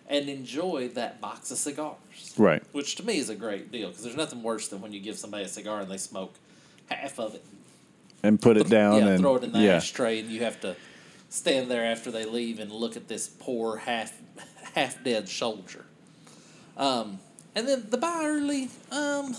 and 0.10 0.30
enjoy 0.30 0.90
that 0.90 1.20
box 1.22 1.52
of 1.52 1.58
cigars. 1.58 2.34
Right. 2.38 2.64
Which 2.74 2.96
to 2.98 3.06
me 3.06 3.18
is 3.18 3.30
a 3.30 3.36
great 3.36 3.72
deal 3.72 3.90
because 3.90 4.04
there's 4.04 4.16
nothing 4.16 4.44
worse 4.44 4.68
than 4.68 4.82
when 4.82 4.92
you 4.94 5.00
give 5.00 5.18
somebody 5.18 5.46
a 5.46 5.48
cigar 5.48 5.82
and 5.82 5.90
they 5.92 5.98
smoke 5.98 6.36
half 6.90 7.18
of 7.20 7.34
it 7.36 7.44
And 8.24 8.42
put 8.42 8.58
it 8.58 8.70
down 8.70 9.00
yeah, 9.02 9.08
and 9.10 9.20
throw 9.20 9.36
it 9.36 9.44
in 9.44 9.52
the 9.52 9.60
yeah. 9.60 9.76
ashtray, 9.76 10.20
and 10.20 10.30
you 10.30 10.42
have 10.44 10.60
to 10.62 10.76
stand 11.30 11.70
there 11.72 11.84
after 11.86 12.12
they 12.12 12.26
leave 12.26 12.60
and 12.60 12.72
look 12.72 12.96
at 12.96 13.08
this 13.08 13.28
poor 13.28 13.78
half 13.78 14.14
half 14.76 15.02
dead 15.04 15.28
soldier. 15.30 15.86
Um, 16.78 17.20
and 17.56 17.68
then 17.68 17.88
the 17.90 17.98
buy 17.98 18.24
early. 18.26 18.70
Um, 18.92 19.36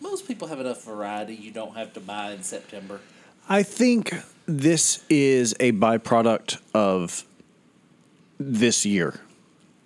most 0.00 0.28
people 0.28 0.46
have 0.48 0.60
enough 0.60 0.84
variety. 0.84 1.34
You 1.34 1.50
don't 1.50 1.74
have 1.76 1.94
to 1.94 2.00
buy 2.00 2.32
in 2.32 2.42
September. 2.42 3.00
I 3.48 3.62
think 3.62 4.14
this 4.46 5.02
is 5.08 5.54
a 5.58 5.72
byproduct 5.72 6.58
of 6.74 7.24
this 8.38 8.84
year. 8.84 9.20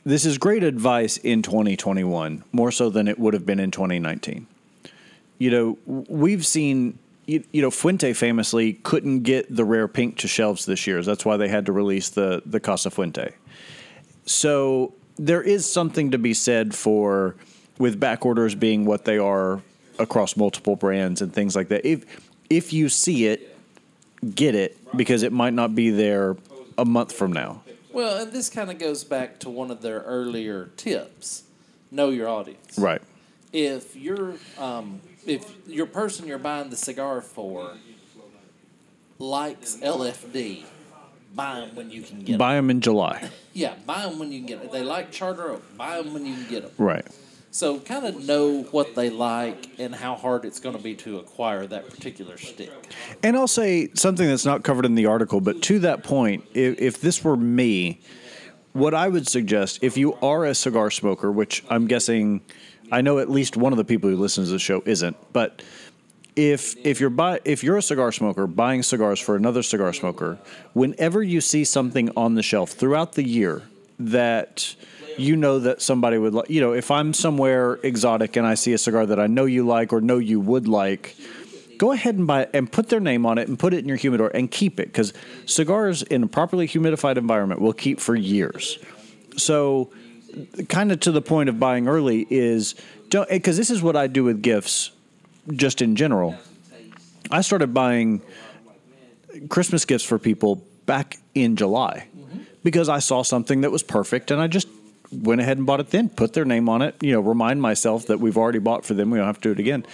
This 0.04 0.24
is 0.24 0.36
great 0.36 0.64
advice 0.64 1.16
in 1.16 1.42
2021, 1.42 2.42
more 2.50 2.72
so 2.72 2.90
than 2.90 3.06
it 3.06 3.20
would 3.20 3.34
have 3.34 3.46
been 3.46 3.60
in 3.60 3.70
2019. 3.70 4.48
You 5.38 5.50
know, 5.50 5.78
we've 5.86 6.44
seen, 6.44 6.98
you, 7.26 7.44
you 7.52 7.62
know, 7.62 7.70
Fuente 7.70 8.12
famously 8.12 8.74
couldn't 8.74 9.20
get 9.22 9.54
the 9.54 9.64
rare 9.64 9.86
pink 9.86 10.18
to 10.18 10.28
shelves 10.28 10.66
this 10.66 10.88
year. 10.88 11.00
That's 11.02 11.24
why 11.24 11.36
they 11.36 11.48
had 11.48 11.66
to 11.66 11.72
release 11.72 12.08
the, 12.08 12.42
the 12.44 12.58
Casa 12.58 12.90
Fuente. 12.90 13.32
So 14.26 14.94
there 15.16 15.42
is 15.42 15.70
something 15.70 16.10
to 16.12 16.18
be 16.18 16.34
said 16.34 16.74
for 16.74 17.36
with 17.78 17.98
back 17.98 18.24
orders 18.24 18.54
being 18.54 18.84
what 18.84 19.04
they 19.04 19.18
are 19.18 19.60
across 19.98 20.36
multiple 20.36 20.76
brands 20.76 21.22
and 21.22 21.32
things 21.32 21.54
like 21.56 21.68
that. 21.68 21.86
If 21.86 22.04
if 22.50 22.72
you 22.72 22.88
see 22.88 23.26
it, 23.26 23.56
get 24.34 24.54
it 24.54 24.78
because 24.96 25.22
it 25.22 25.32
might 25.32 25.54
not 25.54 25.74
be 25.74 25.90
there 25.90 26.36
a 26.78 26.84
month 26.84 27.12
from 27.12 27.32
now. 27.32 27.62
Well, 27.92 28.22
and 28.22 28.32
this 28.32 28.48
kind 28.48 28.70
of 28.70 28.78
goes 28.78 29.04
back 29.04 29.38
to 29.40 29.50
one 29.50 29.70
of 29.70 29.82
their 29.82 30.00
earlier 30.00 30.70
tips: 30.76 31.44
know 31.90 32.10
your 32.10 32.28
audience. 32.28 32.78
Right. 32.78 33.02
If 33.52 33.96
you're 33.96 34.34
um, 34.58 35.00
if 35.26 35.52
your 35.66 35.86
person 35.86 36.26
you're 36.26 36.38
buying 36.38 36.70
the 36.70 36.76
cigar 36.76 37.20
for 37.20 37.74
likes 39.18 39.76
LFD, 39.76 40.64
buy 41.34 41.60
them 41.60 41.74
when 41.74 41.90
you 41.90 42.02
can 42.02 42.20
get 42.20 42.32
them. 42.32 42.38
Buy 42.38 42.54
them 42.54 42.70
in 42.70 42.80
July. 42.80 43.28
Yeah, 43.52 43.74
buy 43.86 44.02
them 44.02 44.18
when 44.18 44.32
you 44.32 44.38
can 44.40 44.46
get 44.46 44.62
them. 44.62 44.70
They 44.72 44.82
like 44.82 45.10
Charter 45.10 45.50
Oak, 45.50 45.76
buy 45.76 46.00
them 46.00 46.14
when 46.14 46.26
you 46.26 46.34
can 46.34 46.48
get 46.48 46.62
them. 46.62 46.72
Right. 46.78 47.06
So 47.50 47.78
kind 47.80 48.06
of 48.06 48.24
know 48.26 48.62
what 48.70 48.94
they 48.94 49.10
like 49.10 49.78
and 49.78 49.94
how 49.94 50.14
hard 50.14 50.46
it's 50.46 50.58
going 50.58 50.74
to 50.74 50.82
be 50.82 50.94
to 50.96 51.18
acquire 51.18 51.66
that 51.66 51.90
particular 51.90 52.38
stick. 52.38 52.70
And 53.22 53.36
I'll 53.36 53.46
say 53.46 53.90
something 53.92 54.26
that's 54.26 54.46
not 54.46 54.64
covered 54.64 54.86
in 54.86 54.94
the 54.94 55.04
article, 55.04 55.38
but 55.42 55.60
to 55.64 55.78
that 55.80 56.02
point, 56.02 56.44
if, 56.54 56.80
if 56.80 57.00
this 57.02 57.22
were 57.22 57.36
me, 57.36 58.00
what 58.72 58.94
I 58.94 59.08
would 59.08 59.28
suggest, 59.28 59.80
if 59.82 59.98
you 59.98 60.14
are 60.22 60.46
a 60.46 60.54
cigar 60.54 60.90
smoker, 60.90 61.30
which 61.30 61.62
I'm 61.68 61.86
guessing, 61.86 62.40
I 62.90 63.02
know 63.02 63.18
at 63.18 63.28
least 63.28 63.58
one 63.58 63.74
of 63.74 63.76
the 63.76 63.84
people 63.84 64.08
who 64.08 64.16
listens 64.16 64.48
to 64.48 64.52
the 64.52 64.58
show 64.58 64.82
isn't, 64.86 65.16
but 65.34 65.62
if 66.36 66.74
if 66.84 67.00
you're 67.00 67.10
buy, 67.10 67.40
if 67.44 67.62
you're 67.62 67.76
a 67.76 67.82
cigar 67.82 68.12
smoker 68.12 68.46
buying 68.46 68.82
cigars 68.82 69.20
for 69.20 69.36
another 69.36 69.62
cigar 69.62 69.92
smoker, 69.92 70.38
whenever 70.72 71.22
you 71.22 71.40
see 71.40 71.64
something 71.64 72.10
on 72.16 72.34
the 72.34 72.42
shelf 72.42 72.70
throughout 72.70 73.12
the 73.12 73.26
year 73.26 73.62
that 73.98 74.74
you 75.18 75.36
know 75.36 75.58
that 75.58 75.82
somebody 75.82 76.18
would 76.18 76.34
like, 76.34 76.48
you 76.50 76.60
know, 76.60 76.72
if 76.72 76.90
I'm 76.90 77.12
somewhere 77.12 77.74
exotic 77.82 78.36
and 78.36 78.46
I 78.46 78.54
see 78.54 78.72
a 78.72 78.78
cigar 78.78 79.06
that 79.06 79.20
I 79.20 79.26
know 79.26 79.44
you 79.44 79.66
like 79.66 79.92
or 79.92 80.00
know 80.00 80.18
you 80.18 80.40
would 80.40 80.66
like, 80.66 81.16
go 81.78 81.92
ahead 81.92 82.14
and 82.14 82.26
buy 82.26 82.42
it 82.42 82.50
and 82.54 82.70
put 82.70 82.88
their 82.88 83.00
name 83.00 83.26
on 83.26 83.38
it 83.38 83.48
and 83.48 83.58
put 83.58 83.74
it 83.74 83.78
in 83.78 83.88
your 83.88 83.96
humidor 83.96 84.30
and 84.34 84.50
keep 84.50 84.80
it 84.80 84.86
because 84.86 85.12
cigars 85.46 86.02
in 86.02 86.22
a 86.22 86.26
properly 86.26 86.66
humidified 86.66 87.16
environment 87.16 87.60
will 87.60 87.72
keep 87.72 88.00
for 88.00 88.14
years. 88.14 88.78
So, 89.36 89.90
kind 90.68 90.92
of 90.92 91.00
to 91.00 91.12
the 91.12 91.20
point 91.20 91.48
of 91.48 91.60
buying 91.60 91.88
early 91.88 92.26
is 92.30 92.74
don't 93.08 93.28
because 93.28 93.56
this 93.56 93.70
is 93.70 93.82
what 93.82 93.96
I 93.96 94.06
do 94.06 94.24
with 94.24 94.42
gifts, 94.42 94.92
just 95.50 95.82
in 95.82 95.96
general. 95.96 96.36
I 97.30 97.40
started 97.40 97.72
buying 97.72 98.22
Christmas 99.48 99.84
gifts 99.84 100.04
for 100.04 100.18
people 100.18 100.64
back 100.86 101.18
in 101.34 101.56
July 101.56 102.08
because 102.62 102.88
I 102.88 102.98
saw 102.98 103.22
something 103.22 103.62
that 103.62 103.70
was 103.70 103.82
perfect 103.82 104.30
and 104.30 104.40
I 104.40 104.46
just 104.46 104.68
went 105.10 105.40
ahead 105.40 105.58
and 105.58 105.66
bought 105.66 105.80
it 105.80 105.90
then, 105.90 106.08
put 106.08 106.32
their 106.32 106.44
name 106.44 106.68
on 106.68 106.82
it, 106.82 106.96
you 107.00 107.12
know, 107.12 107.20
remind 107.20 107.60
myself 107.60 108.06
that 108.06 108.20
we've 108.20 108.36
already 108.36 108.58
bought 108.58 108.84
for 108.84 108.94
them, 108.94 109.10
we 109.10 109.18
don't 109.18 109.26
have 109.26 109.40
to 109.40 109.48
do 109.48 109.52
it 109.52 109.60
again. 109.60 109.86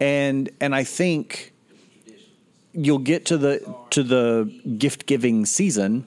And 0.00 0.50
and 0.60 0.74
I 0.74 0.84
think 0.84 1.52
you'll 2.72 2.98
get 2.98 3.26
to 3.26 3.38
the 3.38 3.74
to 3.90 4.02
the 4.02 4.44
gift 4.78 5.06
giving 5.06 5.46
season 5.46 6.06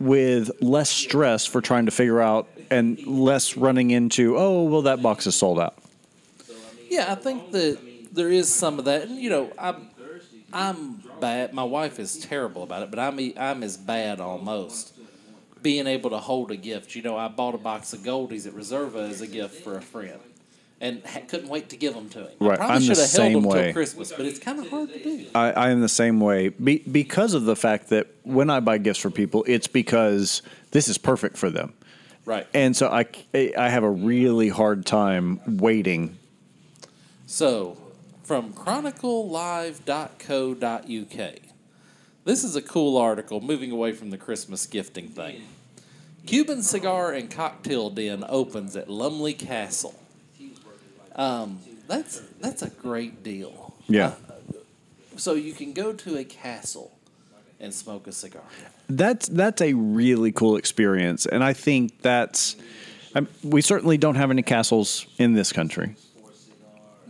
with 0.00 0.50
less 0.62 0.90
stress 0.90 1.44
for 1.44 1.60
trying 1.60 1.86
to 1.86 1.90
figure 1.90 2.20
out 2.20 2.48
and 2.70 3.04
less 3.06 3.56
running 3.56 3.90
into, 3.90 4.36
oh, 4.36 4.62
well 4.64 4.82
that 4.82 5.02
box 5.02 5.26
is 5.26 5.34
sold 5.34 5.58
out. 5.58 5.76
Yeah, 6.88 7.12
I 7.12 7.14
think 7.16 7.50
that 7.52 7.78
there 8.18 8.30
is 8.30 8.54
some 8.54 8.78
of 8.78 8.84
that. 8.84 9.02
And, 9.08 9.18
you 9.18 9.30
know, 9.30 9.50
I'm, 9.58 9.88
I'm 10.52 11.02
bad. 11.20 11.54
My 11.54 11.64
wife 11.64 11.98
is 11.98 12.18
terrible 12.18 12.62
about 12.62 12.82
it, 12.82 12.90
but 12.90 12.98
I'm, 12.98 13.18
I'm 13.38 13.62
as 13.62 13.76
bad 13.76 14.20
almost. 14.20 14.94
Being 15.60 15.88
able 15.88 16.10
to 16.10 16.18
hold 16.18 16.52
a 16.52 16.56
gift. 16.56 16.94
You 16.94 17.02
know, 17.02 17.16
I 17.16 17.28
bought 17.28 17.54
a 17.54 17.58
box 17.58 17.92
of 17.92 18.00
Goldies 18.00 18.46
at 18.46 18.52
Reserva 18.52 19.08
as 19.10 19.20
a 19.20 19.26
gift 19.26 19.64
for 19.64 19.76
a 19.76 19.82
friend. 19.82 20.20
and 20.80 21.04
ha- 21.04 21.20
couldn't 21.26 21.48
wait 21.48 21.68
to 21.70 21.76
give 21.76 21.94
them 21.94 22.08
to 22.10 22.20
him. 22.20 22.30
Right, 22.40 22.52
I 22.52 22.56
probably 22.56 22.74
I'm 22.74 22.80
the 22.80 22.86
should 22.86 22.98
have 22.98 23.10
held 23.10 23.10
same 23.10 23.32
them 23.34 23.42
way. 23.44 23.64
till 23.64 23.72
Christmas, 23.72 24.12
but 24.12 24.26
it's 24.26 24.38
kind 24.38 24.58
of 24.58 24.68
hard 24.70 24.90
to 24.90 25.02
do. 25.02 25.26
I, 25.34 25.52
I 25.52 25.70
am 25.70 25.80
the 25.80 25.88
same 25.88 26.20
way 26.20 26.50
be, 26.50 26.78
because 26.78 27.34
of 27.34 27.44
the 27.44 27.56
fact 27.56 27.88
that 27.88 28.06
when 28.22 28.50
I 28.50 28.60
buy 28.60 28.78
gifts 28.78 29.00
for 29.00 29.10
people, 29.10 29.44
it's 29.46 29.66
because 29.66 30.42
this 30.70 30.88
is 30.88 30.98
perfect 30.98 31.36
for 31.36 31.50
them. 31.50 31.72
Right. 32.24 32.46
And 32.52 32.76
so 32.76 32.88
I, 32.88 33.06
I 33.34 33.70
have 33.70 33.84
a 33.84 33.90
really 33.90 34.50
hard 34.50 34.84
time 34.84 35.40
waiting. 35.46 36.18
So, 37.26 37.76
from 38.28 38.52
chroniclelive.co.uk, 38.52 41.34
this 42.26 42.44
is 42.44 42.56
a 42.56 42.62
cool 42.62 42.98
article 42.98 43.40
moving 43.40 43.70
away 43.70 43.92
from 43.92 44.10
the 44.10 44.18
Christmas 44.18 44.66
gifting 44.66 45.08
thing. 45.08 45.44
Cuban 46.26 46.62
Cigar 46.62 47.14
and 47.14 47.30
Cocktail 47.30 47.88
Den 47.88 48.22
opens 48.28 48.76
at 48.76 48.90
Lumley 48.90 49.32
Castle. 49.32 49.98
Um, 51.16 51.60
that's 51.86 52.20
that's 52.38 52.60
a 52.60 52.68
great 52.68 53.22
deal. 53.22 53.74
Yeah. 53.86 54.12
So 55.16 55.32
you 55.32 55.54
can 55.54 55.72
go 55.72 55.94
to 55.94 56.18
a 56.18 56.24
castle 56.24 56.92
and 57.58 57.72
smoke 57.72 58.06
a 58.06 58.12
cigar. 58.12 58.42
That's 58.90 59.26
that's 59.28 59.62
a 59.62 59.72
really 59.72 60.32
cool 60.32 60.56
experience, 60.56 61.24
and 61.24 61.42
I 61.42 61.54
think 61.54 62.02
that's. 62.02 62.56
i 63.14 63.26
we 63.42 63.62
certainly 63.62 63.96
don't 63.96 64.16
have 64.16 64.30
any 64.30 64.42
castles 64.42 65.06
in 65.16 65.32
this 65.32 65.50
country. 65.50 65.96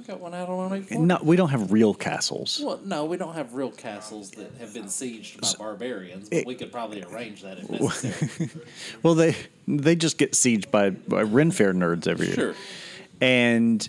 Got 0.08 0.20
one 0.20 0.32
out 0.32 0.48
on 0.48 0.56
184. 0.56 1.04
No, 1.04 1.18
we 1.22 1.36
don't 1.36 1.50
have 1.50 1.70
real 1.70 1.92
castles. 1.92 2.62
Well, 2.64 2.80
no, 2.82 3.04
we 3.04 3.18
don't 3.18 3.34
have 3.34 3.52
real 3.52 3.70
castles 3.70 4.30
that 4.32 4.50
have 4.58 4.72
been 4.72 4.86
sieged 4.86 5.38
by 5.38 5.52
barbarians, 5.62 6.30
but 6.30 6.46
we 6.46 6.54
could 6.54 6.72
probably 6.72 7.02
arrange 7.02 7.42
that 7.42 7.58
if 7.58 7.68
necessary. 7.80 8.48
Well, 9.02 9.14
they 9.14 9.36
they 9.66 9.94
just 9.96 10.16
get 10.16 10.32
sieged 10.32 10.70
by, 10.70 10.88
by 10.90 11.20
Ren 11.24 11.50
Fair 11.50 11.74
nerds 11.74 12.08
every 12.08 12.28
year. 12.28 12.34
Sure. 12.36 12.54
And 13.20 13.86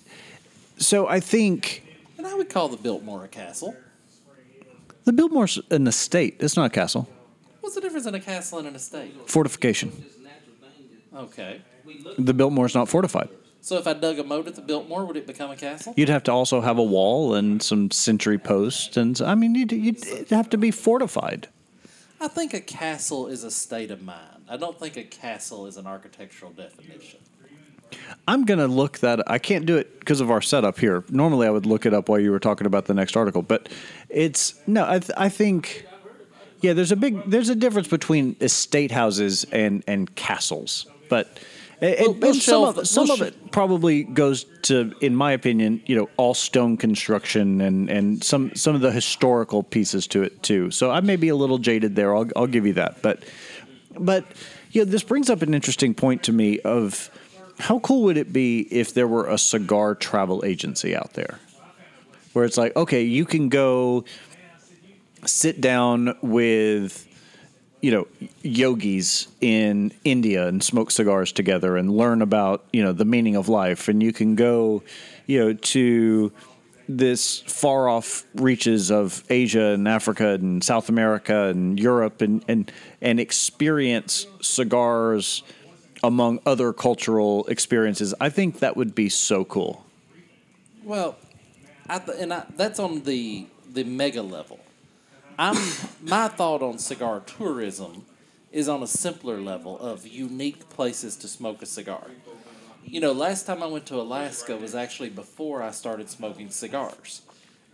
so 0.78 1.07
I 1.07 1.22
think 1.22 1.84
And 2.17 2.28
I 2.28 2.34
would 2.36 2.49
call 2.49 2.67
the 2.67 2.76
Biltmore 2.76 3.24
a 3.24 3.30
castle. 3.30 3.74
the 5.05 5.13
Biltmore's 5.13 5.57
an 5.72 5.88
estate. 5.88 6.36
It's 6.41 6.57
not 6.57 6.65
a 6.65 6.70
castle. 6.70 7.07
What's 7.61 7.76
the 7.76 7.82
difference 7.82 8.07
in 8.07 8.15
a 8.15 8.20
castle 8.20 8.59
and 8.59 8.67
an 8.67 8.76
estate? 8.76 9.13
Fortification. 9.30 10.03
Okay. 11.15 11.61
The 12.17 12.34
Biltmore's 12.34 12.76
not 12.76 12.89
fortified. 12.89 13.30
So 13.62 13.78
if 13.78 13.88
I 13.88 13.93
dug 13.93 14.20
a 14.20 14.24
moat 14.24 14.47
at 14.47 14.55
the 14.55 14.62
Biltmore, 14.62 15.05
would 15.05 15.18
it 15.18 15.28
become 15.28 15.51
a 15.51 15.55
castle? 15.55 15.93
You'd 15.97 16.10
have 16.10 16.24
to 16.24 16.32
also 16.32 16.62
have 16.62 16.78
a 16.78 16.84
wall 16.84 17.36
and 17.36 17.62
some 17.62 17.91
sentry 17.91 18.38
posts, 18.38 18.97
and 18.97 19.20
I 19.22 19.36
mean, 19.36 19.53
you'd, 19.55 19.72
you'd 19.72 20.05
it'd 20.07 20.30
have 20.30 20.49
to 20.51 20.57
be 20.57 20.72
fortified. 20.72 21.47
I 22.22 22.28
think 22.28 22.53
a 22.53 22.62
castle 22.62 23.28
is 23.28 23.43
a 23.43 23.51
state 23.51 23.91
of 23.91 24.01
mind. 24.01 24.43
I 24.49 24.57
don't 24.57 24.78
think 24.80 24.97
a 24.97 25.03
castle 25.03 25.68
is 25.68 25.78
an 25.78 25.88
architectural 25.88 26.51
definition. 26.51 27.20
I'm 28.28 28.45
gonna 28.45 28.68
look 28.68 28.99
that. 28.99 29.30
I 29.30 29.39
can't 29.39 29.66
do 29.66 29.78
it 29.78 29.99
because 29.99 30.22
of 30.22 30.30
our 30.30 30.41
setup 30.41 30.80
here. 30.80 31.03
Normally, 31.10 31.47
I 31.47 31.49
would 31.49 31.66
look 31.66 31.86
it 31.86 31.93
up 31.93 32.07
while 32.07 32.20
you 32.20 32.32
were 32.32 32.39
talking 32.39 32.68
about 32.68 32.86
the 32.86 32.93
next 32.93 33.18
article, 33.18 33.41
but 33.41 33.70
it's 34.10 34.55
no. 34.68 34.88
I, 34.88 34.99
th- 34.99 35.12
I 35.18 35.30
think, 35.30 35.86
yeah, 36.62 36.74
there's 36.74 36.91
a 36.91 36.95
big 36.95 37.24
there's 37.30 37.49
a 37.49 37.55
difference 37.55 37.88
between 37.88 38.36
estate 38.41 38.91
houses 38.91 39.45
and 39.51 39.84
and 39.86 40.14
castles, 40.16 40.88
but. 41.10 41.39
It, 41.82 41.99
We'll- 42.01 42.32
and 42.32 42.36
some 42.36 42.63
of 42.63 42.88
some 42.88 43.05
we'll 43.05 43.13
of 43.13 43.21
it 43.21 43.51
probably 43.51 44.03
goes 44.03 44.45
to, 44.63 44.93
in 44.99 45.15
my 45.15 45.32
opinion, 45.32 45.82
you 45.86 45.95
know, 45.95 46.09
all 46.17 46.34
stone 46.34 46.75
construction 46.75 47.61
and, 47.61 47.89
and 47.89 48.23
some 48.23 48.53
some 48.55 48.75
of 48.75 48.82
the 48.82 48.91
historical 48.91 49.63
pieces 49.63 50.05
to 50.07 50.23
it 50.23 50.43
too. 50.43 50.71
So 50.71 50.91
I 50.91 50.99
may 50.99 51.15
be 51.15 51.30
a 51.30 51.36
little 51.36 51.57
jaded 51.57 51.95
there. 51.95 52.15
I'll 52.15 52.27
I'll 52.36 52.47
give 52.47 52.65
you 52.65 52.73
that, 52.73 53.01
but 53.01 53.23
but 53.97 54.25
you 54.71 54.84
know, 54.84 54.91
this 54.91 55.03
brings 55.03 55.30
up 55.30 55.41
an 55.41 55.53
interesting 55.53 55.93
point 55.93 56.23
to 56.23 56.34
me 56.34 56.59
of 56.59 57.09
how 57.59 57.80
cool 57.80 58.03
would 58.03 58.17
it 58.17 58.32
be 58.34 58.61
if 58.71 58.93
there 58.93 59.07
were 59.07 59.27
a 59.27 59.38
cigar 59.38 59.95
travel 59.95 60.43
agency 60.45 60.95
out 60.95 61.13
there 61.13 61.39
where 62.34 62.45
it's 62.45 62.57
like, 62.57 62.75
okay, 62.75 63.03
you 63.03 63.25
can 63.25 63.49
go 63.49 64.05
sit 65.25 65.59
down 65.59 66.15
with 66.21 67.05
you 67.82 67.91
know 67.91 68.07
yogis 68.41 69.27
in 69.41 69.91
India 70.03 70.47
and 70.47 70.63
smoke 70.63 70.91
cigars 70.91 71.32
together 71.32 71.77
and 71.77 71.91
learn 71.91 72.21
about 72.21 72.65
you 72.73 72.84
know 72.84 72.91
the 72.91 73.05
meaning 73.05 73.36
of 73.36 73.49
life. 73.49 73.88
And 73.88 74.01
you 74.01 74.13
can 74.13 74.36
go 74.36 74.84
you 75.27 75.39
know 75.39 75.53
to 75.53 76.32
this 76.88 77.41
far 77.41 77.88
off 77.88 78.25
reaches 78.34 78.89
of 78.89 79.23
Asia 79.30 79.73
and 79.73 79.88
Africa 79.88 80.30
and 80.30 80.63
South 80.63 80.89
America 80.89 81.45
and 81.45 81.80
Europe 81.80 82.21
and 82.21 82.43
and 82.47 82.71
and 83.01 83.19
experience 83.19 84.25
cigars 84.41 85.43
among 86.03 86.39
other 86.45 86.73
cultural 86.73 87.45
experiences. 87.45 88.13
I 88.19 88.30
think 88.30 88.59
that 88.59 88.75
would 88.75 88.95
be 88.95 89.09
so 89.09 89.45
cool. 89.45 89.86
Well, 90.84 91.17
I 91.88 91.97
and 92.19 92.34
I, 92.34 92.45
that's 92.55 92.80
on 92.80 93.03
the 93.03 93.47
the 93.71 93.84
mega 93.84 94.21
level. 94.21 94.59
I'm 95.40 95.56
my 96.04 96.28
thought 96.28 96.62
on 96.62 96.80
cigar 96.80 97.22
tourism 97.22 98.06
is 98.52 98.68
on 98.68 98.84
a 98.84 98.88
simpler 98.88 99.40
level 99.40 99.80
of 99.80 100.06
unique 100.06 100.70
places 100.70 101.16
to 101.16 101.30
smoke 101.30 101.62
a 101.62 101.66
cigar. 101.66 102.08
You 102.84 103.00
know, 103.00 103.14
last 103.14 103.46
time 103.46 103.64
I 103.64 103.68
went 103.68 103.86
to 103.86 103.96
Alaska 103.96 104.58
was 104.58 104.76
actually 104.76 105.10
before 105.10 105.64
I 105.64 105.72
started 105.72 106.10
smoking 106.10 106.50
cigars. 106.50 107.22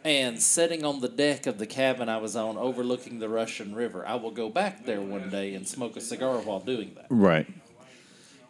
And 0.04 0.40
sitting 0.40 0.86
on 0.86 1.02
the 1.02 1.10
deck 1.10 1.48
of 1.48 1.58
the 1.58 1.66
cabin 1.66 2.08
I 2.08 2.18
was 2.18 2.36
on 2.36 2.56
overlooking 2.56 3.18
the 3.18 3.30
Russian 3.30 3.74
River, 3.74 4.08
I 4.08 4.14
will 4.14 4.30
go 4.30 4.48
back 4.48 4.86
there 4.86 5.02
one 5.02 5.32
day 5.32 5.56
and 5.56 5.68
smoke 5.68 5.98
a 5.98 6.02
cigar 6.02 6.38
while 6.42 6.60
doing 6.60 6.92
that. 6.94 7.08
right 7.10 7.48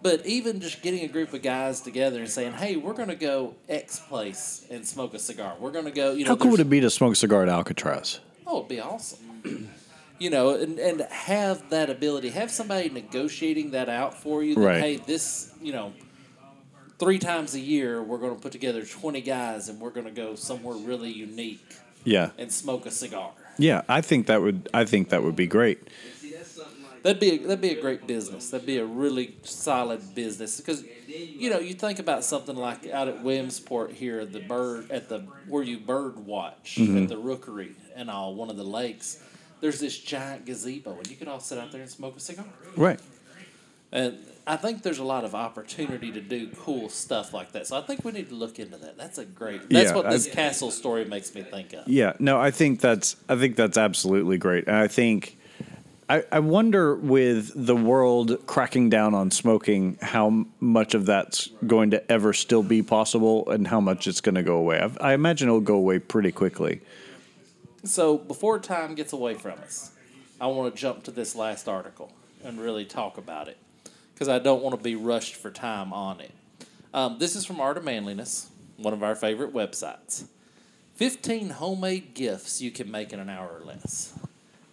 But 0.01 0.25
even 0.25 0.59
just 0.59 0.81
getting 0.81 1.05
a 1.05 1.07
group 1.07 1.31
of 1.31 1.41
guys 1.41 1.79
together 1.79 2.19
and 2.19 2.29
saying, 2.29 2.51
"Hey, 2.51 2.75
we're 2.75 2.93
going 2.93 3.07
to 3.07 3.15
go 3.15 3.55
X 3.69 3.97
place 3.97 4.67
and 4.69 4.85
smoke 4.85 5.13
a 5.13 5.19
cigar. 5.19 5.55
We're 5.57 5.71
going 5.71 5.85
to 5.85 5.91
go." 5.91 6.11
You 6.11 6.25
know, 6.25 6.31
how 6.31 6.35
cool 6.35 6.51
would 6.51 6.59
it 6.59 6.69
be 6.69 6.81
to 6.81 6.89
smoke 6.89 7.13
a 7.13 7.15
cigar 7.15 7.43
at 7.43 7.49
Alcatraz 7.49 8.19
Oh, 8.47 8.57
it'd 8.57 8.69
be 8.69 8.79
awesome. 8.79 9.69
you 10.19 10.29
know, 10.29 10.51
and, 10.51 10.79
and 10.79 11.01
have 11.01 11.69
that 11.69 11.89
ability, 11.89 12.29
have 12.29 12.51
somebody 12.51 12.89
negotiating 12.89 13.71
that 13.71 13.89
out 13.89 14.13
for 14.21 14.43
you. 14.43 14.55
That, 14.55 14.61
Right. 14.61 14.81
Hey, 14.81 14.95
this, 14.97 15.53
you 15.61 15.73
know, 15.73 15.93
three 16.99 17.19
times 17.19 17.55
a 17.55 17.59
year 17.59 18.01
we're 18.01 18.17
going 18.17 18.35
to 18.35 18.41
put 18.41 18.51
together 18.51 18.85
twenty 18.85 19.21
guys 19.21 19.69
and 19.69 19.79
we're 19.79 19.89
going 19.89 20.05
to 20.05 20.11
go 20.11 20.35
somewhere 20.35 20.75
really 20.75 21.11
unique 21.11 21.65
yeah 22.03 22.29
and 22.37 22.51
smoke 22.51 22.85
a 22.85 22.91
cigar. 22.91 23.31
Yeah, 23.57 23.83
I 23.87 24.01
think 24.01 24.27
that 24.27 24.41
would 24.41 24.69
I 24.73 24.85
think 24.85 25.09
that 25.09 25.23
would 25.23 25.35
be 25.35 25.47
great. 25.47 25.79
That'd 27.05 27.19
be 27.19 27.33
a, 27.33 27.37
that'd 27.37 27.61
be 27.61 27.69
a 27.69 27.79
great 27.79 28.07
business. 28.07 28.49
That'd 28.49 28.65
be 28.65 28.79
a 28.79 28.85
really 28.85 29.37
solid 29.43 30.15
business 30.15 30.59
because, 30.59 30.83
you 31.07 31.51
know, 31.51 31.59
you 31.59 31.75
think 31.75 31.99
about 31.99 32.23
something 32.23 32.55
like 32.55 32.89
out 32.89 33.07
at 33.07 33.21
Williamsport 33.21 33.91
here, 33.91 34.25
the 34.25 34.39
bird 34.39 34.89
at 34.89 35.07
the 35.07 35.19
where 35.47 35.61
you 35.61 35.77
bird 35.77 36.17
watch 36.25 36.79
at 36.79 36.83
mm-hmm. 36.83 37.05
the 37.05 37.17
Rookery 37.17 37.75
and 37.95 38.09
all 38.09 38.33
one 38.33 38.49
of 38.49 38.57
the 38.57 38.63
lakes. 38.63 39.21
There's 39.61 39.79
this 39.79 39.95
giant 39.99 40.47
gazebo, 40.47 40.97
and 40.97 41.07
you 41.07 41.15
could 41.15 41.27
all 41.27 41.39
sit 41.39 41.59
out 41.59 41.71
there 41.71 41.81
and 41.81 41.89
smoke 41.91 42.17
a 42.17 42.19
cigar. 42.19 42.45
Right. 42.75 42.99
And 43.91 44.17
I 44.47 44.55
think 44.55 44.81
there's 44.81 44.97
a 44.97 45.03
lot 45.03 45.23
of 45.25 45.35
opportunity 45.35 46.11
to 46.11 46.21
do 46.21 46.47
cool 46.57 46.89
stuff 46.89 47.35
like 47.35 47.51
that. 47.51 47.67
So 47.67 47.77
I 47.77 47.81
think 47.81 48.03
we 48.03 48.13
need 48.13 48.29
to 48.29 48.35
look 48.35 48.57
into 48.57 48.77
that. 48.77 48.97
That's 48.97 49.19
a 49.19 49.25
great. 49.25 49.69
That's 49.69 49.91
Yeah, 49.91 49.95
what 49.95 50.09
this 50.09 50.27
I- 50.27 50.31
castle 50.31 50.71
story 50.71 51.05
makes 51.05 51.35
me 51.35 51.43
think 51.43 51.73
of. 51.73 51.87
Yeah, 51.87 52.13
no, 52.17 52.41
I 52.41 52.49
think 52.49 52.81
that's 52.81 53.15
I 53.29 53.35
think 53.35 53.57
that's 53.57 53.77
absolutely 53.77 54.39
great. 54.39 54.65
And 54.65 54.75
I 54.75 54.87
think 54.87 55.37
I, 56.07 56.23
I 56.31 56.39
wonder 56.39 56.95
with 56.95 57.51
the 57.55 57.75
world 57.75 58.45
cracking 58.45 58.89
down 58.89 59.15
on 59.15 59.31
smoking 59.31 59.97
how 60.01 60.45
much 60.59 60.93
of 60.93 61.07
that's 61.07 61.49
going 61.65 61.91
to 61.91 62.11
ever 62.11 62.31
still 62.31 62.61
be 62.61 62.83
possible 62.83 63.49
and 63.49 63.67
how 63.67 63.79
much 63.79 64.05
it's 64.05 64.21
going 64.21 64.35
to 64.35 64.43
go 64.43 64.57
away. 64.57 64.79
I, 64.79 65.11
I 65.11 65.13
imagine 65.13 65.47
it'll 65.47 65.61
go 65.61 65.75
away 65.75 65.97
pretty 65.97 66.31
quickly. 66.31 66.81
So 67.83 68.19
before 68.19 68.59
time 68.59 68.93
gets 68.93 69.13
away 69.13 69.33
from 69.33 69.59
us, 69.59 69.91
I 70.39 70.47
want 70.47 70.73
to 70.73 70.79
jump 70.79 71.03
to 71.05 71.11
this 71.11 71.35
last 71.35 71.67
article 71.67 72.11
and 72.43 72.59
really 72.59 72.85
talk 72.85 73.17
about 73.17 73.47
it 73.47 73.57
because 74.13 74.29
I 74.29 74.37
don't 74.37 74.61
want 74.61 74.77
to 74.77 74.83
be 74.83 74.95
rushed 74.95 75.35
for 75.35 75.49
time 75.49 75.91
on 75.91 76.19
it. 76.19 76.31
Um, 76.93 77.17
this 77.17 77.35
is 77.35 77.45
from 77.45 77.59
Art 77.59 77.77
of 77.77 77.83
Manliness, 77.83 78.49
one 78.77 78.93
of 78.93 79.01
our 79.01 79.15
favorite 79.15 79.53
websites. 79.53 80.25
15 80.95 81.49
homemade 81.49 82.13
gifts 82.13 82.61
you 82.61 82.71
can 82.71 82.89
make 82.89 83.11
in 83.11 83.19
an 83.19 83.29
hour 83.29 83.49
or 83.59 83.65
less. 83.65 84.13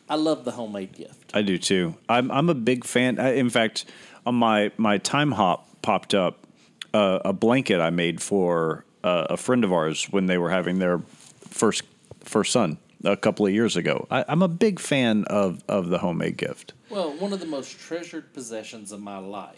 I 0.08 0.16
love 0.16 0.44
the 0.44 0.52
homemade 0.52 0.92
gift. 0.92 1.30
I 1.34 1.42
do 1.42 1.58
too. 1.58 1.96
I'm 2.08 2.30
I'm 2.30 2.48
a 2.48 2.54
big 2.54 2.84
fan. 2.84 3.18
I, 3.18 3.34
in 3.34 3.50
fact, 3.50 3.84
on 4.26 4.34
my 4.34 4.70
my 4.76 4.98
time 4.98 5.32
hop 5.32 5.68
popped 5.82 6.14
up 6.14 6.46
uh, 6.94 7.20
a 7.24 7.32
blanket 7.32 7.80
I 7.80 7.90
made 7.90 8.20
for 8.20 8.84
uh, 9.04 9.26
a 9.30 9.36
friend 9.36 9.64
of 9.64 9.72
ours 9.72 10.06
when 10.10 10.26
they 10.26 10.38
were 10.38 10.50
having 10.50 10.78
their 10.78 11.00
first 11.48 11.84
first 12.20 12.52
son 12.52 12.78
a 13.04 13.16
couple 13.16 13.46
of 13.46 13.52
years 13.52 13.76
ago. 13.76 14.06
I, 14.10 14.24
I'm 14.28 14.42
a 14.42 14.48
big 14.48 14.78
fan 14.80 15.24
of 15.24 15.62
of 15.68 15.88
the 15.88 15.98
homemade 15.98 16.36
gift. 16.36 16.72
Well, 16.90 17.12
one 17.12 17.32
of 17.32 17.40
the 17.40 17.46
most 17.46 17.78
treasured 17.78 18.32
possessions 18.32 18.92
of 18.92 19.00
my 19.00 19.18
life 19.18 19.56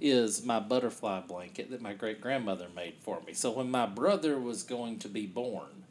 is 0.00 0.44
my 0.44 0.58
butterfly 0.58 1.20
blanket 1.20 1.70
that 1.70 1.80
my 1.80 1.92
great 1.92 2.20
grandmother 2.20 2.66
made 2.74 2.94
for 3.00 3.20
me. 3.26 3.32
So 3.32 3.52
when 3.52 3.70
my 3.70 3.86
brother 3.86 4.38
was 4.38 4.64
going 4.64 4.98
to 4.98 5.08
be 5.08 5.26
born 5.26 5.81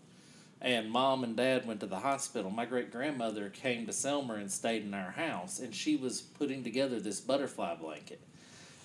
and 0.61 0.91
mom 0.91 1.23
and 1.23 1.35
dad 1.35 1.65
went 1.65 1.79
to 1.79 1.87
the 1.87 1.99
hospital, 1.99 2.51
my 2.51 2.65
great 2.65 2.91
grandmother 2.91 3.49
came 3.49 3.85
to 3.87 3.91
Selmer 3.91 4.39
and 4.39 4.51
stayed 4.51 4.83
in 4.83 4.93
our 4.93 5.11
house 5.11 5.59
and 5.59 5.73
she 5.73 5.95
was 5.95 6.21
putting 6.21 6.63
together 6.63 6.99
this 6.99 7.19
butterfly 7.19 7.75
blanket. 7.75 8.21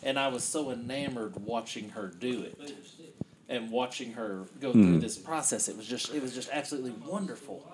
And 0.03 0.19
I 0.19 0.29
was 0.29 0.45
so 0.45 0.71
enamored 0.71 1.37
watching 1.37 1.91
her 1.91 2.09
do 2.09 2.43
it 2.43 2.75
and 3.49 3.71
watching 3.71 4.13
her 4.13 4.45
go 4.61 4.73
through 4.73 4.85
hmm. 4.85 4.99
this 4.99 5.17
process, 5.17 5.69
it 5.69 5.77
was 5.77 5.87
just 5.87 6.13
it 6.13 6.23
was 6.23 6.35
just 6.35 6.49
absolutely 6.53 6.93
wonderful 7.07 7.65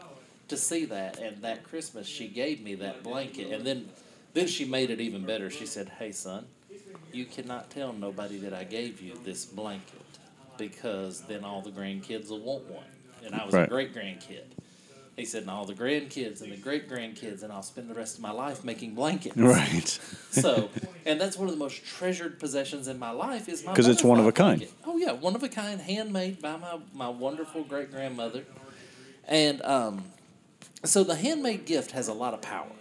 to 0.48 0.56
see 0.56 0.84
that. 0.86 1.18
And 1.18 1.42
that 1.42 1.64
Christmas, 1.64 2.06
she 2.06 2.28
gave 2.28 2.62
me 2.62 2.74
that 2.76 3.02
blanket, 3.02 3.52
and 3.52 3.66
then 3.66 3.88
then 4.34 4.46
she 4.46 4.64
made 4.64 4.90
it 4.90 5.00
even 5.00 5.24
better. 5.24 5.50
She 5.50 5.66
said, 5.66 5.88
"Hey, 5.88 6.12
son, 6.12 6.46
you 7.12 7.24
cannot 7.24 7.70
tell 7.70 7.92
nobody 7.92 8.38
that 8.38 8.52
I 8.52 8.64
gave 8.64 9.00
you 9.00 9.18
this 9.24 9.44
blanket 9.44 10.00
because 10.58 11.22
then 11.22 11.44
all 11.44 11.62
the 11.62 11.70
grandkids 11.70 12.30
will 12.30 12.40
want 12.40 12.64
one." 12.64 12.84
And 13.24 13.34
I 13.34 13.44
was 13.44 13.54
Right. 13.54 13.66
a 13.66 13.70
great 13.70 13.94
grandkid. 13.94 14.42
He 15.16 15.26
said, 15.26 15.42
and 15.42 15.50
all 15.50 15.66
the 15.66 15.74
grandkids 15.74 16.40
and 16.40 16.50
the 16.50 16.56
great 16.56 16.88
grandkids, 16.88 17.42
and 17.42 17.52
I'll 17.52 17.62
spend 17.62 17.90
the 17.90 17.94
rest 17.94 18.16
of 18.16 18.22
my 18.22 18.30
life 18.30 18.64
making 18.64 18.94
blankets. 18.94 19.36
Right. 19.36 19.98
So, 20.32 20.70
and 21.04 21.20
that's 21.20 21.36
one 21.36 21.46
of 21.48 21.52
the 21.52 21.58
most 21.58 21.84
treasured 21.84 22.38
possessions 22.40 22.88
in 22.88 22.98
my 22.98 23.10
life 23.10 23.46
is 23.50 23.62
my 23.66 23.74
'Cause 23.74 23.86
it's 23.86 24.02
one 24.02 24.18
of 24.18 24.26
a 24.26 24.32
kind. 24.32 24.60
blanket. 24.60 24.74
Oh 24.86 24.96
yeah, 24.96 25.12
one 25.12 25.34
of 25.34 25.42
a 25.42 25.48
kind, 25.50 25.78
handmade 25.78 26.40
by 26.40 26.56
my 26.56 26.78
my 26.94 27.08
wonderful 27.10 27.62
great 27.64 27.90
grandmother, 27.90 28.44
and 29.28 29.60
um, 29.62 30.04
so 30.84 31.04
the 31.04 31.14
handmade 31.16 31.66
gift 31.66 31.90
has 31.90 32.08
a 32.08 32.14
lot 32.14 32.32
of 32.32 32.40
power. 32.40 32.72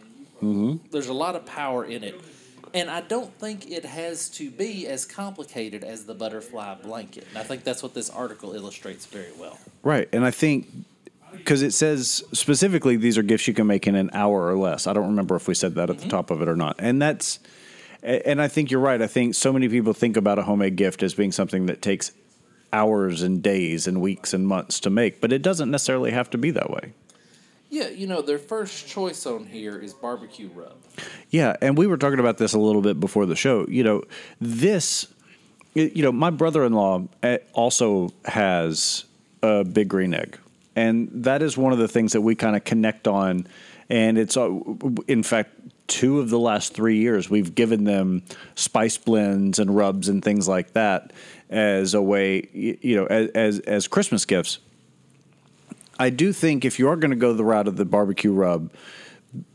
Mm-hmm. 0.41 0.77
There's 0.91 1.07
a 1.09 1.13
lot 1.13 1.35
of 1.35 1.45
power 1.45 1.83
in 1.83 2.05
it, 2.05 2.15
and 2.73 2.89
I 2.89 3.01
don't 3.01 3.33
think 3.39 3.69
it 3.69 3.85
has 3.85 4.29
to 4.31 4.49
be 4.49 4.87
as 4.87 5.05
complicated 5.05 5.83
as 5.83 6.05
the 6.05 6.13
butterfly 6.13 6.75
blanket. 6.75 7.25
And 7.29 7.37
I 7.37 7.43
think 7.43 7.63
that's 7.63 7.83
what 7.83 7.93
this 7.93 8.09
article 8.09 8.53
illustrates 8.53 9.05
very 9.05 9.31
well. 9.37 9.57
Right. 9.83 10.07
And 10.13 10.25
I 10.25 10.31
think 10.31 10.67
because 11.31 11.61
it 11.61 11.71
says 11.71 12.23
specifically 12.33 12.97
these 12.97 13.17
are 13.17 13.23
gifts 13.23 13.47
you 13.47 13.53
can 13.53 13.67
make 13.67 13.87
in 13.87 13.95
an 13.95 14.09
hour 14.13 14.47
or 14.47 14.57
less. 14.57 14.87
I 14.87 14.93
don't 14.93 15.07
remember 15.07 15.35
if 15.35 15.47
we 15.47 15.53
said 15.53 15.75
that 15.75 15.89
at 15.89 15.97
the 15.97 16.01
mm-hmm. 16.03 16.09
top 16.09 16.31
of 16.31 16.41
it 16.41 16.47
or 16.47 16.55
not. 16.55 16.75
And 16.79 17.01
that's 17.01 17.39
and 18.03 18.41
I 18.41 18.47
think 18.47 18.71
you're 18.71 18.81
right. 18.81 19.01
I 19.01 19.07
think 19.07 19.35
so 19.35 19.53
many 19.53 19.69
people 19.69 19.93
think 19.93 20.17
about 20.17 20.39
a 20.39 20.43
homemade 20.43 20.75
gift 20.75 21.03
as 21.03 21.13
being 21.13 21.31
something 21.31 21.67
that 21.67 21.81
takes 21.81 22.11
hours 22.73 23.21
and 23.21 23.43
days 23.43 23.85
and 23.85 24.01
weeks 24.01 24.33
and 24.33 24.47
months 24.47 24.79
to 24.79 24.89
make, 24.89 25.21
but 25.21 25.31
it 25.31 25.41
doesn't 25.41 25.69
necessarily 25.69 26.11
have 26.11 26.29
to 26.31 26.37
be 26.37 26.51
that 26.51 26.69
way. 26.69 26.93
Yeah, 27.71 27.87
you 27.87 28.05
know, 28.05 28.21
their 28.21 28.37
first 28.37 28.85
choice 28.85 29.25
on 29.25 29.45
here 29.45 29.79
is 29.79 29.93
barbecue 29.93 30.49
rub. 30.53 30.75
Yeah, 31.29 31.55
and 31.61 31.77
we 31.77 31.87
were 31.87 31.95
talking 31.95 32.19
about 32.19 32.37
this 32.37 32.51
a 32.51 32.59
little 32.59 32.81
bit 32.81 32.99
before 32.99 33.25
the 33.25 33.35
show. 33.35 33.65
You 33.69 33.85
know, 33.85 34.03
this, 34.41 35.07
you 35.73 36.03
know, 36.03 36.11
my 36.11 36.31
brother-in-law 36.31 37.07
eh, 37.23 37.37
also 37.53 38.09
has 38.25 39.05
a 39.41 39.63
big 39.63 39.87
green 39.87 40.13
egg, 40.13 40.37
and 40.75 41.09
that 41.13 41.41
is 41.41 41.57
one 41.57 41.71
of 41.71 41.79
the 41.79 41.87
things 41.87 42.11
that 42.11 42.19
we 42.19 42.35
kind 42.35 42.57
of 42.57 42.65
connect 42.65 43.07
on. 43.07 43.47
And 43.89 44.17
it's, 44.17 44.35
uh, 44.35 44.49
in 45.07 45.23
fact, 45.23 45.51
two 45.87 46.19
of 46.19 46.29
the 46.29 46.39
last 46.39 46.73
three 46.73 46.97
years 46.97 47.29
we've 47.29 47.55
given 47.55 47.85
them 47.85 48.23
spice 48.55 48.97
blends 48.97 49.59
and 49.59 49.73
rubs 49.73 50.09
and 50.09 50.21
things 50.21 50.45
like 50.45 50.73
that 50.73 51.13
as 51.49 51.93
a 51.93 52.01
way, 52.01 52.49
you 52.53 52.97
know, 52.97 53.05
as 53.05 53.29
as, 53.29 53.59
as 53.59 53.87
Christmas 53.87 54.25
gifts. 54.25 54.59
I 56.01 56.09
do 56.09 56.33
think 56.33 56.65
if 56.65 56.79
you 56.79 56.89
are 56.89 56.95
going 56.95 57.11
to 57.11 57.15
go 57.15 57.31
the 57.31 57.43
route 57.43 57.67
of 57.67 57.75
the 57.75 57.85
barbecue 57.85 58.31
rub, 58.31 58.73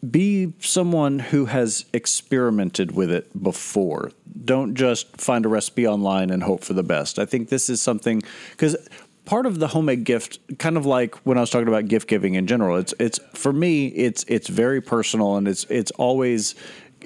be 0.08 0.52
someone 0.60 1.18
who 1.18 1.46
has 1.46 1.86
experimented 1.92 2.92
with 2.92 3.10
it 3.10 3.42
before. 3.42 4.12
Don't 4.44 4.76
just 4.76 5.20
find 5.20 5.44
a 5.44 5.48
recipe 5.48 5.88
online 5.88 6.30
and 6.30 6.44
hope 6.44 6.62
for 6.62 6.72
the 6.72 6.84
best. 6.84 7.18
I 7.18 7.24
think 7.26 7.48
this 7.48 7.68
is 7.68 7.82
something 7.82 8.22
because 8.52 8.76
part 9.24 9.44
of 9.44 9.58
the 9.58 9.66
homemade 9.66 10.04
gift, 10.04 10.38
kind 10.58 10.76
of 10.76 10.86
like 10.86 11.16
when 11.26 11.36
I 11.36 11.40
was 11.40 11.50
talking 11.50 11.66
about 11.66 11.88
gift 11.88 12.06
giving 12.06 12.34
in 12.34 12.46
general, 12.46 12.76
it's 12.76 12.94
it's 13.00 13.18
for 13.34 13.52
me 13.52 13.88
it's 13.88 14.24
it's 14.28 14.46
very 14.46 14.80
personal 14.80 15.36
and 15.36 15.48
it's 15.48 15.64
it's 15.64 15.90
always 15.92 16.54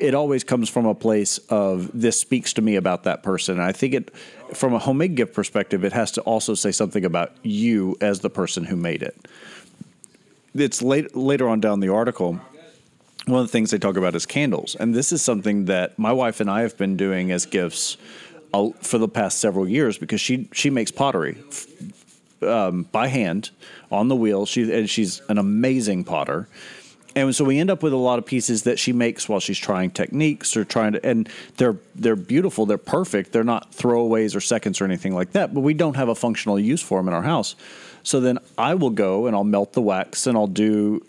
it 0.00 0.14
always 0.14 0.44
comes 0.44 0.68
from 0.68 0.86
a 0.86 0.94
place 0.94 1.38
of 1.48 1.90
this 1.92 2.18
speaks 2.18 2.52
to 2.54 2.62
me 2.62 2.76
about 2.76 3.04
that 3.04 3.22
person. 3.22 3.54
And 3.54 3.62
I 3.62 3.72
think 3.72 3.94
it 3.94 4.14
from 4.54 4.74
a 4.74 4.78
homemade 4.78 5.14
gift 5.14 5.34
perspective, 5.34 5.84
it 5.84 5.92
has 5.92 6.10
to 6.12 6.20
also 6.22 6.54
say 6.54 6.72
something 6.72 7.04
about 7.04 7.32
you 7.42 7.96
as 8.00 8.20
the 8.20 8.30
person 8.30 8.64
who 8.64 8.76
made 8.76 9.02
it 9.02 9.28
it's 10.54 10.82
late, 10.82 11.14
later 11.16 11.48
on 11.48 11.60
down 11.60 11.80
the 11.80 11.88
article. 11.88 12.40
One 13.26 13.40
of 13.40 13.46
the 13.46 13.52
things 13.52 13.70
they 13.70 13.78
talk 13.78 13.96
about 13.96 14.14
is 14.14 14.26
candles, 14.26 14.74
and 14.74 14.94
this 14.94 15.12
is 15.12 15.22
something 15.22 15.66
that 15.66 15.98
my 15.98 16.12
wife 16.12 16.40
and 16.40 16.50
I 16.50 16.62
have 16.62 16.76
been 16.76 16.96
doing 16.96 17.30
as 17.30 17.46
gifts 17.46 17.96
uh, 18.52 18.70
for 18.80 18.98
the 18.98 19.08
past 19.08 19.38
several 19.38 19.68
years 19.68 19.98
because 19.98 20.20
she 20.20 20.48
she 20.52 20.70
makes 20.70 20.90
pottery 20.90 21.36
um, 22.42 22.84
by 22.90 23.08
hand 23.08 23.50
on 23.92 24.08
the 24.08 24.16
wheel. 24.16 24.46
She 24.46 24.72
and 24.72 24.88
she's 24.88 25.20
an 25.28 25.38
amazing 25.38 26.04
potter. 26.04 26.48
And 27.16 27.34
so 27.34 27.44
we 27.44 27.58
end 27.58 27.70
up 27.70 27.82
with 27.82 27.92
a 27.92 27.96
lot 27.96 28.18
of 28.18 28.26
pieces 28.26 28.62
that 28.62 28.78
she 28.78 28.92
makes 28.92 29.28
while 29.28 29.40
she's 29.40 29.58
trying 29.58 29.90
techniques 29.90 30.56
or 30.56 30.64
trying 30.64 30.92
to, 30.92 31.04
and 31.04 31.28
they're 31.56 31.76
they're 31.94 32.16
beautiful, 32.16 32.66
they're 32.66 32.78
perfect, 32.78 33.32
they're 33.32 33.42
not 33.42 33.72
throwaways 33.72 34.36
or 34.36 34.40
seconds 34.40 34.80
or 34.80 34.84
anything 34.84 35.14
like 35.14 35.32
that. 35.32 35.52
But 35.52 35.60
we 35.60 35.74
don't 35.74 35.96
have 35.96 36.08
a 36.08 36.14
functional 36.14 36.58
use 36.58 36.82
for 36.82 36.98
them 36.98 37.08
in 37.08 37.14
our 37.14 37.22
house. 37.22 37.56
So 38.02 38.20
then 38.20 38.38
I 38.56 38.74
will 38.74 38.90
go 38.90 39.26
and 39.26 39.34
I'll 39.34 39.44
melt 39.44 39.72
the 39.72 39.82
wax 39.82 40.26
and 40.26 40.36
I'll 40.36 40.46
do 40.46 41.04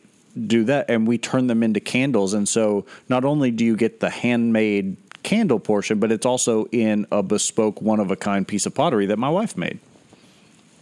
do 0.47 0.63
that, 0.63 0.89
and 0.89 1.07
we 1.07 1.17
turn 1.17 1.47
them 1.47 1.61
into 1.61 1.79
candles. 1.79 2.33
And 2.33 2.47
so 2.47 2.85
not 3.09 3.25
only 3.25 3.51
do 3.51 3.65
you 3.65 3.75
get 3.75 3.99
the 3.99 4.09
handmade 4.09 4.95
candle 5.23 5.59
portion, 5.59 5.99
but 5.99 6.11
it's 6.11 6.25
also 6.25 6.65
in 6.71 7.05
a 7.11 7.21
bespoke, 7.21 7.81
one 7.81 7.99
of 7.99 8.11
a 8.11 8.15
kind 8.15 8.47
piece 8.47 8.65
of 8.65 8.73
pottery 8.73 9.05
that 9.07 9.17
my 9.17 9.29
wife 9.29 9.57
made. 9.57 9.79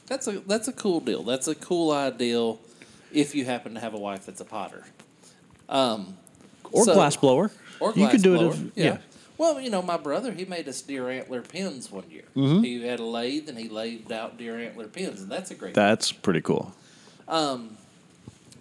That's 0.08 0.28
a 0.28 0.40
that's 0.40 0.68
a 0.68 0.74
cool 0.74 1.00
deal. 1.02 1.24
That's 1.24 1.48
a 1.48 1.56
cool 1.56 1.92
idea 1.92 2.56
if 3.14 3.36
you 3.36 3.46
happen 3.46 3.74
to 3.76 3.80
have 3.80 3.94
a 3.94 4.00
wife 4.00 4.26
that's 4.26 4.42
a 4.42 4.46
potter. 4.46 4.86
Um, 5.70 6.18
Or 6.72 6.84
So- 6.86 6.94
glass 6.94 7.16
blower. 7.16 7.50
or 7.80 7.94
you 7.96 8.08
could 8.10 8.22
do 8.22 8.38
blower. 8.38 8.52
it. 8.54 8.56
If, 8.56 8.62
yeah. 8.76 8.84
yeah. 8.86 8.98
Well, 9.38 9.62
you 9.62 9.70
know, 9.70 9.82
my 9.82 9.96
brother 9.98 10.34
he 10.34 10.44
made 10.46 10.68
us 10.68 10.82
deer 10.82 11.10
antler 11.10 11.42
pins 11.42 11.90
one 11.92 12.04
year. 12.12 12.26
Mm-hmm. 12.36 12.62
He 12.64 12.84
had 12.86 13.00
a 13.00 13.06
lathe 13.06 13.48
and 13.48 13.58
he 13.58 13.70
lathed 13.70 14.12
out 14.12 14.38
deer 14.38 14.60
antler 14.60 14.88
pins, 14.88 15.22
and 15.22 15.32
that's 15.32 15.50
a 15.50 15.56
great. 15.56 15.74
That's 15.74 16.12
pretty 16.12 16.42
cool. 16.42 16.74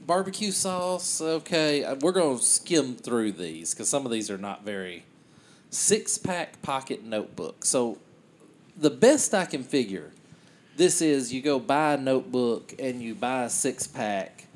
barbecue 0.07 0.53
sauce. 0.53 1.21
Okay, 1.21 1.85
uh, 1.85 1.97
we're 2.01 2.13
going 2.13 2.39
to 2.39 2.45
skim 2.45 2.95
through 2.95 3.33
these 3.33 3.75
because 3.75 3.89
some 3.89 4.07
of 4.07 4.13
these 4.13 4.31
are 4.31 4.39
not 4.39 4.65
very. 4.65 5.05
Six 5.71 6.17
pack 6.17 6.63
pocket 6.63 7.05
notebook. 7.05 7.63
So, 7.65 7.99
the 8.75 8.89
best 8.89 9.35
I 9.35 9.45
can 9.45 9.63
figure, 9.63 10.13
this 10.79 11.03
is 11.03 11.31
you 11.31 11.43
go 11.43 11.59
buy 11.59 11.93
a 11.95 11.97
notebook 11.99 12.75
and 12.79 13.03
you 13.03 13.15
buy 13.15 13.43
a 13.45 13.51
six 13.51 13.87
pack, 13.87 14.47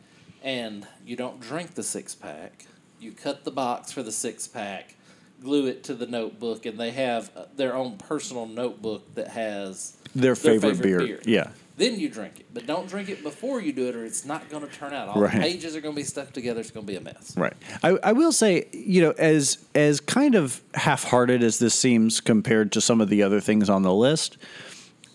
and 0.43 0.87
you 1.05 1.17
don't 1.17 1.41
drink 1.41 1.75
the 1.75 1.83
six 1.83 2.15
pack. 2.15 2.67
You 3.01 3.13
cut 3.13 3.45
the 3.45 3.51
box 3.51 3.91
for 3.93 4.03
the 4.03 4.13
six 4.13 4.47
pack, 4.47 4.95
glue 5.41 5.67
it 5.67 5.85
to 5.85 5.95
the 5.95 6.07
notebook, 6.07 6.67
and 6.67 6.79
they 6.79 6.91
have 6.93 7.31
uh, 7.37 7.45
their 7.57 7.75
own 7.75 7.97
personal 7.99 8.47
notebook 8.47 9.15
that 9.17 9.29
has 9.29 9.97
Their 10.15 10.37
favorite, 10.37 10.81
beer. 10.81 11.21
Yeah. 11.25 11.49
then 11.77 11.99
you 11.99 12.09
drink 12.09 12.39
it. 12.41 12.47
But 12.55 12.67
don't 12.67 12.87
drink 12.89 13.09
it 13.09 13.23
before 13.25 13.61
you 13.61 13.73
do 13.73 13.89
it, 13.89 13.97
or 13.97 14.05
it's 14.05 14.25
not 14.25 14.49
going 14.51 14.65
to 14.65 14.73
turn 14.73 14.93
out. 14.93 15.09
All 15.09 15.21
Right. 15.21 15.33
the 15.35 15.41
pages 15.41 15.75
are 15.75 15.81
going 15.81 15.95
to 15.95 16.01
be 16.01 16.05
stuck 16.05 16.33
together. 16.33 16.61
It's 16.61 16.71
going 16.71 16.87
to 16.87 16.93
be 16.93 16.97
a 16.97 17.01
mess. 17.01 17.35
Right. 17.37 17.55
I, 17.83 17.99
I 18.05 18.13
will 18.13 18.31
say, 18.33 18.69
you 18.73 19.03
know, 19.03 19.13
as 19.19 19.59
as 19.75 19.99
kind 20.01 20.37
of 20.37 20.61
half-hearted 20.75 21.43
as 21.43 21.59
this 21.59 21.75
seems 21.75 22.21
compared 22.21 22.71
to 22.73 22.81
some 22.81 23.01
of 23.01 23.09
the 23.09 23.23
other 23.25 23.41
things 23.41 23.69
on 23.69 23.83
the 23.83 23.93
list, 23.95 24.37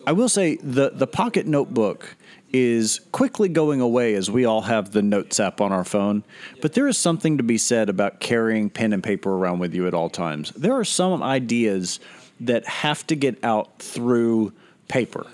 I 0.05 0.11
will 0.11 0.29
say 0.29 0.57
the 0.57 0.89
the 0.89 1.07
pocket 1.07 1.47
notebook 1.47 2.15
is 2.53 3.01
quickly 3.11 3.49
going 3.49 3.81
away 3.81 4.13
as 4.15 4.31
we 4.31 4.45
all 4.45 4.61
have 4.61 4.91
the 4.91 5.01
notes 5.01 5.39
app 5.39 5.59
on 5.61 5.71
our 5.71 5.83
phone. 5.83 6.23
But 6.61 6.73
there 6.73 6.87
is 6.87 6.97
something 6.97 7.37
to 7.37 7.43
be 7.43 7.57
said 7.57 7.89
about 7.89 8.19
carrying 8.19 8.69
pen 8.69 8.93
and 8.93 9.03
paper 9.03 9.31
around 9.33 9.59
with 9.59 9.73
you 9.73 9.85
at 9.87 9.93
all 9.93 10.09
times. 10.09 10.51
There 10.51 10.73
are 10.73 10.85
some 10.85 11.21
ideas 11.21 11.99
that 12.39 12.65
have 12.65 13.05
to 13.07 13.15
get 13.15 13.43
out 13.43 13.79
through 13.79 14.53
paper. 14.87 15.27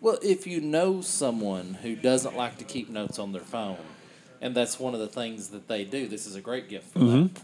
Well, 0.00 0.18
if 0.22 0.46
you 0.46 0.60
know 0.60 1.00
someone 1.00 1.74
who 1.82 1.96
doesn't 1.96 2.36
like 2.36 2.58
to 2.58 2.64
keep 2.64 2.88
notes 2.90 3.18
on 3.18 3.32
their 3.32 3.40
phone, 3.42 3.78
and 4.40 4.54
that's 4.54 4.78
one 4.78 4.94
of 4.94 5.00
the 5.00 5.08
things 5.08 5.48
that 5.48 5.66
they 5.68 5.84
do, 5.84 6.06
this 6.06 6.26
is 6.26 6.36
a 6.36 6.40
great 6.40 6.68
gift 6.68 6.92
for 6.92 6.98
Mm-hmm. 7.00 7.26
that. 7.34 7.40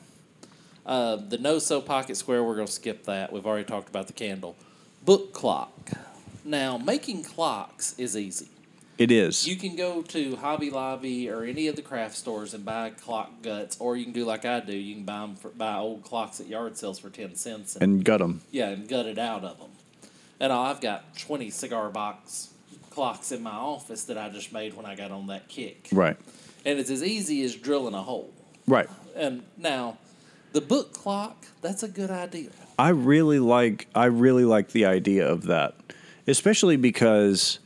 Uh, 0.87 1.17
the 1.17 1.39
no 1.39 1.59
so 1.59 1.81
pocket 1.81 2.15
square, 2.17 2.45
we're 2.45 2.55
going 2.57 2.67
to 2.67 2.73
skip 2.73 3.05
that. 3.05 3.33
We've 3.33 3.47
already 3.47 3.65
talked 3.65 3.89
about 3.89 4.07
the 4.07 4.13
candle. 4.13 4.55
Book 5.03 5.33
clock. 5.33 5.73
Now, 6.45 6.77
making 6.77 7.25
clocks 7.25 7.95
is 7.99 8.17
easy. 8.17 8.49
It 8.97 9.11
is. 9.11 9.47
You 9.49 9.57
can 9.57 9.75
go 9.75 10.03
to 10.03 10.37
Hobby 10.37 10.71
Lobby 10.71 11.29
or 11.29 11.43
any 11.43 11.67
of 11.67 11.75
the 11.75 11.83
craft 11.83 12.17
stores 12.17 12.55
and 12.55 12.65
buy 12.65 12.91
clock 12.91 13.43
guts, 13.43 13.77
or 13.81 13.97
you 13.97 14.05
can 14.05 14.13
do 14.13 14.25
like 14.25 14.45
I 14.45 14.61
do. 14.61 14.77
You 14.77 14.95
can 14.95 15.05
buy 15.05 15.23
'em 15.25 15.35
for, 15.35 15.49
buy 15.49 15.77
old 15.79 16.05
clocks 16.05 16.39
at 16.41 16.47
yard 16.47 16.77
sales 16.79 16.99
for 17.01 17.11
ten 17.11 17.35
cents, 17.35 17.75
and, 17.75 17.83
and 17.83 18.05
gut 18.05 18.21
them. 18.21 18.43
yeah, 18.53 18.69
and 18.69 18.89
gut 18.89 19.07
it 19.07 19.19
out 19.19 19.43
of 19.45 19.59
them. 19.59 19.71
And 20.39 20.53
oh, 20.53 20.61
I've 20.61 20.81
got 20.81 21.17
twenty 21.19 21.51
cigar 21.51 21.91
box 21.91 22.51
clocks 22.91 23.33
in 23.33 23.43
my 23.43 23.51
office 23.51 24.05
that 24.05 24.17
I 24.17 24.29
just 24.29 24.53
made 24.53 24.75
when 24.75 24.87
I 24.87 24.95
got 24.95 25.11
on 25.11 25.27
that 25.27 25.49
kick, 25.49 25.89
Right. 25.91 26.17
and 26.65 26.79
it's 26.79 26.91
as 26.91 27.03
easy 27.03 27.43
as 27.43 27.57
drilling 27.57 27.95
a 27.95 28.03
hole. 28.03 28.31
Right. 28.69 28.89
And 29.17 29.43
now, 29.59 29.99
the 30.53 30.61
book 30.61 30.93
clock, 30.93 31.47
that's 31.63 31.83
a 31.83 31.89
good 31.89 32.11
idea. 32.13 32.51
I 32.79 32.91
really 32.91 33.41
like 33.41 33.89
I 33.95 34.05
really 34.05 34.45
like 34.45 34.69
the 34.71 34.85
idea 34.87 35.27
of 35.29 35.45
that, 35.47 35.75
especially 36.29 36.77
because 36.77 37.59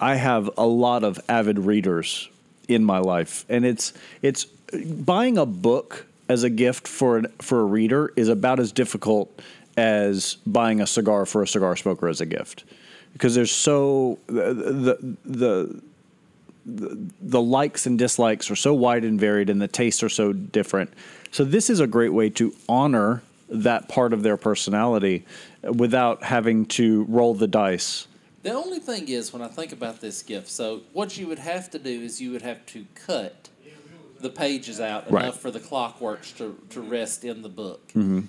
I 0.00 0.14
have 0.14 0.50
a 0.56 0.66
lot 0.66 1.04
of 1.04 1.20
avid 1.28 1.58
readers 1.58 2.28
in 2.68 2.84
my 2.84 2.98
life, 2.98 3.44
and 3.48 3.64
it's 3.64 3.92
it's 4.22 4.44
buying 4.44 5.38
a 5.38 5.46
book 5.46 6.06
as 6.28 6.42
a 6.42 6.50
gift 6.50 6.88
for 6.88 7.18
an, 7.18 7.26
for 7.40 7.60
a 7.60 7.64
reader 7.64 8.12
is 8.16 8.28
about 8.28 8.58
as 8.58 8.72
difficult 8.72 9.40
as 9.76 10.36
buying 10.46 10.80
a 10.80 10.86
cigar 10.86 11.26
for 11.26 11.42
a 11.42 11.46
cigar 11.46 11.76
smoker 11.76 12.08
as 12.08 12.20
a 12.20 12.26
gift. 12.26 12.64
because 13.16 13.34
there's 13.34 13.50
so 13.50 14.18
the 14.26 14.52
the 14.52 15.16
the 15.24 15.82
the, 16.66 17.10
the 17.22 17.40
likes 17.40 17.86
and 17.86 17.98
dislikes 17.98 18.50
are 18.50 18.56
so 18.56 18.74
wide 18.74 19.04
and 19.04 19.18
varied 19.18 19.48
and 19.48 19.62
the 19.62 19.68
tastes 19.68 20.02
are 20.02 20.08
so 20.08 20.32
different. 20.32 20.92
So 21.30 21.44
this 21.44 21.70
is 21.70 21.80
a 21.80 21.86
great 21.86 22.12
way 22.12 22.28
to 22.30 22.52
honor 22.68 23.22
that 23.48 23.88
part 23.88 24.12
of 24.12 24.22
their 24.22 24.36
personality 24.36 25.24
without 25.62 26.24
having 26.24 26.66
to 26.66 27.04
roll 27.04 27.34
the 27.34 27.46
dice. 27.46 28.06
The 28.46 28.52
only 28.52 28.78
thing 28.78 29.08
is, 29.08 29.32
when 29.32 29.42
I 29.42 29.48
think 29.48 29.72
about 29.72 30.00
this 30.00 30.22
gift, 30.22 30.48
so 30.48 30.82
what 30.92 31.18
you 31.18 31.26
would 31.26 31.40
have 31.40 31.68
to 31.70 31.80
do 31.80 31.90
is 31.90 32.20
you 32.20 32.30
would 32.30 32.42
have 32.42 32.64
to 32.66 32.86
cut 32.94 33.48
the 34.20 34.30
pages 34.30 34.78
out 34.78 35.10
Right. 35.10 35.24
enough 35.24 35.40
for 35.40 35.50
the 35.50 35.58
clockworks 35.58 36.32
to, 36.36 36.56
to 36.70 36.80
rest 36.80 37.24
in 37.24 37.42
the 37.42 37.48
book. 37.48 37.88
Mm-hmm. 37.88 38.20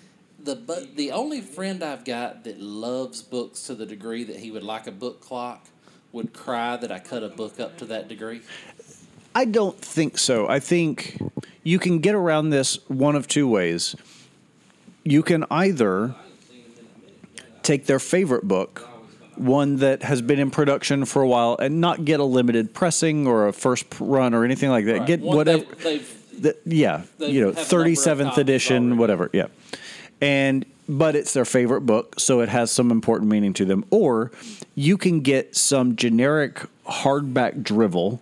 The 0.44 0.56
but 0.56 0.96
the 0.96 1.12
only 1.12 1.42
friend 1.42 1.84
I've 1.84 2.04
got 2.04 2.46
that 2.46 2.60
loves 2.60 3.22
books 3.22 3.62
to 3.68 3.76
the 3.76 3.86
degree 3.86 4.24
that 4.24 4.38
he 4.38 4.50
would 4.50 4.64
like 4.64 4.88
a 4.88 4.92
book 4.92 5.22
clock 5.22 5.68
would 6.12 6.34
cry 6.34 6.78
that 6.78 6.92
I 6.92 6.98
cut 6.98 7.22
a 7.22 7.30
book 7.30 7.60
up 7.60 7.78
to 7.78 7.86
that 7.86 8.08
degree. 8.08 8.42
I 9.36 9.46
don't 9.46 9.80
think 9.80 10.18
so. 10.18 10.50
I 10.50 10.60
think 10.60 11.22
you 11.62 11.78
can 11.78 12.00
get 12.00 12.16
around 12.16 12.50
this 12.50 12.80
one 12.88 13.16
of 13.16 13.28
two 13.28 13.48
ways. 13.48 13.96
You 15.04 15.22
can 15.22 15.46
either 15.52 16.16
take 17.62 17.86
their 17.86 18.00
favorite 18.00 18.48
book, 18.48 18.88
one 19.40 19.78
that 19.78 20.04
has 20.04 20.22
been 20.22 20.40
in 20.40 20.52
production 20.52 21.06
for 21.06 21.22
a 21.22 21.28
while, 21.28 21.58
and 21.60 21.80
not 21.82 22.06
get 22.06 22.20
a 22.20 22.24
limited 22.24 22.74
pressing 22.74 23.28
or 23.28 23.48
a 23.48 23.54
first 23.54 23.86
run 24.00 24.34
or 24.34 24.44
anything 24.44 24.70
like 24.70 24.86
that. 24.86 25.00
Right. 25.00 25.08
Get 25.08 25.22
One 25.22 25.38
whatever. 25.38 25.64
they've, 25.64 25.84
they've 25.84 26.42
the, 26.42 26.58
yeah, 26.66 27.04
They 27.18 27.32
you 27.32 27.42
know, 27.42 27.48
have 27.48 27.56
a 27.56 27.60
number 27.60 27.62
of 27.62 27.68
thirty 27.68 27.96
seventh 27.96 28.38
edition, 28.38 28.84
already. 28.84 29.00
whatever. 29.00 29.30
Yeah, 29.34 29.48
and 30.22 30.66
but 30.90 31.16
it's 31.16 31.34
their 31.34 31.46
favorite 31.46 31.82
book, 31.82 32.20
so 32.20 32.42
it 32.42 32.50
has 32.50 32.72
some 32.72 32.92
important 32.92 33.30
meaning 33.30 33.54
to 33.54 33.66
them. 33.66 33.86
Or 33.90 34.32
you 34.76 34.98
can 34.98 35.22
get 35.22 35.56
some 35.56 35.96
generic 35.96 36.62
hardback 36.88 37.64
drivel 37.64 38.22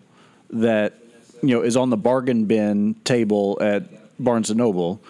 that 0.50 0.94
you 1.42 1.50
know 1.56 1.62
is 1.62 1.76
on 1.78 1.90
the 1.90 1.98
bargain 1.98 2.46
bin 2.46 2.96
table 3.04 3.58
at 3.62 3.84
Barnes 4.20 4.50
and 4.50 4.58
Noble 4.58 5.02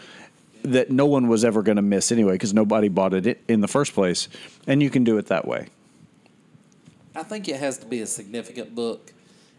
that 0.64 0.90
no 0.90 1.06
one 1.06 1.28
was 1.28 1.46
ever 1.46 1.62
going 1.62 1.76
to 1.76 1.82
miss 1.84 2.12
anyway 2.12 2.34
because 2.34 2.54
nobody 2.54 2.88
bought 2.88 3.14
it 3.14 3.40
in 3.48 3.62
the 3.62 3.68
first 3.68 3.94
place, 3.94 4.28
and 4.66 4.82
you 4.82 4.90
can 4.90 5.04
do 5.04 5.18
it 5.20 5.28
that 5.28 5.48
way. 5.48 5.68
I 7.16 7.24
think 7.24 7.48
it 7.48 7.58
has 7.58 7.78
to 7.80 7.86
be 7.86 8.02
a 8.02 8.08
significant 8.08 8.76
book, 8.76 9.14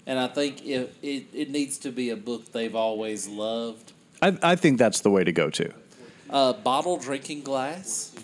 and 0.06 0.18
I 0.18 0.28
think 0.28 0.64
it, 0.66 0.94
it, 1.02 1.26
it 1.32 1.50
needs 1.50 1.78
to 1.78 1.90
be 1.90 2.10
a 2.10 2.16
book 2.16 2.52
they've 2.52 2.74
always 2.74 3.26
loved. 3.26 3.92
I, 4.20 4.36
I 4.42 4.56
think 4.56 4.78
that's 4.78 5.00
the 5.00 5.10
way 5.10 5.24
to 5.24 5.32
go 5.32 5.50
too. 5.50 5.72
A 6.30 6.52
bottle 6.52 6.96
drinking 6.98 7.42
glass. 7.42 8.14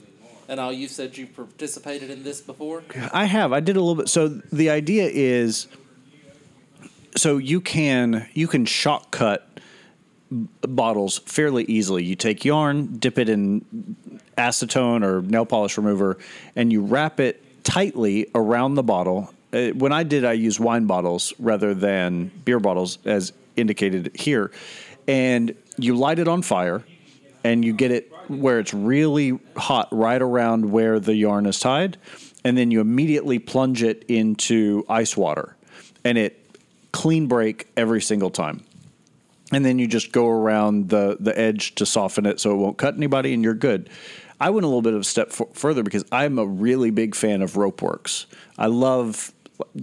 And 0.49 0.59
all 0.61 0.72
you 0.72 0.89
said 0.89 1.16
you 1.16 1.28
participated 1.28 2.11
in 2.11 2.24
this 2.24 2.41
before? 2.41 2.83
I 3.12 3.24
have. 3.24 3.53
I 3.53 3.61
did 3.61 3.76
a 3.76 3.80
little 3.80 3.95
bit. 3.95 4.09
So 4.09 4.28
the 4.28 4.68
idea 4.70 5.09
is, 5.11 5.66
so 7.16 7.39
you 7.39 7.61
can 7.61 8.28
you 8.35 8.49
can 8.49 8.66
shock 8.66 9.12
cut 9.12 9.49
b- 10.30 10.49
bottles 10.62 11.20
fairly 11.20 11.64
easily. 11.64 12.03
You 12.05 12.16
take 12.16 12.45
yarn, 12.45 12.99
dip 12.99 13.18
it 13.18 13.28
in 13.28 13.97
acetone 14.37 15.05
or 15.05 15.22
nail 15.22 15.47
polish 15.47 15.78
remover, 15.78 16.18
and 16.57 16.72
you 16.72 16.83
wrap 16.83 17.20
it 17.20 17.43
tightly 17.65 18.31
around 18.35 18.75
the 18.75 18.83
bottle. 18.83 19.33
Uh, 19.53 19.69
when 19.69 19.93
I 19.93 20.03
did, 20.03 20.25
I 20.25 20.33
used 20.33 20.61
wine 20.61 20.87
bottles 20.87 21.33
rather 21.39 21.75
than 21.75 22.31
beer 22.45 22.61
bottles, 22.61 22.99
as 23.05 23.33
indicated 23.57 24.11
here, 24.15 24.51
and 25.07 25.55
you 25.77 25.97
light 25.97 26.19
it 26.19 26.29
on 26.29 26.43
fire, 26.43 26.83
and 27.45 27.65
you 27.65 27.73
get 27.73 27.91
it 27.91 28.11
where 28.29 28.59
it's 28.59 28.73
really 28.73 29.39
hot, 29.57 29.89
right 29.91 30.23
around 30.23 30.71
where 30.71 30.99
the 31.01 31.15
yarn 31.15 31.47
is 31.47 31.61
tied, 31.61 31.99
and 32.45 32.57
then 32.57 32.71
you 32.71 32.81
immediately 32.81 33.39
plunge 33.39 33.83
it 33.83 34.05
into 34.09 34.85
ice 34.89 35.17
water, 35.17 35.57
and 36.05 36.17
it 36.17 36.39
clean 36.93 37.27
break 37.27 37.69
every 37.77 38.01
single 38.01 38.31
time. 38.31 38.65
And 39.51 39.67
then 39.67 39.79
you 39.79 39.87
just 39.87 40.13
go 40.13 40.29
around 40.29 40.89
the 40.89 41.19
the 41.21 41.39
edge 41.39 41.75
to 41.75 41.85
soften 41.85 42.25
it 42.25 42.41
so 42.41 42.53
it 42.53 42.57
won't 42.57 42.79
cut 42.79 42.95
anybody 42.95 43.35
and 43.35 43.45
you're 43.45 43.53
good 43.53 43.91
i 44.47 44.51
went 44.51 44.64
a 44.64 44.68
little 44.68 44.82
bit 44.82 44.95
of 44.95 45.01
a 45.01 45.05
step 45.05 45.28
f- 45.30 45.49
further 45.55 45.82
because 45.82 46.05
i'm 46.12 46.38
a 46.38 46.47
really 46.47 46.90
big 46.90 47.14
fan 47.14 47.43
of 47.43 47.57
rope 47.57 47.80
works 47.82 48.26
i 48.59 48.66
love 48.66 49.32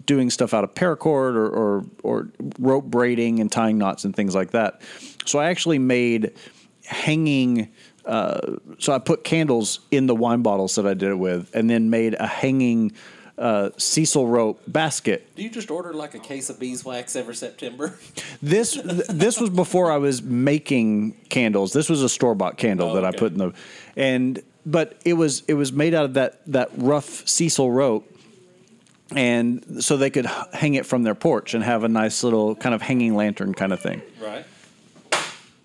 doing 0.06 0.30
stuff 0.30 0.54
out 0.54 0.64
of 0.64 0.74
paracord 0.74 1.36
or, 1.36 1.48
or 1.50 1.86
or 2.04 2.30
rope 2.60 2.86
braiding 2.86 3.40
and 3.40 3.52
tying 3.52 3.78
knots 3.78 4.04
and 4.04 4.16
things 4.16 4.36
like 4.36 4.52
that 4.52 4.82
so 5.26 5.40
i 5.40 5.50
actually 5.50 5.80
made 5.80 6.34
hanging 6.86 7.70
uh, 8.06 8.56
so 8.80 8.92
i 8.94 9.00
put 9.00 9.24
candles 9.24 9.80
in 9.92 10.08
the 10.08 10.16
wine 10.16 10.42
bottles 10.42 10.76
that 10.76 10.86
i 10.88 10.94
did 10.94 11.10
it 11.10 11.20
with 11.20 11.50
and 11.54 11.70
then 11.70 11.90
made 11.90 12.16
a 12.20 12.28
hanging 12.28 12.92
uh, 13.38 13.70
sisal 13.78 14.30
rope 14.30 14.60
basket 14.68 15.34
Do 15.38 15.44
you 15.44 15.50
just 15.50 15.72
order 15.72 15.94
like 15.94 16.14
a 16.14 16.20
case 16.20 16.50
of 16.50 16.60
beeswax 16.60 17.16
every 17.16 17.36
September? 17.36 17.98
This 18.42 18.78
this 19.10 19.40
was 19.40 19.50
before 19.50 19.92
I 19.92 19.98
was 19.98 20.22
making 20.22 21.14
candles. 21.30 21.72
This 21.74 21.90
was 21.90 22.02
a 22.04 22.10
store 22.10 22.36
bought 22.36 22.58
candle 22.58 22.90
Oh, 22.92 22.96
that 22.96 23.06
I 23.06 23.12
put 23.12 23.32
in 23.34 23.38
the 23.38 23.54
and 23.96 24.42
but 24.70 24.98
it 25.04 25.14
was 25.14 25.44
it 25.48 25.56
was 25.56 25.74
made 25.74 25.94
out 25.94 26.06
of 26.06 26.14
that 26.14 26.42
that 26.48 26.70
rough 26.78 27.26
sisal 27.26 27.74
rope, 27.74 28.10
and 29.16 29.84
so 29.84 29.98
they 29.98 30.10
could 30.10 30.28
hang 30.54 30.76
it 30.76 30.86
from 30.86 31.04
their 31.04 31.16
porch 31.16 31.54
and 31.54 31.64
have 31.64 31.84
a 31.84 31.90
nice 31.90 32.24
little 32.24 32.56
kind 32.56 32.76
of 32.76 32.82
hanging 32.82 33.16
lantern 33.16 33.54
kind 33.54 33.74
of 33.74 33.80
thing. 33.80 34.02
Right. 34.22 34.46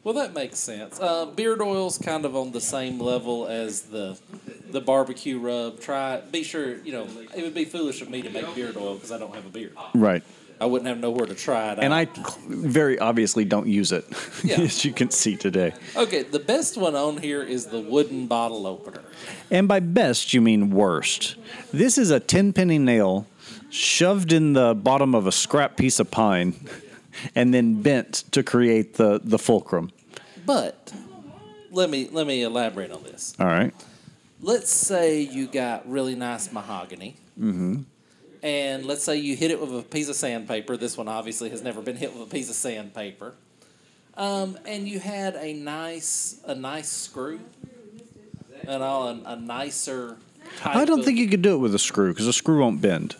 Well, 0.02 0.14
that 0.14 0.34
makes 0.34 0.58
sense. 0.58 1.00
Uh, 1.00 1.24
beard 1.24 1.62
oil's 1.62 1.96
kind 1.96 2.26
of 2.26 2.36
on 2.36 2.52
the 2.52 2.60
same 2.60 3.00
level 3.00 3.46
as 3.46 3.82
the 3.82 4.18
the 4.70 4.80
barbecue 4.80 5.38
rub. 5.38 5.80
Try 5.80 6.20
be 6.20 6.42
sure 6.42 6.76
you 6.78 6.92
know 6.92 7.06
it 7.34 7.42
would 7.42 7.54
be 7.54 7.64
foolish 7.64 8.00
of 8.00 8.10
me 8.10 8.22
to 8.22 8.30
make 8.30 8.54
beard 8.54 8.76
oil 8.76 8.94
because 8.94 9.12
I 9.12 9.18
don't 9.18 9.34
have 9.34 9.46
a 9.46 9.50
beard. 9.50 9.76
Right. 9.94 10.22
I 10.64 10.66
wouldn't 10.66 10.88
have 10.88 10.98
nowhere 10.98 11.26
to 11.26 11.34
try 11.34 11.72
it. 11.72 11.78
And 11.78 11.92
out. 11.92 12.08
I 12.18 12.20
very 12.48 12.98
obviously 12.98 13.44
don't 13.44 13.66
use 13.66 13.92
it, 13.92 14.06
Yeah. 14.42 14.62
as 14.62 14.82
you 14.82 14.94
can 14.94 15.10
see 15.10 15.36
today. 15.36 15.74
okay, 15.94 16.22
the 16.22 16.38
best 16.38 16.78
one 16.78 16.94
on 16.96 17.18
here 17.18 17.42
is 17.42 17.66
the 17.66 17.80
wooden 17.80 18.26
bottle 18.26 18.66
opener. 18.66 19.02
And 19.50 19.68
by 19.68 19.80
best, 19.80 20.32
you 20.32 20.40
mean 20.40 20.70
worst. 20.70 21.36
This 21.70 21.98
is 21.98 22.10
a 22.10 22.18
10 22.18 22.54
penny 22.54 22.78
nail 22.78 23.26
shoved 23.68 24.32
in 24.32 24.54
the 24.54 24.74
bottom 24.74 25.14
of 25.14 25.26
a 25.26 25.32
scrap 25.32 25.76
piece 25.76 26.00
of 26.00 26.10
pine 26.10 26.54
and 27.34 27.52
then 27.52 27.82
bent 27.82 28.24
to 28.32 28.42
create 28.42 28.94
the, 28.94 29.20
the 29.22 29.38
fulcrum. 29.38 29.90
But 30.46 30.94
let 31.72 31.90
me 31.90 32.08
let 32.10 32.26
me 32.26 32.42
elaborate 32.42 32.90
on 32.90 33.02
this. 33.02 33.34
All 33.38 33.46
right. 33.46 33.74
Let's 34.40 34.70
say 34.70 35.20
you 35.20 35.46
got 35.46 35.86
really 35.90 36.14
nice 36.14 36.50
mahogany. 36.52 37.16
Mm-hmm. 37.38 37.82
And 38.44 38.84
let's 38.84 39.02
say 39.02 39.16
you 39.16 39.36
hit 39.36 39.50
it 39.50 39.58
with 39.58 39.74
a 39.74 39.82
piece 39.82 40.10
of 40.10 40.16
sandpaper. 40.16 40.76
This 40.76 40.98
one 40.98 41.08
obviously 41.08 41.48
has 41.48 41.62
never 41.62 41.80
been 41.80 41.96
hit 41.96 42.12
with 42.12 42.28
a 42.28 42.30
piece 42.30 42.50
of 42.50 42.54
sandpaper. 42.54 43.32
Um, 44.18 44.58
and 44.66 44.86
you 44.86 45.00
had 45.00 45.34
a 45.34 45.54
nice 45.54 46.40
a 46.44 46.54
nice 46.54 46.88
screw, 46.90 47.40
and 48.68 48.82
all 48.82 49.08
a, 49.08 49.20
a 49.24 49.36
nicer. 49.36 50.18
Type 50.58 50.76
I 50.76 50.84
don't 50.84 50.98
of- 51.00 51.04
think 51.06 51.18
you 51.18 51.26
could 51.28 51.40
do 51.40 51.54
it 51.54 51.58
with 51.58 51.74
a 51.74 51.78
screw 51.78 52.12
because 52.12 52.26
a 52.28 52.32
screw 52.34 52.60
won't 52.60 52.82
bend. 52.82 53.16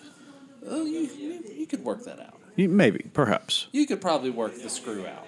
Oh, 0.68 0.84
you, 0.84 1.08
you, 1.18 1.42
you 1.56 1.66
could 1.66 1.82
work 1.82 2.04
that 2.04 2.20
out. 2.20 2.38
You- 2.54 2.68
Maybe, 2.68 3.06
perhaps. 3.14 3.66
You 3.72 3.86
could 3.86 4.00
probably 4.02 4.28
work 4.30 4.54
the 4.62 4.68
screw 4.68 5.06
out, 5.06 5.26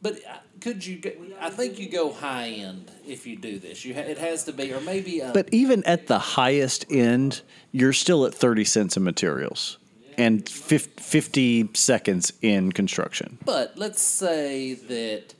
but 0.00 0.14
uh, 0.26 0.36
could 0.62 0.86
you? 0.86 0.98
Go, 0.98 1.10
I 1.40 1.50
think 1.50 1.78
you 1.78 1.88
go 1.88 2.12
high 2.12 2.48
end 2.48 2.90
if 3.06 3.26
you 3.26 3.36
do 3.36 3.58
this. 3.58 3.84
You 3.84 3.94
ha- 3.94 4.00
it 4.00 4.18
has 4.18 4.44
to 4.44 4.52
be, 4.52 4.72
or 4.72 4.80
maybe. 4.80 5.20
A, 5.20 5.32
But 5.32 5.48
even 5.52 5.82
at 5.84 6.06
the 6.06 6.18
highest 6.18 6.86
end, 6.90 7.42
you're 7.72 7.92
still 7.92 8.24
at 8.26 8.34
30 8.34 8.64
cents 8.64 8.96
in 8.96 9.02
materials 9.02 9.78
and 10.16 10.48
fif- 10.48 10.92
50 11.00 11.70
seconds 11.74 12.32
in 12.42 12.72
construction. 12.72 13.38
But 13.44 13.76
let's 13.76 14.00
say 14.00 14.74
that 14.74 15.34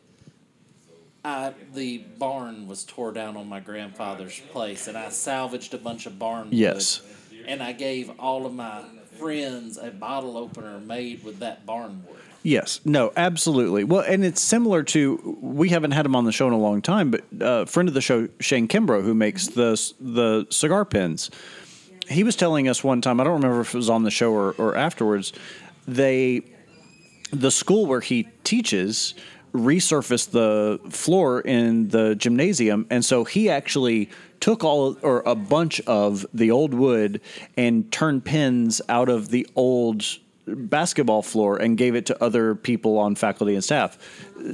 I, 1.25 1.53
the 1.73 1.99
barn 1.99 2.67
was 2.67 2.85
tore 2.85 3.13
down 3.13 3.37
on 3.37 3.49
my 3.49 3.61
grandfather's 3.61 4.41
place, 4.51 4.89
and 4.89 4.97
I 4.99 5.11
salvaged 5.11 5.73
a 5.75 5.79
bunch 5.79 6.07
of 6.07 6.19
barn 6.19 6.47
wood. 6.47 6.55
Yes. 6.55 7.01
And 7.47 7.63
I 7.63 7.73
gave 7.73 8.11
all 8.19 8.47
of 8.47 8.55
my 8.55 8.83
friends 9.19 9.79
a 9.79 9.91
bottle 9.91 10.37
opener 10.37 10.81
made 10.81 11.23
with 11.23 11.39
that 11.41 11.65
barn 11.65 12.03
wood. 12.09 12.19
Yes, 12.43 12.81
no, 12.85 13.13
absolutely. 13.17 13.85
Well, 13.85 14.01
and 14.01 14.25
it's 14.25 14.41
similar 14.41 14.83
to 14.85 15.39
we 15.41 15.69
haven't 15.69 15.93
had 15.93 16.05
him 16.05 16.17
on 16.17 16.25
the 16.25 16.33
show 16.33 16.49
in 16.49 16.53
a 16.53 16.59
long 16.59 16.83
time, 16.83 17.11
but 17.11 17.25
uh, 17.41 17.65
friend 17.67 17.89
of 17.89 17.95
the 17.95 18.01
show 18.01 18.29
Shane 18.41 18.67
Kimbrough, 18.67 19.05
who 19.05 19.15
makes 19.15 19.49
the 19.49 19.81
the 20.01 20.47
cigar 20.51 20.85
pins, 20.85 21.31
he 22.09 22.25
was 22.25 22.35
telling 22.35 22.69
us 22.69 22.83
one 22.83 23.01
time. 23.01 23.21
I 23.21 23.25
don't 23.25 23.35
remember 23.35 23.61
if 23.61 23.75
it 23.75 23.77
was 23.77 23.91
on 23.91 24.03
the 24.03 24.11
show 24.11 24.33
or, 24.33 24.53
or 24.59 24.77
afterwards. 24.77 25.33
They 25.87 26.43
the 27.33 27.51
school 27.51 27.87
where 27.87 28.01
he 28.01 28.29
teaches 28.45 29.15
resurfaced 29.55 30.31
the 30.31 30.81
floor 30.91 31.41
in 31.43 31.89
the 31.89 32.15
gymnasium 32.15 32.87
and 32.89 33.05
so 33.05 33.25
he 33.25 33.51
actually 33.51 34.09
took 34.41 34.65
all 34.65 34.97
or 35.03 35.23
a 35.27 35.35
bunch 35.35 35.79
of 35.83 36.25
the 36.33 36.51
old 36.51 36.73
wood 36.73 37.21
and 37.57 37.91
turned 37.93 38.25
pins 38.25 38.81
out 38.89 39.11
of 39.11 39.29
the 39.29 39.47
old 39.55 40.05
basketball 40.47 41.23
floor 41.23 41.57
and 41.57 41.79
gave 41.79 41.95
it 41.95 42.07
to 42.07 42.23
other 42.23 42.55
people 42.55 42.99
on 42.99 43.15
faculty 43.15 43.55
and 43.55 43.63
staff 43.63 43.97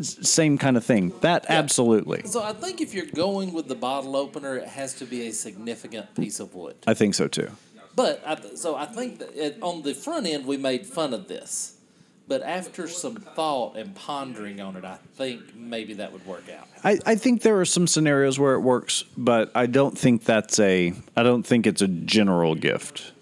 same 0.03 0.59
kind 0.59 0.77
of 0.77 0.85
thing 0.85 1.13
that 1.23 1.47
absolutely 1.49 2.23
So 2.27 2.43
I 2.43 2.53
think 2.53 2.81
if 2.81 2.93
you're 2.93 3.07
going 3.07 3.53
with 3.55 3.69
the 3.69 3.75
bottle 3.75 4.15
opener, 4.17 4.57
it 4.57 4.69
has 4.69 4.95
to 4.95 5.07
be 5.07 5.29
a 5.29 5.33
significant 5.33 6.15
piece 6.15 6.41
of 6.41 6.55
wood. 6.55 6.77
i 6.87 6.95
think 6.95 7.15
so 7.15 7.27
too 7.27 7.51
But 7.97 8.23
I, 8.27 8.37
so 8.55 8.77
I 8.77 8.85
think 8.85 9.19
that 9.21 9.35
it, 9.35 9.59
on 9.63 9.83
the 9.83 9.95
front 9.95 10.27
end 10.27 10.47
we 10.47 10.57
made 10.57 10.87
fun 10.87 11.15
of 11.15 11.27
this, 11.27 11.79
but 12.29 12.43
after 12.43 12.87
some 12.87 13.17
thought 13.17 13.77
and 13.77 13.95
pondering 13.95 14.61
on 14.61 14.77
it, 14.77 14.85
I 14.85 14.99
think 15.17 15.57
maybe 15.57 15.95
that 15.95 16.13
would 16.13 16.25
work 16.27 16.45
out. 16.51 16.69
I, 16.85 16.99
I 17.07 17.15
think 17.17 17.41
there 17.43 17.59
are 17.59 17.65
some 17.65 17.87
scenarios 17.87 18.39
where 18.39 18.53
it 18.55 18.61
works, 18.61 19.05
but 19.17 19.51
I 19.55 19.67
don't 19.67 19.97
think 19.99 20.25
that's 20.25 20.61
a 20.61 20.93
I 21.17 21.23
don't 21.23 21.45
think 21.45 21.67
it's 21.67 21.81
a 21.83 21.89
general 21.89 22.55
gift. 22.55 23.13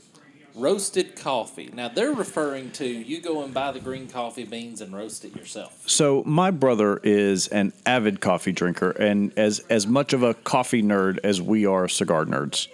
Roasted 0.56 1.16
coffee. 1.16 1.70
Now 1.74 1.88
they're 1.88 2.14
referring 2.14 2.70
to 2.72 2.86
you 2.86 3.20
go 3.20 3.42
and 3.42 3.52
buy 3.52 3.72
the 3.72 3.80
green 3.80 4.08
coffee 4.08 4.44
beans 4.44 4.80
and 4.80 4.96
roast 4.96 5.26
it 5.26 5.36
yourself. 5.36 5.82
So 5.86 6.22
my 6.24 6.50
brother 6.50 6.98
is 7.02 7.46
an 7.48 7.74
avid 7.84 8.20
coffee 8.20 8.52
drinker 8.52 8.92
and 8.92 9.38
as 9.38 9.60
as 9.68 9.86
much 9.86 10.14
of 10.14 10.22
a 10.22 10.32
coffee 10.32 10.82
nerd 10.82 11.18
as 11.22 11.42
we 11.42 11.66
are 11.66 11.88
cigar 11.88 12.24
nerds. 12.24 12.68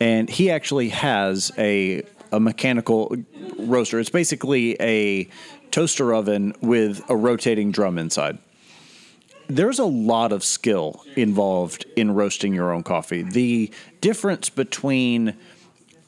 And 0.00 0.28
he 0.28 0.50
actually 0.50 0.90
has 0.90 1.50
a 1.56 2.02
a 2.30 2.40
mechanical 2.40 3.16
roaster. 3.58 3.98
It's 3.98 4.10
basically 4.10 4.76
a 4.78 5.26
toaster 5.70 6.12
oven 6.12 6.54
with 6.60 7.02
a 7.08 7.16
rotating 7.16 7.70
drum 7.70 7.96
inside. 7.96 8.36
There's 9.46 9.78
a 9.78 9.84
lot 9.84 10.30
of 10.30 10.44
skill 10.44 11.04
involved 11.16 11.86
in 11.96 12.14
roasting 12.14 12.52
your 12.52 12.72
own 12.72 12.82
coffee. 12.82 13.22
The 13.22 13.70
difference 14.00 14.50
between 14.50 15.36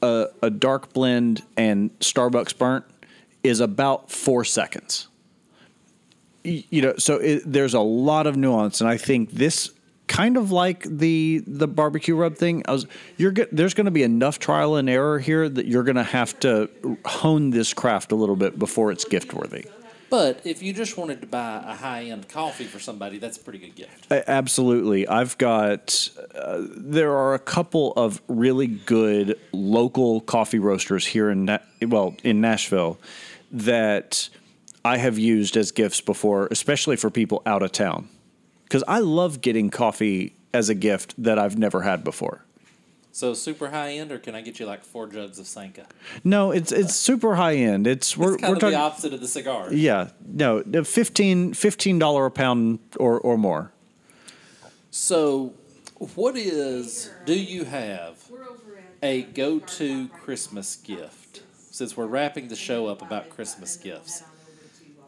a, 0.02 0.26
a 0.42 0.50
dark 0.50 0.92
blend 0.92 1.42
and 1.56 1.96
Starbucks 2.00 2.56
burnt 2.56 2.84
is 3.42 3.60
about 3.60 4.10
four 4.10 4.44
seconds. 4.44 5.08
You 6.44 6.82
know, 6.82 6.94
so 6.96 7.16
it, 7.16 7.42
there's 7.44 7.74
a 7.74 7.80
lot 7.80 8.26
of 8.26 8.36
nuance, 8.36 8.80
and 8.80 8.88
I 8.88 8.96
think 8.96 9.32
this 9.32 9.72
kind 10.06 10.36
of 10.36 10.52
like 10.52 10.84
the 10.84 11.42
the 11.46 11.66
barbecue 11.66 12.14
rub 12.14 12.36
thing. 12.36 12.62
I 12.68 12.72
was 12.72 12.86
you're 13.16 13.32
get, 13.32 13.54
there's 13.54 13.74
going 13.74 13.86
to 13.86 13.90
be 13.90 14.04
enough 14.04 14.38
trial 14.38 14.76
and 14.76 14.88
error 14.88 15.18
here 15.18 15.48
that 15.48 15.66
you're 15.66 15.82
going 15.82 15.96
to 15.96 16.04
have 16.04 16.38
to 16.40 16.70
hone 17.04 17.50
this 17.50 17.74
craft 17.74 18.12
a 18.12 18.14
little 18.14 18.36
bit 18.36 18.58
before 18.58 18.92
it's 18.92 19.04
gift 19.04 19.34
worthy. 19.34 19.66
But 20.08 20.40
if 20.44 20.62
you 20.62 20.72
just 20.72 20.96
wanted 20.96 21.20
to 21.20 21.26
buy 21.26 21.62
a 21.66 21.74
high 21.74 22.04
end 22.04 22.28
coffee 22.28 22.64
for 22.64 22.78
somebody, 22.78 23.18
that's 23.18 23.36
a 23.36 23.40
pretty 23.40 23.58
good 23.58 23.74
gift. 23.74 24.06
Absolutely. 24.10 25.08
I've 25.08 25.36
got, 25.38 26.08
uh, 26.34 26.62
there 26.70 27.12
are 27.12 27.34
a 27.34 27.38
couple 27.38 27.92
of 27.94 28.22
really 28.28 28.68
good 28.68 29.38
local 29.52 30.20
coffee 30.20 30.58
roasters 30.60 31.06
here 31.06 31.28
in, 31.30 31.44
Na- 31.44 31.58
well, 31.82 32.14
in 32.22 32.40
Nashville 32.40 32.98
that 33.50 34.28
I 34.84 34.98
have 34.98 35.18
used 35.18 35.56
as 35.56 35.72
gifts 35.72 36.00
before, 36.00 36.46
especially 36.50 36.96
for 36.96 37.10
people 37.10 37.42
out 37.44 37.62
of 37.62 37.72
town. 37.72 38.08
Because 38.64 38.84
I 38.86 39.00
love 39.00 39.40
getting 39.40 39.70
coffee 39.70 40.34
as 40.54 40.68
a 40.68 40.74
gift 40.74 41.14
that 41.22 41.38
I've 41.38 41.58
never 41.58 41.82
had 41.82 42.04
before. 42.04 42.45
So 43.16 43.32
super 43.32 43.70
high 43.70 43.92
end, 43.92 44.12
or 44.12 44.18
can 44.18 44.34
I 44.34 44.42
get 44.42 44.60
you 44.60 44.66
like 44.66 44.84
four 44.84 45.06
jugs 45.06 45.38
of 45.38 45.46
Sanka? 45.46 45.86
No, 46.22 46.50
it's 46.50 46.70
it's 46.70 46.94
super 46.94 47.36
high 47.36 47.54
end. 47.54 47.86
It's 47.86 48.14
we're, 48.14 48.34
It's 48.34 48.42
kind 48.42 48.50
we're 48.50 48.56
of 48.56 48.60
talking. 48.60 48.74
the 48.74 48.78
opposite 48.78 49.14
of 49.14 49.22
the 49.22 49.26
cigar. 49.26 49.72
yeah, 49.72 50.10
no, 50.26 50.60
the 50.60 50.84
15 50.84 51.54
$15 51.54 52.26
a 52.26 52.30
pound 52.30 52.78
or, 52.98 53.18
or 53.18 53.38
more. 53.38 53.72
So, 54.90 55.54
what 56.14 56.36
is? 56.36 57.10
Do 57.24 57.32
you 57.32 57.64
have 57.64 58.22
a 59.02 59.22
go-to 59.22 60.08
Christmas 60.08 60.76
gift? 60.76 61.42
Since 61.70 61.96
we're 61.96 62.04
wrapping 62.04 62.48
the 62.48 62.56
show 62.56 62.86
up 62.86 63.00
about 63.00 63.30
Christmas 63.30 63.78
gifts, 63.78 64.24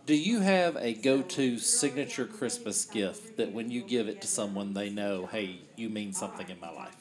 do 0.06 0.14
you 0.14 0.40
have 0.40 0.78
a 0.78 0.94
go-to 0.94 1.58
signature 1.58 2.24
Christmas 2.24 2.86
gift 2.86 3.36
that 3.36 3.52
when 3.52 3.70
you 3.70 3.82
give 3.82 4.08
it 4.08 4.22
to 4.22 4.26
someone, 4.26 4.72
they 4.72 4.88
know, 4.88 5.26
hey, 5.26 5.60
you 5.76 5.90
mean 5.90 6.14
something 6.14 6.48
in 6.48 6.58
my 6.58 6.70
life? 6.70 6.94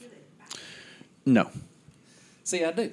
No. 1.28 1.52
See, 2.46 2.64
I 2.64 2.72
do. 2.72 2.92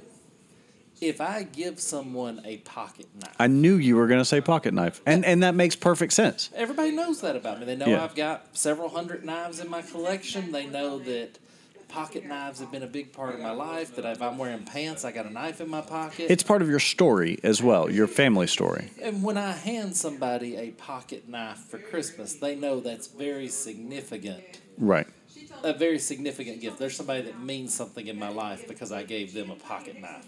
If 1.01 1.21
I 1.21 1.43
give 1.45 1.81
someone 1.81 2.41
a 2.45 2.59
pocket 2.59 3.07
knife, 3.21 3.35
I 3.39 3.47
knew 3.47 3.77
you 3.77 3.97
were 3.97 4.07
going 4.07 4.21
to 4.21 4.25
say 4.25 4.41
pocket 4.41 4.75
knife, 4.75 5.01
and 5.07 5.25
and 5.25 5.43
that 5.43 5.55
makes 5.55 5.77
perfect 5.77 6.13
sense. 6.13 6.51
Everybody 6.55 6.91
knows 6.93 7.21
that 7.21 7.37
about 7.37 7.61
me. 7.61 7.67
They 7.67 7.77
know 7.77 7.87
Yeah. 7.87 8.03
I've 8.05 8.15
got 8.15 8.57
several 8.57 8.89
hundred 8.89 9.25
knives 9.25 9.61
in 9.61 9.69
my 9.71 9.83
collection. 9.83 10.51
They 10.53 10.67
know 10.67 10.99
that 11.01 11.39
pocket 11.89 12.25
knives 12.27 12.59
have 12.61 12.73
been 12.73 12.83
a 12.83 12.89
big 12.89 13.13
part 13.13 13.35
of 13.35 13.41
my 13.41 13.51
life. 13.53 13.95
That 13.97 14.05
if 14.07 14.23
I'm 14.23 14.39
wearing 14.39 14.65
pants, 14.65 15.05
I 15.05 15.13
got 15.13 15.27
a 15.27 15.31
knife 15.33 15.61
in 15.61 15.69
my 15.69 15.81
pocket. 15.81 16.27
It's 16.31 16.43
part 16.43 16.63
of 16.63 16.69
your 16.69 16.81
story 16.81 17.39
as 17.45 17.63
well, 17.63 17.91
your 17.91 18.07
family 18.09 18.47
story. 18.49 18.91
and 19.03 19.23
when 19.23 19.37
I 19.37 19.53
hand 19.53 19.97
somebody 19.97 20.57
a 20.57 20.71
pocket 20.71 21.29
knife 21.29 21.59
for 21.59 21.79
Christmas, 21.79 22.35
they 22.35 22.57
know 22.57 22.81
that's 22.81 23.07
very 23.09 23.49
significant. 23.49 24.43
Right. 24.79 25.07
A 25.65 25.73
very 25.73 25.99
significant 25.99 26.61
gift. 26.61 26.79
There's 26.79 26.95
somebody 26.95 27.23
that 27.23 27.41
means 27.41 27.75
something 27.75 28.07
in 28.07 28.19
my 28.19 28.29
life 28.29 28.69
because 28.69 28.93
I 28.93 29.03
gave 29.03 29.33
them 29.33 29.51
a 29.51 29.55
pocket 29.57 29.99
knife. 30.01 30.27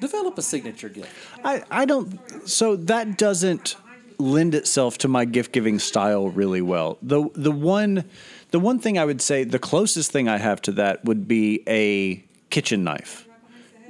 Develop 0.00 0.36
a 0.38 0.42
signature 0.42 0.88
gift. 0.88 1.08
I 1.44 1.62
I 1.70 1.84
don't. 1.84 2.18
So 2.48 2.76
that 2.76 3.16
doesn't 3.16 3.76
lend 4.18 4.54
itself 4.54 4.98
to 4.98 5.08
my 5.08 5.24
gift 5.24 5.52
giving 5.52 5.78
style 5.78 6.28
really 6.28 6.62
well. 6.62 6.98
The 7.00 7.30
the 7.34 7.52
one 7.52 8.04
the 8.50 8.58
one 8.58 8.78
thing 8.80 8.98
I 8.98 9.04
would 9.04 9.22
say 9.22 9.44
the 9.44 9.58
closest 9.58 10.10
thing 10.10 10.28
I 10.28 10.38
have 10.38 10.60
to 10.62 10.72
that 10.72 11.04
would 11.04 11.28
be 11.28 11.62
a 11.68 12.22
kitchen 12.50 12.82
knife, 12.82 13.26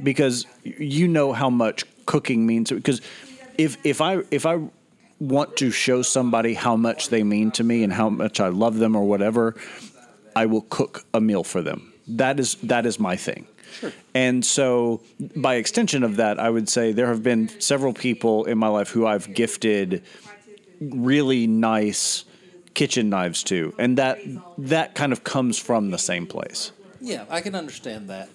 because 0.03 0.47
you 0.63 1.09
know 1.09 1.33
how 1.33 1.51
much 1.51 1.85
cooking 2.07 2.47
means. 2.47 2.71
Because 2.71 3.01
if 3.57 3.79
if 3.85 4.01
I 4.01 4.23
if 4.31 4.45
I 4.45 4.61
want 5.21 5.57
to 5.57 5.71
show 5.71 6.03
somebody 6.03 6.55
how 6.55 6.77
much 6.77 7.09
they 7.09 7.23
mean 7.23 7.51
to 7.53 7.65
me 7.65 7.85
and 7.85 7.93
how 7.93 8.11
much 8.11 8.41
I 8.41 8.49
love 8.49 8.79
them 8.79 8.97
or 8.97 9.05
whatever, 9.05 9.55
I 10.35 10.47
will 10.47 10.63
cook 10.63 11.05
a 11.15 11.21
meal 11.21 11.45
for 11.45 11.63
them. 11.63 11.93
That 12.09 12.41
is 12.41 12.57
that 12.57 12.87
is 12.87 12.99
my 12.99 13.17
thing. 13.17 13.47
And 14.15 14.45
so, 14.45 15.01
by 15.35 15.55
extension 15.55 16.03
of 16.03 16.17
that, 16.17 16.39
I 16.39 16.51
would 16.51 16.69
say 16.69 16.93
there 16.93 17.07
have 17.07 17.23
been 17.23 17.49
several 17.61 17.95
people 17.95 18.45
in 18.45 18.59
my 18.59 18.69
life 18.69 18.91
who 18.91 19.07
I've 19.07 19.33
gifted 19.33 20.03
really 20.81 21.47
nice 21.47 22.25
kitchen 22.75 23.09
knives 23.09 23.43
to, 23.45 23.75
and 23.79 23.97
that 23.99 24.19
that 24.59 24.95
kind 24.95 25.13
of 25.13 25.25
comes 25.25 25.59
from 25.59 25.91
the 25.91 25.99
same 25.99 26.27
place. 26.27 26.73
Yeah, 27.01 27.25
I 27.31 27.41
can 27.41 27.55
understand 27.55 28.11
that. 28.11 28.29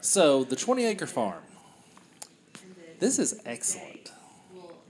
So, 0.00 0.44
the 0.44 0.56
20 0.56 0.84
acre 0.84 1.06
farm. 1.06 1.42
This 3.00 3.18
is 3.18 3.40
excellent. 3.44 4.12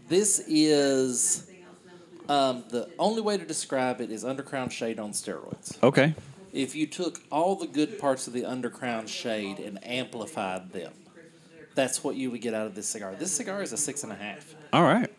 This 0.08 0.42
is 0.46 1.50
um, 2.28 2.64
the 2.70 2.88
only 2.98 3.20
way 3.20 3.36
to 3.36 3.44
describe 3.44 4.00
it 4.00 4.10
is 4.10 4.24
undercrown 4.24 4.70
shade 4.70 4.98
on 4.98 5.12
steroids. 5.12 5.82
Okay. 5.82 6.14
If 6.52 6.74
you 6.74 6.86
took 6.86 7.20
all 7.30 7.56
the 7.56 7.66
good 7.66 7.98
parts 7.98 8.26
of 8.26 8.32
the 8.32 8.42
undercrown 8.42 9.08
shade 9.08 9.58
and 9.58 9.78
amplified 9.86 10.72
them, 10.72 10.92
that's 11.74 12.02
what 12.02 12.16
you 12.16 12.30
would 12.30 12.40
get 12.40 12.54
out 12.54 12.66
of 12.66 12.74
this 12.74 12.88
cigar. 12.88 13.14
This 13.14 13.32
cigar 13.32 13.62
is 13.62 13.72
a 13.72 13.76
six 13.76 14.02
and 14.02 14.12
a 14.12 14.16
half. 14.16 14.54
All 14.72 14.82
right. 14.82 15.10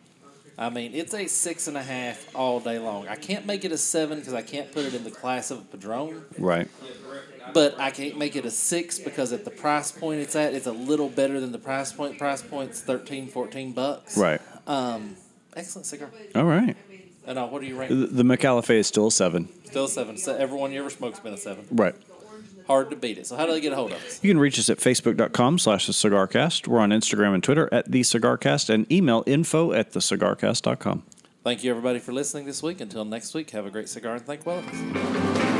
I 0.58 0.70
mean, 0.70 0.94
it's 0.94 1.14
a 1.14 1.26
six 1.28 1.70
and 1.70 1.78
a 1.78 1.82
half 1.82 2.36
all 2.36 2.60
day 2.60 2.80
long. 2.80 3.08
I 3.08 3.16
can't 3.16 3.46
make 3.46 3.64
it 3.64 3.72
a 3.72 3.78
seven 3.78 4.20
because 4.20 4.34
I 4.34 4.42
can't 4.42 4.70
put 4.74 4.84
it 4.84 4.94
in 4.94 5.06
the 5.06 5.12
class 5.12 5.52
of 5.52 5.60
a 5.60 5.62
Padron. 5.62 6.26
Right. 6.38 6.68
But 7.54 7.80
I 7.80 7.92
can't 7.92 8.18
make 8.18 8.36
it 8.36 8.44
a 8.44 8.52
six 8.52 9.00
because 9.00 9.32
at 9.32 9.46
the 9.46 9.52
price 9.52 9.92
point 9.92 10.20
it's 10.20 10.36
at, 10.36 10.54
it's 10.54 10.68
a 10.68 10.74
little 10.74 11.08
better 11.08 11.40
than 11.40 11.54
the 11.54 11.60
price 11.60 11.94
point. 11.94 12.18
Price 12.18 12.42
point's 12.42 12.82
13, 12.82 13.30
14 13.30 13.72
bucks. 13.72 14.18
Right. 14.18 14.42
Um, 14.68 15.16
excellent 15.56 15.86
cigar. 15.86 16.10
All 16.36 16.44
right. 16.44 16.76
And 17.30 17.38
uh, 17.38 17.48
what 17.48 17.62
do 17.62 17.68
you 17.68 17.76
The, 17.76 17.80
rate? 17.80 17.90
the 17.90 18.24
Micallef 18.24 18.70
A 18.72 18.74
is 18.74 18.88
still 18.88 19.08
a 19.08 19.12
seven. 19.12 19.48
Still 19.66 19.86
a 19.86 19.88
seven. 19.88 20.18
So 20.18 20.36
everyone 20.36 20.72
you 20.72 20.80
ever 20.80 20.90
smoked's 20.90 21.20
been 21.20 21.34
a 21.34 21.38
seven. 21.38 21.66
Right. 21.72 21.96
Hard 22.66 22.90
to 22.90 22.96
beat 22.96 23.20
it. 23.20 23.28
So 23.28 23.36
how 23.36 23.46
do 23.46 23.52
they 23.52 23.62
get 23.62 23.72
a 23.72 23.76
hold 23.76 23.92
of 23.92 24.04
us? 24.04 24.20
You 24.24 24.32
can 24.32 24.40
reach 24.40 24.58
us 24.58 24.68
at 24.70 24.80
facebook.com 24.80 25.60
slash 25.60 25.86
the 25.86 25.94
cigarcast. 25.94 26.68
We're 26.68 26.80
on 26.80 26.90
Instagram 26.90 27.36
and 27.36 27.44
Twitter 27.44 27.70
at 27.72 27.92
the 27.92 28.02
cigarcast 28.02 28.70
and 28.72 28.92
email 28.92 29.24
info 29.28 29.74
at 29.74 29.92
the 29.92 30.00
cigarcast.com. 30.00 31.04
Thank 31.44 31.64
you 31.64 31.70
everybody 31.72 32.00
for 32.00 32.14
listening 32.14 32.46
this 32.46 32.62
week. 32.64 32.82
Until 32.82 33.06
next 33.06 33.34
week, 33.36 33.52
have 33.52 33.66
a 33.66 33.70
great 33.72 33.90
cigar 33.90 34.16
and 34.16 34.26
thank 34.26 34.46
well. 34.46 35.59